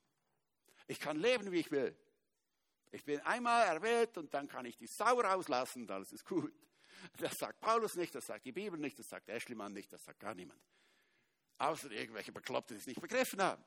Ich 0.87 0.99
kann 0.99 1.19
leben, 1.19 1.51
wie 1.51 1.59
ich 1.59 1.71
will. 1.71 1.95
Ich 2.91 3.05
bin 3.05 3.19
einmal 3.21 3.65
erwählt 3.67 4.17
und 4.17 4.33
dann 4.33 4.47
kann 4.47 4.65
ich 4.65 4.77
die 4.77 4.87
Sau 4.87 5.19
rauslassen 5.19 5.89
alles 5.89 6.11
ist 6.11 6.25
gut. 6.25 6.53
Das 7.17 7.37
sagt 7.37 7.59
Paulus 7.59 7.95
nicht, 7.95 8.13
das 8.13 8.27
sagt 8.27 8.45
die 8.45 8.51
Bibel 8.51 8.79
nicht, 8.79 8.99
das 8.99 9.07
sagt 9.07 9.29
Eschlimann 9.29 9.73
nicht, 9.73 9.91
das 9.91 10.03
sagt 10.03 10.19
gar 10.19 10.35
niemand. 10.35 10.61
Außer 11.57 11.91
irgendwelche 11.91 12.31
Bekloppten, 12.31 12.75
die 12.75 12.81
es 12.81 12.87
nicht 12.87 13.01
begriffen 13.01 13.41
haben. 13.41 13.63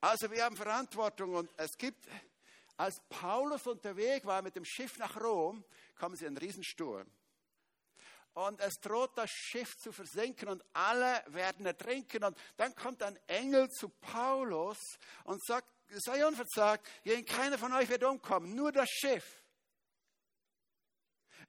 Also 0.00 0.30
wir 0.30 0.44
haben 0.44 0.56
Verantwortung 0.56 1.34
und 1.34 1.50
es 1.56 1.76
gibt, 1.76 2.06
als 2.76 3.00
Paulus 3.08 3.66
unterwegs 3.66 4.24
war 4.26 4.42
mit 4.42 4.54
dem 4.56 4.64
Schiff 4.64 4.98
nach 4.98 5.20
Rom, 5.20 5.64
kommen 5.96 6.16
sie 6.16 6.24
in 6.24 6.28
einen 6.28 6.38
Riesensturm. 6.38 7.10
Und 8.34 8.60
es 8.60 8.80
droht 8.80 9.16
das 9.16 9.30
Schiff 9.30 9.76
zu 9.78 9.92
versenken 9.92 10.48
und 10.48 10.62
alle 10.72 11.22
werden 11.28 11.64
ertrinken. 11.66 12.24
Und 12.24 12.36
dann 12.56 12.74
kommt 12.74 13.02
ein 13.02 13.16
Engel 13.28 13.70
zu 13.70 13.88
Paulus 13.88 14.98
und 15.22 15.42
sagt, 15.44 15.68
sei 15.88 16.26
unverzagt, 16.26 16.86
keiner 17.26 17.58
von 17.58 17.72
euch 17.72 17.88
wird 17.88 18.04
umkommen, 18.04 18.54
nur 18.54 18.72
das 18.72 18.88
Schiff. 18.88 19.42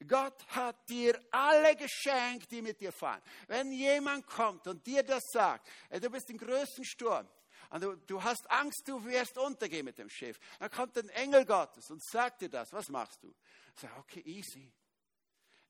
Gott 0.07 0.45
hat 0.47 0.89
dir 0.89 1.19
alle 1.31 1.75
geschenkt, 1.75 2.51
die 2.51 2.61
mit 2.61 2.79
dir 2.81 2.91
fahren. 2.91 3.21
Wenn 3.47 3.71
jemand 3.71 4.27
kommt 4.27 4.67
und 4.67 4.85
dir 4.85 5.03
das 5.03 5.23
sagt, 5.31 5.69
du 5.89 6.09
bist 6.09 6.29
im 6.29 6.37
größten 6.37 6.83
Sturm, 6.83 7.27
und 7.69 7.81
du, 7.81 7.95
du, 7.95 8.23
hast 8.23 8.49
Angst, 8.51 8.83
du 8.85 9.03
wirst 9.05 9.37
untergehen 9.37 9.85
mit 9.85 9.97
dem 9.97 10.09
Schiff. 10.09 10.39
Dann 10.59 10.69
kommt 10.69 10.97
ein 10.97 11.09
Engel 11.09 11.45
Gottes 11.45 11.89
und 11.89 12.03
sagt 12.03 12.41
dir 12.41 12.49
das. 12.49 12.71
Was 12.71 12.89
machst 12.89 13.23
du? 13.23 13.33
Sag, 13.75 13.97
okay, 13.97 14.21
easy. 14.21 14.71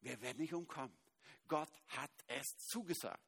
Wir 0.01 0.19
werden 0.21 0.39
nicht 0.39 0.53
umkommen. 0.53 0.95
Gott 1.47 1.71
hat 1.87 2.11
es 2.27 2.45
zugesagt. 2.67 3.21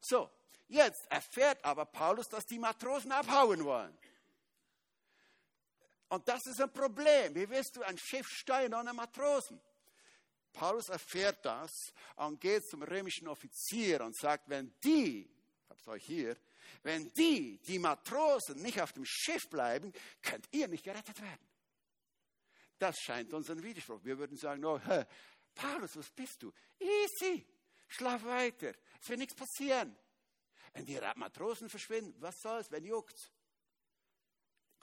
So, 0.00 0.30
jetzt 0.68 1.06
erfährt 1.10 1.64
aber 1.64 1.86
Paulus, 1.86 2.28
dass 2.28 2.44
die 2.44 2.58
Matrosen 2.58 3.12
abhauen 3.12 3.64
wollen. 3.64 3.96
Und 6.14 6.28
das 6.28 6.46
ist 6.46 6.60
ein 6.60 6.72
Problem. 6.72 7.34
Wie 7.34 7.48
willst 7.48 7.74
du 7.74 7.82
ein 7.82 7.98
Schiff 7.98 8.28
steuern 8.28 8.72
ohne 8.74 8.92
Matrosen? 8.92 9.60
Paulus 10.52 10.88
erfährt 10.88 11.44
das 11.44 11.72
und 12.14 12.40
geht 12.40 12.64
zum 12.68 12.84
römischen 12.84 13.26
Offizier 13.26 14.00
und 14.00 14.16
sagt, 14.16 14.48
wenn 14.48 14.72
die, 14.84 15.22
ich 15.22 15.70
habe 15.70 15.80
es 15.80 15.88
euch 15.88 16.04
hier, 16.04 16.36
wenn 16.84 17.12
die, 17.14 17.58
die 17.66 17.80
Matrosen 17.80 18.62
nicht 18.62 18.80
auf 18.80 18.92
dem 18.92 19.04
Schiff 19.04 19.50
bleiben, 19.50 19.92
könnt 20.22 20.46
ihr 20.52 20.68
nicht 20.68 20.84
gerettet 20.84 21.20
werden. 21.20 21.48
Das 22.78 22.96
scheint 23.00 23.32
uns 23.34 23.50
ein 23.50 23.60
Widerspruch. 23.60 23.98
Wir 24.04 24.16
würden 24.16 24.36
sagen, 24.36 24.64
oh, 24.64 24.80
Paulus, 25.52 25.96
was 25.96 26.10
bist 26.12 26.44
du? 26.44 26.52
Easy, 26.78 27.44
schlaf 27.88 28.22
weiter, 28.24 28.72
es 29.00 29.08
wird 29.08 29.18
nichts 29.18 29.34
passieren. 29.34 29.96
Wenn 30.74 30.86
die 30.86 31.00
Matrosen 31.16 31.68
verschwinden, 31.68 32.14
was 32.20 32.40
soll's, 32.40 32.70
wenn 32.70 32.84
juckt's? 32.84 33.32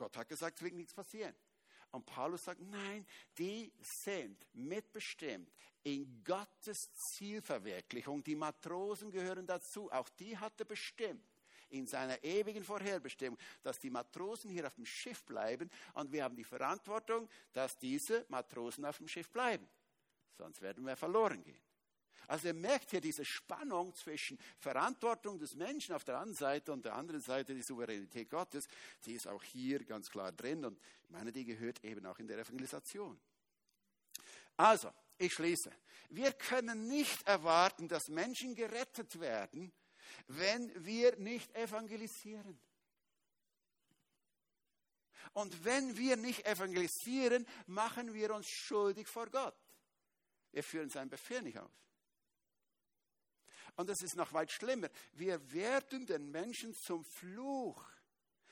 Gott 0.01 0.17
hat 0.17 0.29
gesagt, 0.29 0.57
es 0.57 0.63
wird 0.63 0.73
nichts 0.73 0.95
passieren. 0.95 1.35
Und 1.91 2.07
Paulus 2.07 2.45
sagt, 2.45 2.59
nein, 2.59 3.05
die 3.37 3.71
sind 3.79 4.47
mitbestimmt 4.51 5.53
in 5.83 6.23
Gottes 6.23 6.91
Zielverwirklichung. 6.91 8.23
Die 8.23 8.35
Matrosen 8.35 9.11
gehören 9.11 9.45
dazu. 9.45 9.91
Auch 9.91 10.09
die 10.09 10.35
hat 10.35 10.59
er 10.59 10.65
bestimmt 10.65 11.23
in 11.69 11.85
seiner 11.85 12.23
ewigen 12.23 12.63
Vorherbestimmung, 12.63 13.37
dass 13.61 13.77
die 13.77 13.91
Matrosen 13.91 14.49
hier 14.49 14.65
auf 14.65 14.73
dem 14.73 14.87
Schiff 14.87 15.23
bleiben 15.23 15.69
und 15.93 16.11
wir 16.11 16.23
haben 16.23 16.35
die 16.35 16.43
Verantwortung, 16.43 17.29
dass 17.53 17.77
diese 17.77 18.25
Matrosen 18.27 18.85
auf 18.85 18.97
dem 18.97 19.07
Schiff 19.07 19.29
bleiben. 19.29 19.69
Sonst 20.35 20.61
werden 20.61 20.83
wir 20.83 20.95
verloren 20.95 21.43
gehen. 21.43 21.61
Also 22.31 22.47
ihr 22.47 22.53
merkt 22.53 22.91
hier 22.91 23.01
diese 23.01 23.25
Spannung 23.25 23.93
zwischen 23.93 24.39
Verantwortung 24.57 25.37
des 25.37 25.53
Menschen 25.53 25.93
auf 25.93 26.05
der 26.05 26.21
einen 26.21 26.33
Seite 26.33 26.71
und 26.71 26.85
der 26.85 26.95
anderen 26.95 27.19
Seite 27.19 27.53
die 27.53 27.61
Souveränität 27.61 28.29
Gottes, 28.29 28.69
die 29.05 29.15
ist 29.15 29.27
auch 29.27 29.43
hier 29.43 29.83
ganz 29.83 30.09
klar 30.09 30.31
drin 30.31 30.63
und 30.63 30.79
ich 31.03 31.09
meine, 31.09 31.33
die 31.33 31.43
gehört 31.43 31.83
eben 31.83 32.05
auch 32.05 32.17
in 32.19 32.27
der 32.27 32.39
Evangelisation. 32.39 33.19
Also, 34.55 34.93
ich 35.17 35.33
schließe. 35.33 35.73
Wir 36.11 36.31
können 36.31 36.87
nicht 36.87 37.27
erwarten, 37.27 37.89
dass 37.89 38.07
Menschen 38.07 38.55
gerettet 38.55 39.19
werden, 39.19 39.73
wenn 40.27 40.85
wir 40.85 41.17
nicht 41.17 41.53
evangelisieren. 41.53 42.57
Und 45.33 45.65
wenn 45.65 45.97
wir 45.97 46.15
nicht 46.15 46.45
evangelisieren, 46.45 47.45
machen 47.67 48.13
wir 48.13 48.33
uns 48.33 48.47
schuldig 48.47 49.09
vor 49.09 49.29
Gott. 49.29 49.57
Wir 50.53 50.63
führen 50.63 50.89
seinen 50.89 51.09
Befehl 51.09 51.41
nicht 51.41 51.59
aus. 51.59 51.81
Und 53.75 53.89
das 53.89 54.01
ist 54.01 54.15
noch 54.15 54.33
weit 54.33 54.51
schlimmer. 54.51 54.89
Wir 55.13 55.51
werden 55.51 56.05
den 56.05 56.29
Menschen 56.29 56.73
zum 56.73 57.03
Fluch, 57.03 57.83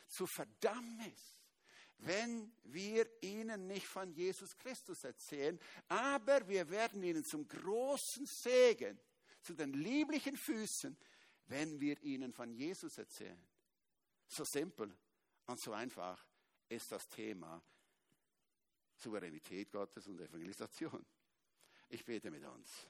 zu 0.07 0.25
Verdammnis, 0.25 1.39
wenn 1.99 2.51
wir 2.63 3.05
ihnen 3.21 3.67
nicht 3.67 3.85
von 3.85 4.11
Jesus 4.11 4.57
Christus 4.57 5.03
erzählen, 5.03 5.59
aber 5.87 6.47
wir 6.47 6.69
werden 6.69 7.03
ihnen 7.03 7.23
zum 7.23 7.47
großen 7.47 8.25
Segen, 8.25 8.99
zu 9.41 9.53
den 9.53 9.73
lieblichen 9.73 10.37
Füßen, 10.37 10.97
wenn 11.47 11.79
wir 11.79 12.01
ihnen 12.03 12.33
von 12.33 12.51
Jesus 12.53 12.97
erzählen. 12.97 13.45
So 14.27 14.43
simpel 14.45 14.95
und 15.45 15.59
so 15.59 15.73
einfach 15.73 16.25
ist 16.69 16.91
das 16.91 17.07
Thema 17.07 17.61
Souveränität 18.95 19.71
Gottes 19.71 20.07
und 20.07 20.19
Evangelisation. 20.19 21.05
Ich 21.89 22.05
bete 22.05 22.29
mit 22.29 22.43
uns. 22.45 22.87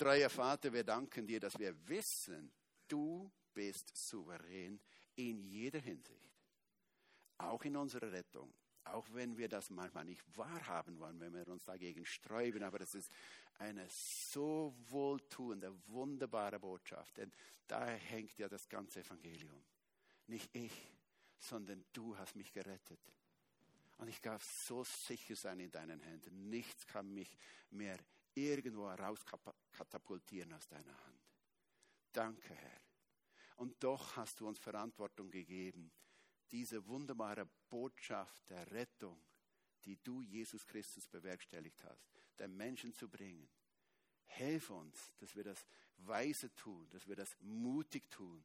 Dreier 0.00 0.30
Vater, 0.30 0.72
wir 0.72 0.82
danken 0.82 1.26
dir, 1.26 1.38
dass 1.38 1.58
wir 1.58 1.74
wissen, 1.86 2.50
du 2.88 3.30
bist 3.52 3.94
souverän 3.94 4.80
in 5.14 5.42
jeder 5.42 5.78
Hinsicht. 5.78 6.40
Auch 7.36 7.62
in 7.64 7.76
unserer 7.76 8.10
Rettung. 8.10 8.50
Auch 8.84 9.06
wenn 9.12 9.36
wir 9.36 9.50
das 9.50 9.68
manchmal 9.68 10.06
nicht 10.06 10.24
wahrhaben 10.38 10.98
wollen, 10.98 11.20
wenn 11.20 11.34
wir 11.34 11.46
uns 11.48 11.64
dagegen 11.66 12.06
sträuben. 12.06 12.62
Aber 12.62 12.78
das 12.78 12.94
ist 12.94 13.12
eine 13.58 13.86
so 13.90 14.74
wohltuende, 14.88 15.70
wunderbare 15.88 16.58
Botschaft. 16.58 17.18
Denn 17.18 17.30
da 17.66 17.86
hängt 17.86 18.38
ja 18.38 18.48
das 18.48 18.70
ganze 18.70 19.00
Evangelium. 19.00 19.62
Nicht 20.28 20.48
ich, 20.54 20.94
sondern 21.38 21.84
du 21.92 22.16
hast 22.16 22.36
mich 22.36 22.54
gerettet. 22.54 23.00
Und 23.98 24.08
ich 24.08 24.22
darf 24.22 24.42
so 24.42 24.82
sicher 24.82 25.36
sein 25.36 25.60
in 25.60 25.70
deinen 25.70 26.00
Händen. 26.00 26.48
Nichts 26.48 26.86
kann 26.86 27.12
mich 27.12 27.36
mehr 27.70 27.98
irgendwo 28.34 28.88
herauskatapultieren 28.90 30.52
aus 30.52 30.66
deiner 30.68 30.98
Hand. 31.04 31.20
Danke, 32.12 32.54
Herr. 32.54 32.80
Und 33.56 33.82
doch 33.82 34.16
hast 34.16 34.40
du 34.40 34.48
uns 34.48 34.58
Verantwortung 34.58 35.30
gegeben, 35.30 35.92
diese 36.50 36.86
wunderbare 36.86 37.46
Botschaft 37.68 38.48
der 38.50 38.70
Rettung, 38.70 39.22
die 39.84 39.96
du, 40.02 40.22
Jesus 40.22 40.66
Christus, 40.66 41.06
bewerkstelligt 41.06 41.82
hast, 41.84 42.08
den 42.38 42.56
Menschen 42.56 42.92
zu 42.94 43.08
bringen. 43.08 43.48
Hilf 44.26 44.70
uns, 44.70 45.12
dass 45.18 45.34
wir 45.34 45.44
das 45.44 45.66
weise 45.98 46.54
tun, 46.54 46.88
dass 46.90 47.06
wir 47.06 47.16
das 47.16 47.36
mutig 47.40 48.10
tun 48.10 48.44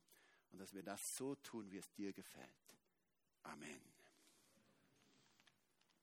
und 0.51 0.59
dass 0.59 0.73
wir 0.73 0.83
das 0.83 1.15
so 1.15 1.35
tun, 1.35 1.71
wie 1.71 1.77
es 1.77 1.91
dir 1.93 2.11
gefällt. 2.13 2.75
Amen. 3.43 3.94